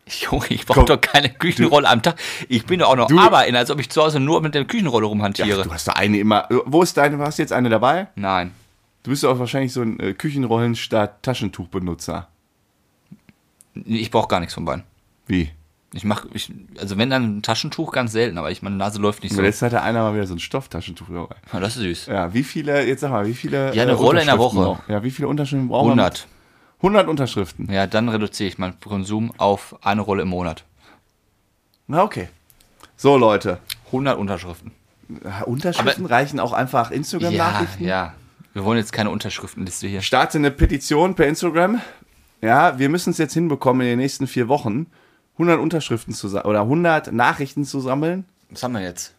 Junge, 0.08 0.48
ich 0.50 0.65
brauche 0.65 0.86
doch 0.86 1.00
keine 1.02 1.30
Küchenrolle 1.30 1.88
am 1.88 2.02
Tag. 2.02 2.15
Ich 2.48 2.65
bin 2.65 2.80
doch 2.80 2.89
auch 2.89 2.95
noch 2.95 3.08
Du- 3.08 3.19
arbeiten, 3.19 3.56
als 3.56 3.69
ob 3.69 3.80
ich 3.80 3.89
zu 3.89 4.02
Hause 4.02 4.19
nur 4.19 4.41
mit 4.41 4.56
der 4.56 4.65
Küchenrolle 4.65 5.06
rumhantiere. 5.06 5.48
Ja, 5.50 5.62
du 5.63 5.72
hast 5.72 5.88
doch 5.88 5.93
eine 5.95 6.17
immer. 6.17 6.48
Wo 6.65 6.82
ist 6.82 6.98
deine? 6.98 7.17
Hast 7.19 7.38
du 7.38 7.43
jetzt 7.43 7.54
eine 7.54 7.69
dabei? 7.69 8.08
Nein. 8.15 8.52
Du 9.04 9.12
bist 9.12 9.24
doch 9.24 9.38
wahrscheinlich 9.38 9.72
so 9.72 9.82
ein 9.82 10.00
äh, 10.00 10.13
Küchenrollen 10.13 10.76
statt 10.76 11.22
Taschentuchbenutzer. 11.22 12.28
Ich 13.86 14.10
brauche 14.10 14.28
gar 14.28 14.39
nichts 14.39 14.56
von 14.56 14.65
beiden. 14.65 14.84
Wie? 15.28 15.52
Ich 15.93 16.04
mache, 16.04 16.28
ich, 16.34 16.52
also 16.80 16.97
wenn 16.97 17.10
dann 17.10 17.38
ein 17.38 17.41
Taschentuch, 17.41 17.91
ganz 17.91 18.12
selten, 18.12 18.38
aber 18.38 18.52
ich, 18.52 18.62
meine 18.62 18.75
Nase 18.75 18.99
läuft 18.99 19.23
nicht 19.23 19.34
so. 19.36 19.41
Jetzt 19.41 19.62
hatte 19.63 19.82
einer 19.82 20.04
mal 20.04 20.13
wieder 20.13 20.28
so 20.28 20.36
ein 20.36 20.39
Stofftaschentuch 20.39 21.08
dabei. 21.12 21.36
Ja, 21.52 21.60
das 21.60 21.75
ist 21.78 21.82
süß. 21.82 22.06
Ja, 22.08 22.32
wie 22.34 22.43
viele, 22.43 22.86
jetzt 22.86 23.02
sag 23.02 23.10
mal, 23.12 23.25
wie 23.25 23.34
viele. 23.34 23.73
Ja, 23.73 23.84
eine 23.84 23.93
Rolle 23.93 24.21
in 24.21 24.28
der 24.28 24.38
Woche. 24.38 24.56
brauch- 24.58 24.80
Ja, 24.88 25.02
wie 25.04 25.10
viele 25.10 25.28
Unterschriften 25.28 25.67
brauchen 25.67 25.88
wir? 25.88 25.91
100. 25.93 26.28
100 26.82 27.08
Unterschriften. 27.08 27.71
Ja, 27.71 27.88
dann 27.88 28.08
reduziere 28.08 28.47
ich 28.49 28.58
meinen 28.60 28.80
Konsum 28.80 29.34
auf 29.38 29.75
eine 29.84 30.02
Rolle 30.02 30.21
im 30.21 30.30
Monat. 30.30 30.63
Na, 31.88 32.04
okay. 32.04 32.30
So, 32.95 33.17
Leute. 33.17 33.58
100 33.88 34.17
Unterschriften. 34.17 34.71
Ja, 35.23 35.43
Unterschriften 35.45 36.06
reichen 36.06 36.39
auch 36.39 36.54
einfach 36.54 36.91
Ja, 36.91 36.97
Instagram-Nachrichten. 36.97 37.84
ja. 37.84 38.13
Wir 38.54 38.63
wollen 38.63 38.78
jetzt 38.78 38.93
keine 38.93 39.10
Unterschriftenliste 39.10 39.88
hier. 39.88 40.02
Starte 40.02 40.38
eine 40.38 40.52
Petition 40.52 41.15
per 41.15 41.28
Instagram. 41.28 41.82
Ja, 42.41 42.78
wir 42.80 42.89
müssen 42.89 43.10
es 43.12 43.17
jetzt 43.17 43.34
hinbekommen, 43.34 43.82
in 43.82 43.88
den 43.88 43.99
nächsten 43.99 44.28
vier 44.28 44.47
Wochen 44.47 44.88
100 45.39 45.58
Unterschriften 45.60 46.13
zu 46.13 46.28
oder 46.28 46.62
100 46.62 47.13
Nachrichten 47.13 47.63
zu 47.63 47.80
sammeln. 47.80 48.25
Was 48.49 48.62
haben 48.62 48.73
wir 48.73 48.82
jetzt? 48.82 49.13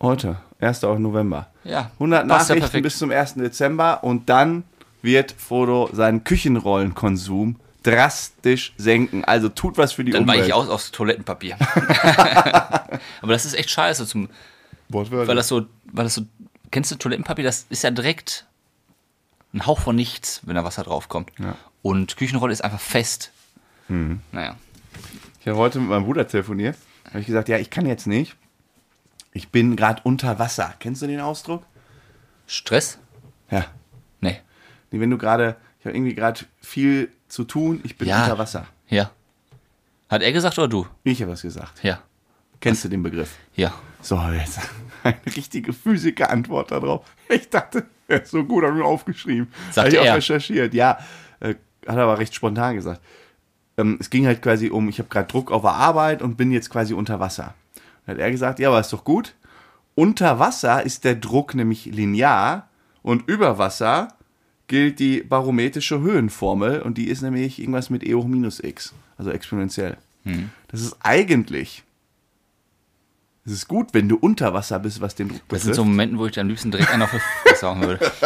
Heute, 0.00 0.38
1. 0.60 0.82
November. 0.82 1.48
Ja. 1.64 1.90
100 1.94 2.26
passt 2.26 2.48
ja 2.48 2.54
Nachrichten 2.54 2.60
perfekt. 2.60 2.82
bis 2.82 2.98
zum 2.98 3.10
1. 3.10 3.34
Dezember 3.34 4.02
und 4.02 4.30
dann 4.30 4.64
wird 5.02 5.32
Frodo 5.32 5.90
seinen 5.92 6.24
Küchenrollenkonsum 6.24 7.56
drastisch 7.82 8.72
senken. 8.78 9.24
Also 9.24 9.50
tut 9.50 9.76
was 9.76 9.92
für 9.92 10.04
die 10.04 10.12
Dann 10.12 10.22
Umwelt. 10.22 10.38
weiche 10.38 10.48
ich 10.48 10.54
aus 10.54 10.68
aufs 10.68 10.92
Toilettenpapier. 10.92 11.56
Aber 13.20 13.32
das 13.32 13.44
ist 13.44 13.54
echt 13.54 13.70
scheiße, 13.70 14.06
zum, 14.06 14.30
Wortwörtlich. 14.88 15.28
weil 15.28 15.36
das 15.36 15.48
so, 15.48 15.66
weil 15.92 16.04
das 16.04 16.14
so, 16.14 16.22
kennst 16.70 16.90
du 16.90 16.96
Toilettenpapier? 16.96 17.44
Das 17.44 17.66
ist 17.68 17.82
ja 17.82 17.90
direkt 17.90 18.46
ein 19.52 19.66
Hauch 19.66 19.80
von 19.80 19.94
nichts, 19.94 20.40
wenn 20.44 20.54
da 20.54 20.64
Wasser 20.64 20.84
draufkommt. 20.84 21.32
Ja. 21.38 21.54
Und 21.82 22.16
Küchenrolle 22.16 22.52
ist 22.52 22.64
einfach 22.64 22.80
fest. 22.80 23.32
Mhm. 23.88 24.20
Naja. 24.32 24.56
Ich 25.40 25.46
habe 25.48 25.58
heute 25.58 25.80
mit 25.80 25.88
meinem 25.88 26.04
Bruder 26.04 26.26
telefoniert. 26.26 26.76
Habe 27.08 27.20
ich 27.20 27.26
gesagt, 27.26 27.48
ja, 27.48 27.58
ich 27.58 27.70
kann 27.70 27.86
jetzt 27.86 28.06
nicht. 28.06 28.36
Ich 29.32 29.48
bin 29.48 29.76
gerade 29.76 30.02
unter 30.04 30.38
Wasser. 30.38 30.74
Kennst 30.78 31.02
du 31.02 31.06
den 31.06 31.20
Ausdruck? 31.20 31.64
Stress? 32.46 32.98
Ja. 33.50 33.66
Nee. 34.20 34.38
Nee, 34.90 35.00
wenn 35.00 35.10
du 35.10 35.18
gerade, 35.18 35.56
ich 35.80 35.86
habe 35.86 35.96
irgendwie 35.96 36.14
gerade 36.14 36.40
viel 36.60 37.10
zu 37.28 37.44
tun, 37.44 37.80
ich 37.84 37.96
bin 37.96 38.08
Ja. 38.08 38.22
unter 38.24 38.38
Wasser. 38.38 38.66
Ja. 38.88 39.10
Hat 40.08 40.22
er 40.22 40.32
gesagt 40.32 40.58
oder 40.58 40.68
du? 40.68 40.86
Ich 41.04 41.20
habe 41.22 41.32
was 41.32 41.42
gesagt. 41.42 41.82
Ja. 41.84 42.00
Kennst 42.60 42.84
du 42.84 42.88
den 42.88 43.02
Begriff? 43.02 43.36
Ja. 43.54 43.72
So, 44.00 44.16
jetzt 44.30 44.58
eine 45.02 45.16
richtige 45.36 45.72
Physiker-Antwort 45.72 46.70
darauf. 46.70 47.06
Ich 47.28 47.48
dachte, 47.50 47.86
er 48.08 48.22
ist 48.22 48.30
so 48.30 48.44
gut, 48.44 48.64
habe 48.64 48.72
ich 48.74 48.78
mir 48.82 48.88
aufgeschrieben. 48.88 49.52
Sagt 49.70 49.88
Hab 49.88 49.92
ich 49.92 49.98
auch 50.00 50.04
er. 50.04 50.14
recherchiert. 50.16 50.72
Ja, 50.74 50.98
äh, 51.40 51.54
hat 51.86 51.96
er 51.96 52.02
aber 52.04 52.18
recht 52.18 52.34
spontan 52.34 52.74
gesagt. 52.76 53.00
Ähm, 53.78 53.96
es 54.00 54.10
ging 54.10 54.26
halt 54.26 54.42
quasi 54.42 54.68
um, 54.68 54.88
ich 54.88 54.98
habe 54.98 55.08
gerade 55.08 55.28
Druck 55.28 55.50
auf 55.50 55.62
der 55.62 55.72
Arbeit 55.72 56.20
und 56.20 56.36
bin 56.36 56.52
jetzt 56.52 56.68
quasi 56.68 56.92
unter 56.92 57.20
Wasser. 57.20 57.54
Dann 58.04 58.16
hat 58.16 58.22
er 58.22 58.30
gesagt, 58.30 58.58
ja, 58.58 58.68
aber 58.68 58.80
ist 58.80 58.92
doch 58.92 59.04
gut. 59.04 59.34
Unter 59.94 60.38
Wasser 60.38 60.84
ist 60.84 61.04
der 61.04 61.14
Druck 61.14 61.54
nämlich 61.54 61.86
linear 61.86 62.68
und 63.02 63.26
über 63.28 63.56
Wasser 63.58 64.08
gilt 64.66 64.98
die 64.98 65.22
barometrische 65.22 66.00
Höhenformel 66.00 66.82
und 66.82 66.98
die 66.98 67.08
ist 67.08 67.22
nämlich 67.22 67.58
irgendwas 67.58 67.88
mit 67.88 68.04
E 68.04 68.14
hoch 68.14 68.26
minus 68.26 68.62
x, 68.62 68.94
also 69.16 69.30
exponentiell. 69.30 69.96
Hm. 70.24 70.50
Das 70.68 70.82
ist 70.82 70.96
eigentlich, 71.00 71.84
es 73.48 73.54
ist 73.54 73.68
gut, 73.68 73.88
wenn 73.92 74.08
du 74.08 74.16
unter 74.16 74.52
Wasser 74.52 74.78
bist, 74.78 75.00
was 75.00 75.14
den 75.14 75.28
Druck 75.28 75.40
Das 75.48 75.62
sind 75.62 75.70
betrifft. 75.70 75.76
so 75.76 75.84
Momente, 75.84 76.18
wo 76.18 76.26
ich 76.26 76.38
am 76.38 76.48
liebsten 76.48 76.70
direkt 76.70 76.90
einen 76.90 77.02
auf 77.02 77.10
hauen 77.62 77.80
würde. 77.80 77.98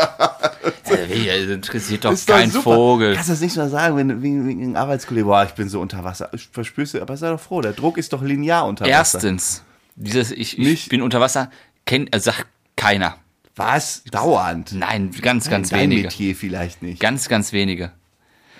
Also, 0.93 1.47
das 1.47 1.55
interessiert 1.55 2.05
doch 2.05 2.13
Ist 2.13 2.29
doch 2.29 2.35
kein 2.35 2.51
super. 2.51 2.75
Vogel. 2.75 3.15
Kannst 3.15 3.31
du 3.31 3.33
das 3.33 3.41
nicht 3.41 3.57
mal 3.57 3.71
sagen, 3.71 3.97
wenn 3.97 4.09
du 4.09 4.23
wegen, 4.23 4.63
einem 4.63 4.77
Arbeitskollege, 4.77 5.25
boah, 5.25 5.43
ich 5.45 5.53
bin 5.53 5.69
so 5.69 5.81
unter 5.81 6.05
Wasser. 6.05 6.31
Verspürst 6.53 6.95
du, 6.95 7.01
aber 7.01 7.17
sei 7.17 7.31
doch 7.31 7.41
froh, 7.41 7.63
der 7.63 7.73
Druck 7.73 7.97
ist 7.97 8.13
doch 8.13 8.21
linear 8.23 8.67
unter 8.67 8.85
Wasser. 8.85 8.93
Erstens, 8.93 9.63
dieses 9.97 10.31
Ich, 10.31 10.59
ich 10.59 10.89
bin 10.91 11.01
unter 11.01 11.19
Wasser, 11.21 11.51
kennt, 11.87 12.15
äh, 12.15 12.21
sagt 12.21 12.47
keiner. 12.77 13.17
Was? 13.57 14.05
Dauernd? 14.11 14.73
Nein, 14.73 15.11
ganz, 15.23 15.49
ganz 15.49 15.71
Dein 15.71 15.91
wenige. 15.91 16.03
Metier 16.05 16.37
vielleicht 16.37 16.83
nicht. 16.83 17.01
Ganz, 17.01 17.29
ganz 17.29 17.53
wenige. 17.53 17.93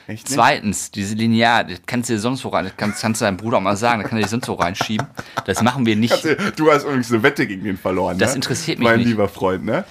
Echt 0.09 0.25
nicht? 0.25 0.29
Zweitens, 0.35 0.91
diese 0.91 1.15
Linear, 1.15 1.65
das 1.65 1.81
kannst 1.87 2.09
du 2.09 2.15
dir 2.15 2.19
sonst 2.19 2.45
wo 2.45 2.49
rein, 2.49 2.65
das 2.65 2.77
kannst, 2.77 3.01
kannst 3.03 3.21
du 3.21 3.25
deinem 3.25 3.37
Bruder 3.37 3.59
auch 3.59 3.63
mal 3.63 3.77
sagen, 3.77 4.01
das 4.03 4.11
kann 4.11 4.19
er 4.19 4.25
dir 4.25 4.29
sonst 4.29 4.49
wo 4.49 4.55
reinschieben. 4.55 5.07
Das 5.45 5.63
machen 5.63 5.87
wir 5.87 5.97
nicht. 5.97 6.25
Du 6.57 6.71
hast 6.71 6.85
übrigens 6.85 7.13
eine 7.13 7.23
Wette 7.23 7.47
gegen 7.47 7.65
den 7.65 7.77
verloren, 7.77 8.19
Das 8.19 8.31
ne? 8.31 8.37
interessiert 8.37 8.79
mich 8.79 8.89
mein 8.89 8.99
nicht. 8.99 9.09
lieber 9.09 9.29
Freund, 9.29 9.65
ne? 9.65 9.85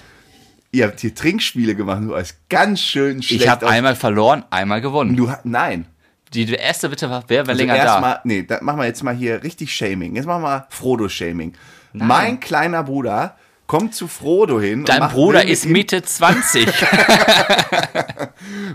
Ihr 0.74 0.86
habt 0.86 1.00
hier 1.00 1.14
Trinkspiele 1.14 1.74
gemacht, 1.74 2.02
du 2.02 2.16
hast 2.16 2.36
ganz 2.48 2.80
schön 2.80 3.22
schlecht 3.22 3.42
Ich 3.42 3.48
habe 3.48 3.68
einmal 3.68 3.94
verloren, 3.96 4.44
einmal 4.50 4.80
gewonnen. 4.80 5.16
Du, 5.16 5.30
nein. 5.44 5.86
Die 6.32 6.50
erste 6.50 6.88
Bitte 6.88 7.10
war, 7.10 7.24
wer 7.28 7.46
war 7.46 7.50
Also 7.50 7.60
länger 7.60 7.74
da? 7.76 7.84
erstmal, 7.84 8.20
nee, 8.24 8.42
da 8.42 8.58
machen 8.62 8.78
wir 8.78 8.86
jetzt 8.86 9.02
mal 9.02 9.14
hier 9.14 9.42
richtig 9.42 9.74
Shaming. 9.74 10.16
Jetzt 10.16 10.24
machen 10.24 10.42
wir 10.42 10.66
Frodo-Shaming. 10.70 11.52
Mein 11.92 12.40
kleiner 12.40 12.82
Bruder 12.84 13.36
kommt 13.66 13.94
zu 13.94 14.08
Frodo 14.08 14.60
hin. 14.60 14.84
Dein 14.84 15.08
Bruder 15.10 15.46
ist 15.46 15.66
Mitte 15.66 16.02
20. 16.02 16.66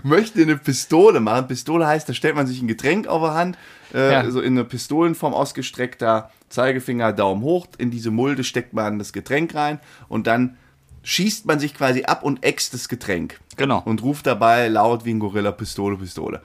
möchte 0.02 0.42
eine 0.42 0.56
Pistole 0.56 1.20
machen. 1.20 1.46
Pistole 1.48 1.86
heißt, 1.86 2.08
da 2.08 2.14
stellt 2.14 2.34
man 2.34 2.46
sich 2.46 2.60
ein 2.62 2.68
Getränk 2.68 3.06
auf 3.06 3.22
der 3.22 3.34
Hand, 3.34 3.58
äh, 3.94 4.12
Ja. 4.12 4.30
so 4.30 4.40
in 4.40 4.54
eine 4.54 4.64
Pistolenform 4.64 5.34
ausgestreckter 5.34 6.30
Zeigefinger, 6.48 7.12
Daumen 7.12 7.42
hoch. 7.42 7.66
In 7.78 7.90
diese 7.90 8.10
Mulde 8.10 8.44
steckt 8.44 8.72
man 8.72 8.98
das 8.98 9.12
Getränk 9.12 9.54
rein 9.54 9.80
und 10.08 10.26
dann 10.26 10.56
schießt 11.02 11.46
man 11.46 11.58
sich 11.58 11.74
quasi 11.74 12.04
ab 12.04 12.22
und 12.22 12.44
äxt 12.44 12.74
das 12.74 12.88
Getränk. 12.88 13.38
Genau. 13.56 13.82
Und 13.84 14.02
ruft 14.02 14.26
dabei 14.26 14.68
laut 14.68 15.04
wie 15.04 15.10
ein 15.14 15.18
Gorilla 15.20 15.52
Pistole, 15.52 15.96
Pistole. 15.96 16.42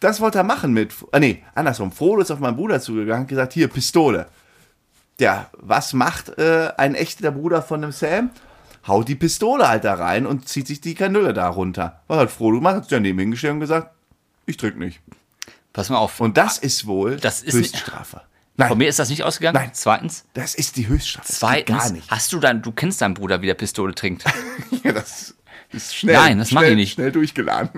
Das 0.00 0.20
wollte 0.20 0.38
er 0.38 0.44
machen 0.44 0.72
mit, 0.72 0.92
ah 1.12 1.18
nee, 1.18 1.42
andersrum. 1.54 1.90
Frodo 1.92 2.22
ist 2.22 2.30
auf 2.30 2.38
meinen 2.40 2.56
Bruder 2.56 2.80
zugegangen 2.80 3.22
und 3.22 3.28
gesagt, 3.28 3.52
hier, 3.54 3.68
Pistole. 3.68 4.26
Ja, 5.20 5.48
was 5.52 5.92
macht 5.92 6.38
äh, 6.38 6.72
ein 6.76 6.94
echter 6.94 7.30
Bruder 7.30 7.62
von 7.62 7.82
dem 7.82 7.92
Sam? 7.92 8.30
Haut 8.86 9.08
die 9.08 9.14
Pistole 9.14 9.68
halt 9.68 9.84
da 9.84 9.94
rein 9.94 10.26
und 10.26 10.48
zieht 10.48 10.66
sich 10.66 10.80
die 10.80 10.94
Kanüle 10.94 11.32
da 11.32 11.48
runter. 11.48 12.02
Was 12.08 12.18
hat 12.18 12.30
Frodo 12.30 12.58
gemacht? 12.58 12.76
Hat 12.76 12.84
sich 12.84 12.90
daneben 12.90 13.18
hingestellt 13.18 13.54
und 13.54 13.60
gesagt, 13.60 13.94
ich 14.46 14.56
drück 14.56 14.76
nicht. 14.76 15.00
Pass 15.72 15.88
mal 15.88 15.98
auf. 15.98 16.20
Und 16.20 16.36
das 16.36 16.58
ist 16.58 16.86
wohl 16.86 17.16
Das 17.16 17.42
ist 17.42 17.54
Höchststrafe. 17.54 18.22
Von 18.56 18.68
Nein, 18.68 18.78
mir 18.78 18.88
ist 18.88 19.00
das 19.00 19.08
nicht 19.08 19.24
ausgegangen. 19.24 19.56
Nein. 19.56 19.70
Zweitens. 19.72 20.24
das 20.34 20.54
ist 20.54 20.76
die 20.76 20.86
Höchststrafe. 20.86 21.32
Zweitens. 21.32 21.78
gar 21.78 21.90
nicht. 21.90 22.10
Hast 22.10 22.32
du 22.32 22.38
dann, 22.38 22.62
du 22.62 22.70
kennst 22.70 23.00
deinen 23.00 23.14
Bruder, 23.14 23.42
wie 23.42 23.46
der 23.46 23.54
Pistole 23.54 23.94
trinkt. 23.94 24.24
Ja, 24.84 24.92
das 24.92 25.34
ist 25.72 25.96
schnell. 25.96 26.14
Nein, 26.14 26.38
das 26.38 26.50
mach 26.50 26.60
schnell, 26.60 26.72
ich 26.72 26.76
nicht. 26.76 26.92
Schnell 26.92 27.10
durchgeladen. 27.10 27.70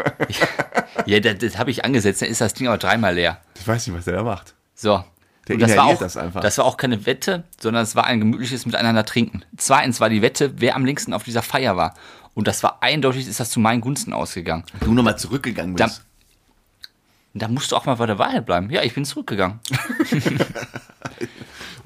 ja, 1.07 1.21
das, 1.21 1.39
das 1.39 1.57
habe 1.57 1.71
ich 1.71 1.85
angesetzt, 1.85 2.21
dann 2.21 2.29
ist 2.29 2.41
das 2.41 2.53
Ding 2.53 2.67
aber 2.67 2.79
dreimal 2.79 3.15
leer. 3.15 3.41
Ich 3.55 3.67
weiß 3.67 3.87
nicht, 3.87 3.97
was 3.97 4.07
der 4.07 4.15
da 4.15 4.23
macht. 4.25 4.55
So. 4.75 5.05
Der 5.49 5.59
das 5.59 5.77
war, 5.77 5.85
auch, 5.87 5.99
das 5.99 6.17
einfach. 6.17 6.41
das 6.41 6.59
war 6.59 6.65
auch 6.65 6.77
keine 6.77 7.07
Wette, 7.07 7.45
sondern 7.61 7.85
es 7.85 7.95
war 7.95 8.05
ein 8.05 8.19
gemütliches 8.19 8.67
Miteinander 8.67 9.05
trinken. 9.05 9.45
Zweitens 9.57 10.01
war 10.01 10.09
die 10.09 10.21
Wette, 10.23 10.55
wer 10.61 10.75
am 10.75 10.85
längsten 10.85 11.13
auf 11.13 11.23
dieser 11.23 11.43
Feier 11.43 11.77
war. 11.77 11.95
Und 12.35 12.49
das 12.49 12.63
war 12.63 12.83
eindeutig, 12.83 13.29
ist 13.29 13.39
das 13.41 13.51
zu 13.51 13.61
meinen 13.61 13.81
Gunsten 13.81 14.13
ausgegangen. 14.13 14.65
Du 14.81 14.93
nochmal 14.93 15.19
zurückgegangen 15.19 15.77
bist. 15.77 16.03
Da 17.35 17.49
musst 17.49 17.71
du 17.71 17.77
auch 17.77 17.87
mal 17.87 17.95
bei 17.95 18.07
der 18.07 18.19
Wahrheit 18.19 18.45
bleiben. 18.47 18.71
Ja, 18.71 18.83
ich 18.83 18.95
bin 18.95 19.05
zurückgegangen. 19.05 19.61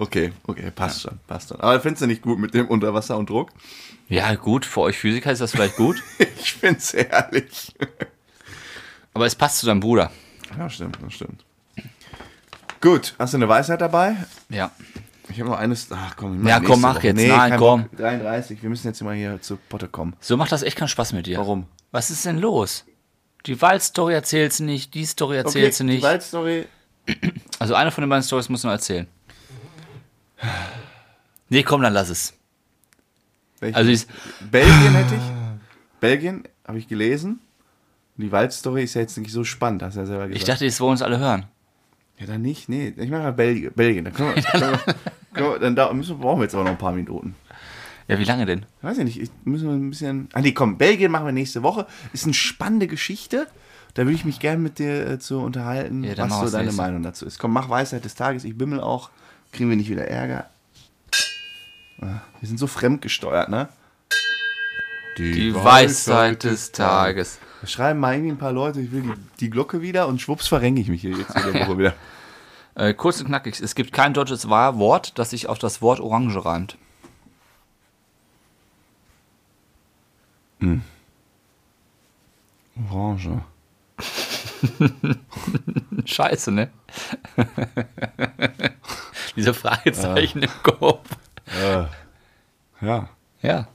Okay, 0.00 0.32
okay, 0.46 0.70
passt 0.70 1.02
schon, 1.02 1.20
passt 1.26 1.50
schon. 1.50 1.60
Aber 1.60 1.78
findest 1.78 2.00
du 2.00 2.06
nicht 2.06 2.22
gut 2.22 2.38
mit 2.38 2.54
dem 2.54 2.68
Unterwasser 2.68 3.18
und 3.18 3.28
Druck? 3.28 3.50
Ja, 4.08 4.34
gut, 4.34 4.64
für 4.64 4.80
euch 4.80 4.96
Physiker 4.96 5.30
ist 5.30 5.42
das 5.42 5.50
vielleicht 5.50 5.76
gut, 5.76 6.02
Ich 6.40 6.54
find's 6.54 6.94
herrlich. 6.94 7.74
aber 9.12 9.26
es 9.26 9.34
passt 9.34 9.58
zu 9.58 9.66
deinem 9.66 9.80
Bruder. 9.80 10.10
Ja, 10.56 10.70
stimmt, 10.70 10.98
das 11.04 11.12
stimmt. 11.12 11.44
Gut, 12.80 13.14
hast 13.18 13.34
du 13.34 13.38
eine 13.38 13.48
Weisheit 13.48 13.80
dabei? 13.80 14.16
Ja. 14.48 14.70
Ich 15.28 15.38
habe 15.38 15.50
noch 15.50 15.58
eines. 15.58 15.88
Ach 15.92 16.16
komm, 16.16 16.46
Ja, 16.46 16.58
nächste 16.58 16.72
komm, 16.72 16.80
mach 16.80 16.96
Woche. 16.96 17.08
jetzt. 17.08 17.16
Nein, 17.28 17.50
kein 17.50 17.58
komm. 17.58 17.82
Bock. 17.84 17.96
33, 17.98 18.62
wir 18.62 18.70
müssen 18.70 18.86
jetzt 18.88 19.02
mal 19.02 19.14
hier 19.14 19.40
zu 19.40 19.56
Potte 19.68 19.86
kommen. 19.88 20.14
So 20.20 20.36
macht 20.36 20.50
das 20.50 20.62
echt 20.62 20.76
keinen 20.76 20.88
Spaß 20.88 21.12
mit 21.12 21.26
dir. 21.26 21.38
Warum? 21.38 21.66
Was 21.92 22.10
ist 22.10 22.24
denn 22.24 22.38
los? 22.38 22.84
Die 23.46 23.60
Waldstory 23.60 24.14
erzählst 24.14 24.60
du 24.60 24.64
nicht, 24.64 24.94
die 24.94 25.04
Story 25.06 25.36
erzählst 25.36 25.80
du 25.80 25.84
die 25.84 25.90
nicht. 25.94 26.02
Waldstory. 26.02 26.66
Also 27.58 27.74
eine 27.74 27.90
von 27.90 28.02
den 28.02 28.08
beiden 28.10 28.22
Stories 28.22 28.48
musst 28.48 28.64
du 28.64 28.68
noch 28.68 28.74
erzählen. 28.74 29.06
Nee, 31.48 31.62
komm, 31.62 31.82
dann 31.82 31.92
lass 31.92 32.08
es. 32.08 32.34
welche? 33.60 33.76
Also 33.76 33.90
ich, 33.90 34.06
Belgien 34.50 34.94
hätte 34.94 35.14
ich. 35.14 35.20
Belgien 36.00 36.44
habe 36.66 36.78
ich 36.78 36.88
gelesen. 36.88 37.40
Die 38.16 38.30
Waldstory 38.30 38.84
ist 38.84 38.94
ja 38.94 39.00
jetzt 39.00 39.16
nicht 39.16 39.32
so 39.32 39.44
spannend, 39.44 39.82
hast 39.82 39.94
du 39.96 40.00
ja 40.00 40.06
selber 40.06 40.26
gesagt. 40.28 40.36
ich 40.42 40.44
dachte, 40.46 40.64
das 40.66 40.78
wollen 40.80 40.92
uns 40.92 41.02
alle 41.02 41.18
hören. 41.18 41.46
Ja, 42.20 42.26
dann 42.26 42.42
nicht. 42.42 42.68
Nee, 42.68 42.92
ich 42.96 43.10
mache 43.10 43.22
mal 43.22 43.32
Belgien. 43.32 43.72
Belgien. 43.74 44.04
Dann, 44.04 44.14
können 44.14 44.34
wir, 44.36 44.42
können 44.42 44.70
wir, 44.86 44.94
können 45.34 45.50
wir, 45.52 45.58
dann 45.58 45.74
da, 45.76 45.92
müssen, 45.92 46.18
brauchen 46.18 46.38
wir 46.40 46.44
jetzt 46.44 46.54
aber 46.54 46.64
noch 46.64 46.70
ein 46.72 46.78
paar 46.78 46.92
Minuten. 46.92 47.34
Ja, 48.08 48.18
wie 48.18 48.24
lange 48.24 48.44
denn? 48.44 48.66
Weiß 48.82 48.98
ich 48.98 49.04
nicht, 49.04 49.20
ich, 49.20 49.30
müssen 49.44 49.68
wir 49.68 49.74
ein 49.74 49.90
bisschen. 49.90 50.28
Ah, 50.32 50.40
nee, 50.40 50.52
komm, 50.52 50.78
Belgien 50.78 51.10
machen 51.10 51.26
wir 51.26 51.32
nächste 51.32 51.62
Woche. 51.62 51.86
Ist 52.12 52.24
eine 52.24 52.34
spannende 52.34 52.86
Geschichte. 52.88 53.46
Da 53.94 54.02
würde 54.02 54.14
ich 54.14 54.24
mich 54.24 54.38
gerne 54.38 54.58
mit 54.58 54.78
dir 54.78 55.08
äh, 55.08 55.18
zu 55.18 55.40
unterhalten, 55.40 56.04
Ja, 56.04 56.16
was 56.18 56.38
so 56.40 56.50
deine 56.50 56.64
nächste. 56.66 56.82
Meinung 56.82 57.02
dazu 57.02 57.26
ist. 57.26 57.38
Komm, 57.38 57.52
mach 57.52 57.68
Weisheit 57.68 58.04
des 58.04 58.14
Tages, 58.14 58.44
ich 58.44 58.56
bimmel 58.56 58.80
auch. 58.80 59.10
Kriegen 59.52 59.68
wir 59.70 59.76
nicht 59.76 59.90
wieder 59.90 60.06
Ärger. 60.06 60.48
Ah, 62.00 62.20
Wir 62.40 62.48
sind 62.48 62.58
so 62.58 62.66
fremdgesteuert, 62.66 63.48
ne? 63.48 63.68
Die 65.18 65.54
Weisheit 65.54 66.44
des 66.44 66.72
Tages. 66.72 67.38
Da 67.40 67.49
schreiben 67.64 68.00
mal 68.00 68.14
irgendwie 68.14 68.32
ein 68.32 68.38
paar 68.38 68.52
Leute, 68.52 68.80
ich 68.80 68.92
will 68.92 69.02
die, 69.02 69.12
die 69.40 69.50
Glocke 69.50 69.82
wieder 69.82 70.08
und 70.08 70.20
schwupps 70.20 70.48
verrenke 70.48 70.80
ich 70.80 70.88
mich 70.88 71.02
hier 71.02 71.16
jetzt 71.16 71.34
jede 71.36 71.60
Woche 71.60 71.78
wieder. 71.78 71.94
Äh, 72.76 72.94
kurz 72.94 73.20
und 73.20 73.26
knackig, 73.26 73.60
es 73.60 73.74
gibt 73.74 73.92
kein 73.92 74.14
deutsches 74.14 74.48
Wort, 74.48 75.18
das 75.18 75.30
sich 75.30 75.48
auf 75.48 75.58
das 75.58 75.82
Wort 75.82 75.98
Orange 75.98 76.44
reimt. 76.44 76.78
Orange. 82.88 83.42
Scheiße, 86.04 86.52
ne? 86.52 86.70
Diese 89.36 89.54
Fragezeichen 89.54 90.42
im 90.42 90.50
Kopf. 90.62 91.08
Ja. 92.80 93.08
Ja. 93.42 93.68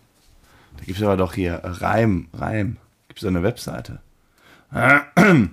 Da 0.77 0.83
gibt 0.85 0.97
es 0.97 1.03
aber 1.03 1.17
doch 1.17 1.33
hier 1.33 1.53
äh, 1.53 1.67
Reim, 1.67 2.27
Reim. 2.33 2.77
Gibt 3.15 3.23
es 3.23 3.29
eine 3.29 3.43
Webseite. 3.43 4.01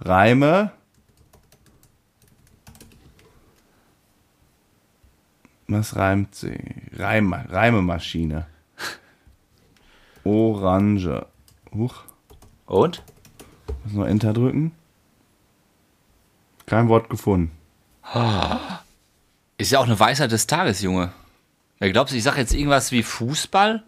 Reime. 0.00 0.72
Was 5.68 5.96
reimt 5.96 6.34
sie? 6.34 6.58
Reim, 6.92 7.32
Reimemaschine. 7.32 8.46
Orange. 10.22 11.24
Huch. 11.72 12.04
Und? 12.66 13.02
Muss 13.84 13.94
noch 13.94 14.04
Enter 14.04 14.34
drücken. 14.34 14.72
Kein 16.66 16.90
Wort 16.90 17.08
gefunden. 17.08 17.52
Ist 19.56 19.72
ja 19.72 19.78
auch 19.78 19.86
eine 19.86 19.98
Weisheit 19.98 20.30
des 20.30 20.46
Tages, 20.46 20.82
Junge. 20.82 21.10
Ja, 21.80 21.90
glaubst 21.90 22.12
du, 22.12 22.18
ich 22.18 22.22
sage 22.22 22.40
jetzt 22.40 22.52
irgendwas 22.52 22.92
wie 22.92 23.02
Fußball? 23.02 23.82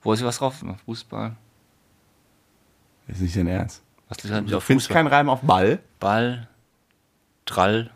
Wo 0.00 0.14
ist 0.14 0.24
was 0.24 0.38
drauf? 0.38 0.64
Fußball. 0.86 1.36
Ist 3.10 3.20
nicht 3.20 3.36
dein 3.36 3.46
Ernst. 3.46 3.82
Was 4.08 4.22
liegt 4.22 4.34
halt 4.34 4.50
Du 4.50 4.56
auf 4.56 4.64
findest 4.64 4.88
Fußball? 4.88 5.02
keinen 5.04 5.12
Reim 5.12 5.28
auf 5.28 5.40
Ball? 5.42 5.80
Ball, 5.98 6.48
Drall, 7.44 7.90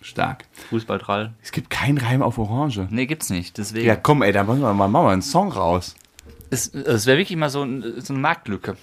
Stark. 0.00 0.44
Fußball, 0.70 0.98
Drall. 0.98 1.32
Es 1.42 1.50
gibt 1.52 1.70
keinen 1.70 1.98
Reim 1.98 2.22
auf 2.22 2.36
Orange. 2.38 2.86
Nee, 2.90 3.06
gibt's 3.06 3.30
nicht. 3.30 3.56
Deswegen. 3.56 3.86
Ja, 3.86 3.96
komm, 3.96 4.22
ey, 4.22 4.32
da 4.32 4.44
machen 4.44 4.60
wir 4.60 4.72
mal, 4.74 4.88
machen 4.88 5.06
wir 5.06 5.12
einen 5.12 5.22
Song 5.22 5.50
raus. 5.50 5.94
Es, 6.50 6.68
es 6.68 7.06
wäre 7.06 7.18
wirklich 7.18 7.36
mal 7.38 7.48
so, 7.50 7.62
ein, 7.62 8.00
so 8.00 8.12
eine 8.12 8.20
Marktlücke. 8.20 8.76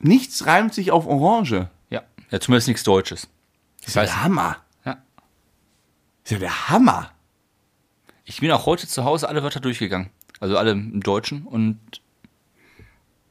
Nichts 0.00 0.46
reimt 0.46 0.74
sich 0.74 0.90
auf 0.90 1.06
Orange. 1.06 1.68
Ja. 1.90 2.02
Ja, 2.30 2.40
zumindest 2.40 2.68
nichts 2.68 2.82
Deutsches. 2.82 3.28
ist 3.86 3.94
ja 3.94 4.02
der 4.02 4.24
Hammer. 4.24 4.56
Ja. 4.84 4.96
Ist 6.24 6.32
ja 6.32 6.38
der 6.38 6.68
Hammer. 6.68 7.10
Ich 8.24 8.40
bin 8.40 8.50
auch 8.50 8.66
heute 8.66 8.86
zu 8.88 9.04
Hause 9.04 9.28
alle 9.28 9.42
Wörter 9.42 9.60
durchgegangen. 9.60 10.10
Also 10.40 10.56
alle 10.56 10.72
im 10.72 11.00
Deutschen. 11.00 11.42
Und 11.46 11.78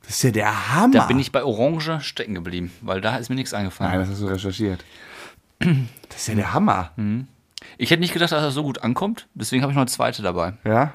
Das 0.10 0.16
ist 0.16 0.24
ja 0.24 0.32
der 0.32 0.74
Hammer. 0.74 0.92
da 0.94 1.06
bin 1.06 1.20
ich 1.20 1.32
bei 1.32 1.44
Orange 1.44 2.02
stecken 2.02 2.34
geblieben, 2.34 2.72
weil 2.82 3.00
da 3.00 3.18
ist 3.18 3.30
mir 3.30 3.36
nichts 3.36 3.54
eingefallen. 3.54 3.92
Nein, 3.92 4.00
das 4.00 4.10
hast 4.10 4.22
du 4.22 4.26
recherchiert. 4.26 4.84
Das 5.60 6.18
ist 6.18 6.28
ja 6.30 6.34
der 6.34 6.52
Hammer. 6.52 6.94
Ich 7.78 7.92
hätte 7.92 8.00
nicht 8.00 8.14
gedacht, 8.14 8.32
dass 8.32 8.42
er 8.42 8.50
so 8.50 8.64
gut 8.64 8.82
ankommt. 8.82 9.28
Deswegen 9.36 9.62
habe 9.62 9.72
ich 9.72 9.76
noch 9.76 9.84
eine 9.84 9.90
zweite 9.92 10.24
dabei. 10.24 10.54
Ja, 10.64 10.94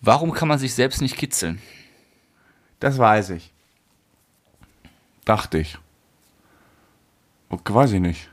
Warum 0.00 0.32
kann 0.32 0.48
man 0.48 0.58
sich 0.58 0.72
selbst 0.74 1.02
nicht 1.02 1.16
kitzeln? 1.18 1.60
das 2.80 2.96
weiß 2.96 3.30
ich. 3.30 3.52
Dachte 5.26 5.58
ich. 5.58 5.76
Okay, 7.50 7.74
weiß 7.74 7.92
ich 7.92 8.00
nicht. 8.00 8.30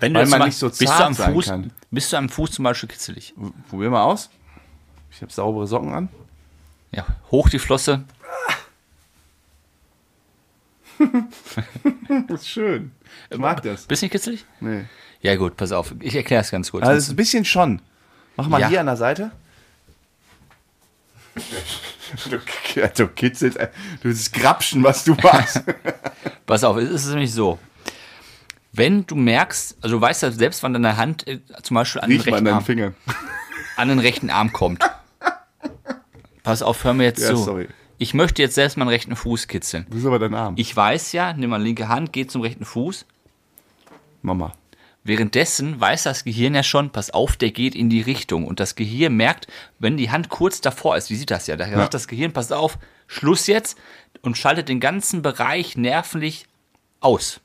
Wenn 0.00 0.12
Weil 0.12 0.26
man 0.26 0.40
mal- 0.40 0.44
nicht 0.46 0.58
so 0.58 0.68
bist 0.68 0.82
du 0.82 0.86
zart 0.86 1.00
am 1.02 1.14
sein 1.14 1.32
Fuß, 1.32 1.46
kann. 1.46 1.72
Bist 1.90 2.12
du 2.12 2.16
am 2.18 2.28
Fuß 2.28 2.50
zum 2.50 2.64
Beispiel 2.64 2.90
kitzelig? 2.90 3.32
Probier 3.70 3.88
mal 3.88 4.02
aus. 4.02 4.28
Ich 5.10 5.22
habe 5.22 5.32
saubere 5.32 5.66
Socken 5.66 5.94
an. 5.94 6.08
Ja, 6.92 7.06
hoch 7.30 7.48
die 7.48 7.58
Flosse. 7.58 8.04
Das 12.28 12.40
ist 12.42 12.48
schön. 12.48 12.92
Ich 13.30 13.38
mag 13.38 13.62
das. 13.62 13.86
Bisschen 13.86 14.10
kitzelig? 14.10 14.44
Nee. 14.60 14.84
Ja 15.20 15.36
gut, 15.36 15.56
pass 15.56 15.72
auf. 15.72 15.94
Ich 16.00 16.14
erkläre 16.14 16.42
es 16.42 16.50
ganz 16.50 16.70
kurz. 16.70 16.84
Also, 16.86 17.12
ein 17.12 17.16
bisschen 17.16 17.44
schon. 17.44 17.80
Mach 18.36 18.48
mal 18.48 18.60
Ja. 18.60 18.68
hier 18.68 18.80
an 18.80 18.86
der 18.86 18.96
Seite. 18.96 19.30
Du, 22.30 22.38
du 22.96 23.08
kitzelst, 23.08 23.58
du 23.58 23.68
willst 24.02 24.32
grapschen, 24.32 24.82
was 24.82 25.04
du 25.04 25.14
machst. 25.14 25.62
Pass 26.46 26.64
auf, 26.64 26.76
es 26.78 26.90
ist 26.90 27.08
nämlich 27.08 27.32
so. 27.32 27.58
Wenn 28.72 29.06
du 29.06 29.14
merkst, 29.14 29.76
also 29.82 29.96
du 29.96 30.00
weißt 30.00 30.22
ja 30.22 30.30
selbst, 30.30 30.62
wann 30.62 30.72
deine 30.72 30.96
Hand 30.96 31.26
äh, 31.26 31.40
zum 31.62 31.74
Beispiel 31.74 32.00
an 32.00 32.10
den, 32.10 32.20
Riech 32.20 32.28
an 32.28 32.46
rechten 32.46 32.76
deinen 32.76 32.94
Arm, 32.94 32.94
an 33.76 33.88
den 33.88 33.98
rechten 33.98 34.30
Arm 34.30 34.52
kommt. 34.52 34.84
Pass 36.42 36.62
auf, 36.62 36.82
hör 36.84 36.94
mir 36.94 37.04
jetzt 37.04 37.20
Ja, 37.20 37.28
zu. 37.30 37.36
sorry. 37.36 37.68
Ich 37.98 38.14
möchte 38.14 38.42
jetzt 38.42 38.54
selbst 38.54 38.76
meinen 38.76 38.88
rechten 38.88 39.16
Fuß 39.16 39.48
kitzeln. 39.48 39.86
Das 39.90 39.98
ist 39.98 40.06
aber 40.06 40.20
dein 40.20 40.34
Arm. 40.34 40.54
Ich 40.56 40.74
weiß 40.74 41.12
ja, 41.12 41.32
nimm 41.32 41.50
mal 41.50 41.60
linke 41.60 41.88
Hand, 41.88 42.12
geh 42.12 42.26
zum 42.26 42.42
rechten 42.42 42.64
Fuß. 42.64 43.04
Mama. 44.22 44.52
Währenddessen 45.04 45.80
weiß 45.80 46.04
das 46.04 46.24
Gehirn 46.24 46.54
ja 46.54 46.62
schon, 46.62 46.90
pass 46.90 47.10
auf, 47.10 47.36
der 47.36 47.50
geht 47.50 47.74
in 47.74 47.88
die 47.88 48.02
Richtung. 48.02 48.46
Und 48.46 48.60
das 48.60 48.74
Gehirn 48.74 49.14
merkt, 49.14 49.46
wenn 49.78 49.96
die 49.96 50.10
Hand 50.10 50.28
kurz 50.28 50.60
davor 50.60 50.96
ist, 50.96 51.10
wie 51.10 51.16
sieht 51.16 51.30
das 51.30 51.46
ja? 51.46 51.56
Da 51.56 51.68
sagt 51.68 51.94
das 51.94 52.08
Gehirn, 52.08 52.32
pass 52.32 52.52
auf, 52.52 52.78
Schluss 53.06 53.46
jetzt 53.46 53.78
und 54.22 54.36
schaltet 54.36 54.68
den 54.68 54.80
ganzen 54.80 55.22
Bereich 55.22 55.76
nervlich 55.76 56.46
aus. 57.00 57.40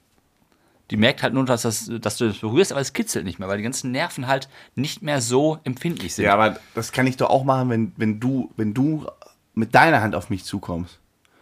Die 0.91 0.97
merkt 0.97 1.24
halt 1.24 1.34
nur, 1.34 1.45
dass, 1.45 1.62
das, 1.64 1.89
dass 2.01 2.18
du 2.18 2.28
das 2.28 2.39
berührst, 2.39 2.72
aber 2.72 2.82
es 2.82 2.93
kitzelt 2.93 3.26
nicht 3.26 3.39
mehr, 3.39 3.47
weil 3.47 3.58
die 3.58 3.64
ganzen 3.64 3.91
Nerven 3.91 4.28
halt 4.28 4.49
nicht 4.76 5.01
mehr 5.01 5.22
so 5.22 5.60
empfindlich 5.64 6.14
sind. 6.14 6.26
Ja, 6.26 6.34
aber 6.34 6.60
das 6.76 6.91
kann 6.91 7.08
ich 7.08 7.18
doch 7.18 7.30
auch 7.30 7.45
machen, 7.45 7.70
wenn, 7.70 7.93
wenn, 7.95 8.20
du, 8.20 8.51
wenn 8.58 8.74
du 8.74 9.08
mit 9.54 9.76
deiner 9.76 10.01
Hand 10.01 10.16
auf 10.16 10.30
mich 10.30 10.43
zukommst. 10.43 10.99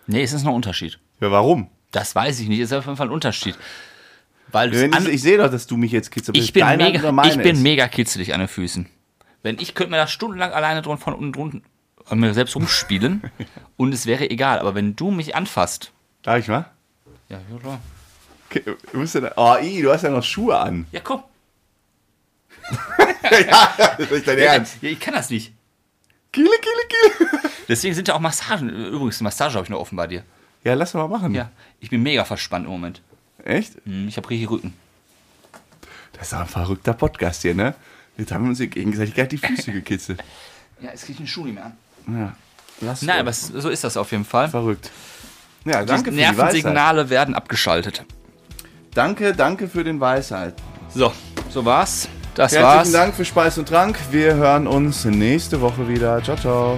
Nee, 0.07 0.24
es 0.24 0.34
ist 0.34 0.43
noch 0.43 0.51
ein 0.51 0.55
Unterschied. 0.55 0.99
Ja, 1.20 1.32
warum? 1.32 1.70
Das 1.91 2.16
weiß 2.16 2.39
ich 2.39 2.47
nicht, 2.47 2.59
es 2.59 2.72
ist 2.72 2.78
auf 2.78 2.86
jeden 2.86 2.97
Fall 2.97 3.07
ein 3.07 3.14
Unterschied. 3.14 3.57
Weil 4.51 4.93
an, 4.93 5.03
ich, 5.03 5.14
ich 5.14 5.22
sehe 5.22 5.38
doch, 5.38 5.49
dass 5.49 5.68
du 5.68 5.78
mich 5.78 5.91
jetzt 5.91 6.12
kitzelst. 6.12 6.38
ich 6.39 6.51
bin, 6.53 6.66
mega, 6.78 7.24
ich 7.24 7.38
bin 7.38 7.55
ist. 7.55 7.62
mega 7.62 7.88
kitzelig 7.88 8.34
an 8.34 8.39
den 8.39 8.49
Füßen. 8.49 8.88
Wenn 9.43 9.59
ich 9.59 9.74
könnte 9.76 9.91
mir 9.91 9.97
da 9.97 10.07
stundenlang 10.07 10.51
alleine 10.51 10.82
drin 10.82 10.97
von 10.97 11.14
unten 11.14 11.32
drunten 11.32 11.64
an 12.09 12.20
mir 12.20 12.34
selbst 12.34 12.55
rumspielen 12.55 13.22
und 13.78 13.93
es 13.93 14.05
wäre 14.05 14.30
egal. 14.30 14.59
Aber 14.59 14.76
wenn 14.76 14.95
du 14.95 15.12
mich 15.12 15.36
anfasst, 15.36 15.91
Darf 16.24 16.39
ich 16.39 16.47
mal? 16.47 16.70
ja, 17.30 17.39
ja, 17.49 17.57
klar. 17.59 17.82
Okay, 18.49 18.64
du 18.91 19.03
ja 19.03 19.32
oh, 19.38 19.55
i, 19.62 19.82
du 19.82 19.91
hast 19.91 20.03
ja 20.03 20.09
noch 20.09 20.24
Schuhe 20.24 20.57
an. 20.57 20.86
ja 20.91 20.99
komm. 20.99 21.24
das 23.97 24.12
ist 24.12 24.28
dein 24.28 24.38
Ernst. 24.38 24.78
Ja, 24.82 24.89
ich 24.89 24.99
kann 24.99 25.14
das 25.14 25.30
nicht. 25.30 25.53
Kiele, 26.32 26.49
kiele, 26.49 27.27
kiele. 27.27 27.41
Deswegen 27.67 27.93
sind 27.93 28.07
ja 28.07 28.15
auch 28.15 28.19
Massagen. 28.19 28.69
Übrigens, 28.69 29.19
eine 29.19 29.25
Massage 29.25 29.55
habe 29.55 29.65
ich 29.65 29.69
noch 29.69 29.79
offen 29.79 29.95
bei 29.95 30.07
dir. 30.07 30.23
Ja, 30.63 30.73
lass 30.75 30.93
mal 30.93 31.07
machen. 31.07 31.34
Ja, 31.34 31.49
ich 31.79 31.89
bin 31.89 32.03
mega 32.03 32.23
verspannt 32.23 32.65
im 32.65 32.71
Moment. 32.71 33.01
Echt? 33.43 33.73
Hm, 33.86 34.07
Ich 34.07 34.17
habe 34.17 34.29
richtig 34.29 34.49
Rücken. 34.49 34.73
Das 36.13 36.23
ist 36.23 36.34
doch 36.34 36.39
ein 36.39 36.47
verrückter 36.47 36.93
Podcast 36.93 37.41
hier, 37.41 37.55
ne? 37.55 37.73
Jetzt 38.17 38.32
haben 38.32 38.43
wir 38.43 38.49
uns 38.49 38.59
hier 38.59 38.67
gegenseitig 38.67 39.15
gerade 39.15 39.29
die 39.29 39.38
Füße 39.38 39.71
gekitzelt. 39.73 40.23
Ja, 40.82 40.89
jetzt 40.91 41.01
kriege 41.05 41.13
ich 41.13 41.17
den 41.17 41.27
Schuh 41.27 41.45
nicht 41.45 41.55
mehr 41.55 41.65
an. 41.65 41.77
Ja. 42.07 42.36
Lass 42.82 43.01
Nein, 43.01 43.19
aber 43.19 43.34
so 43.34 43.69
ist 43.69 43.84
das 43.84 43.97
auf 43.97 44.11
jeden 44.11 44.25
Fall. 44.25 44.49
verrückt. 44.49 44.91
Ja, 45.65 45.84
danke 45.86 46.11
die 46.11 46.17
für 46.17 46.32
die. 46.32 46.38
Nervensignale 46.38 47.09
werden 47.09 47.36
abgeschaltet. 47.36 48.03
Danke, 48.93 49.34
danke 49.34 49.67
für 49.67 49.84
den 49.84 49.99
Weisheit. 49.99 50.55
So, 50.93 51.13
so 51.49 51.63
war's. 51.65 52.07
Das 52.36 52.51
Herzlichen 52.53 52.63
war's. 52.63 52.91
Dank 52.91 53.15
für 53.15 53.25
Speis 53.25 53.57
und 53.57 53.67
Trank. 53.67 53.97
Wir 54.11 54.36
hören 54.36 54.67
uns 54.67 55.05
nächste 55.05 55.61
Woche 55.61 55.88
wieder. 55.88 56.23
Ciao, 56.23 56.38
ciao. 56.38 56.77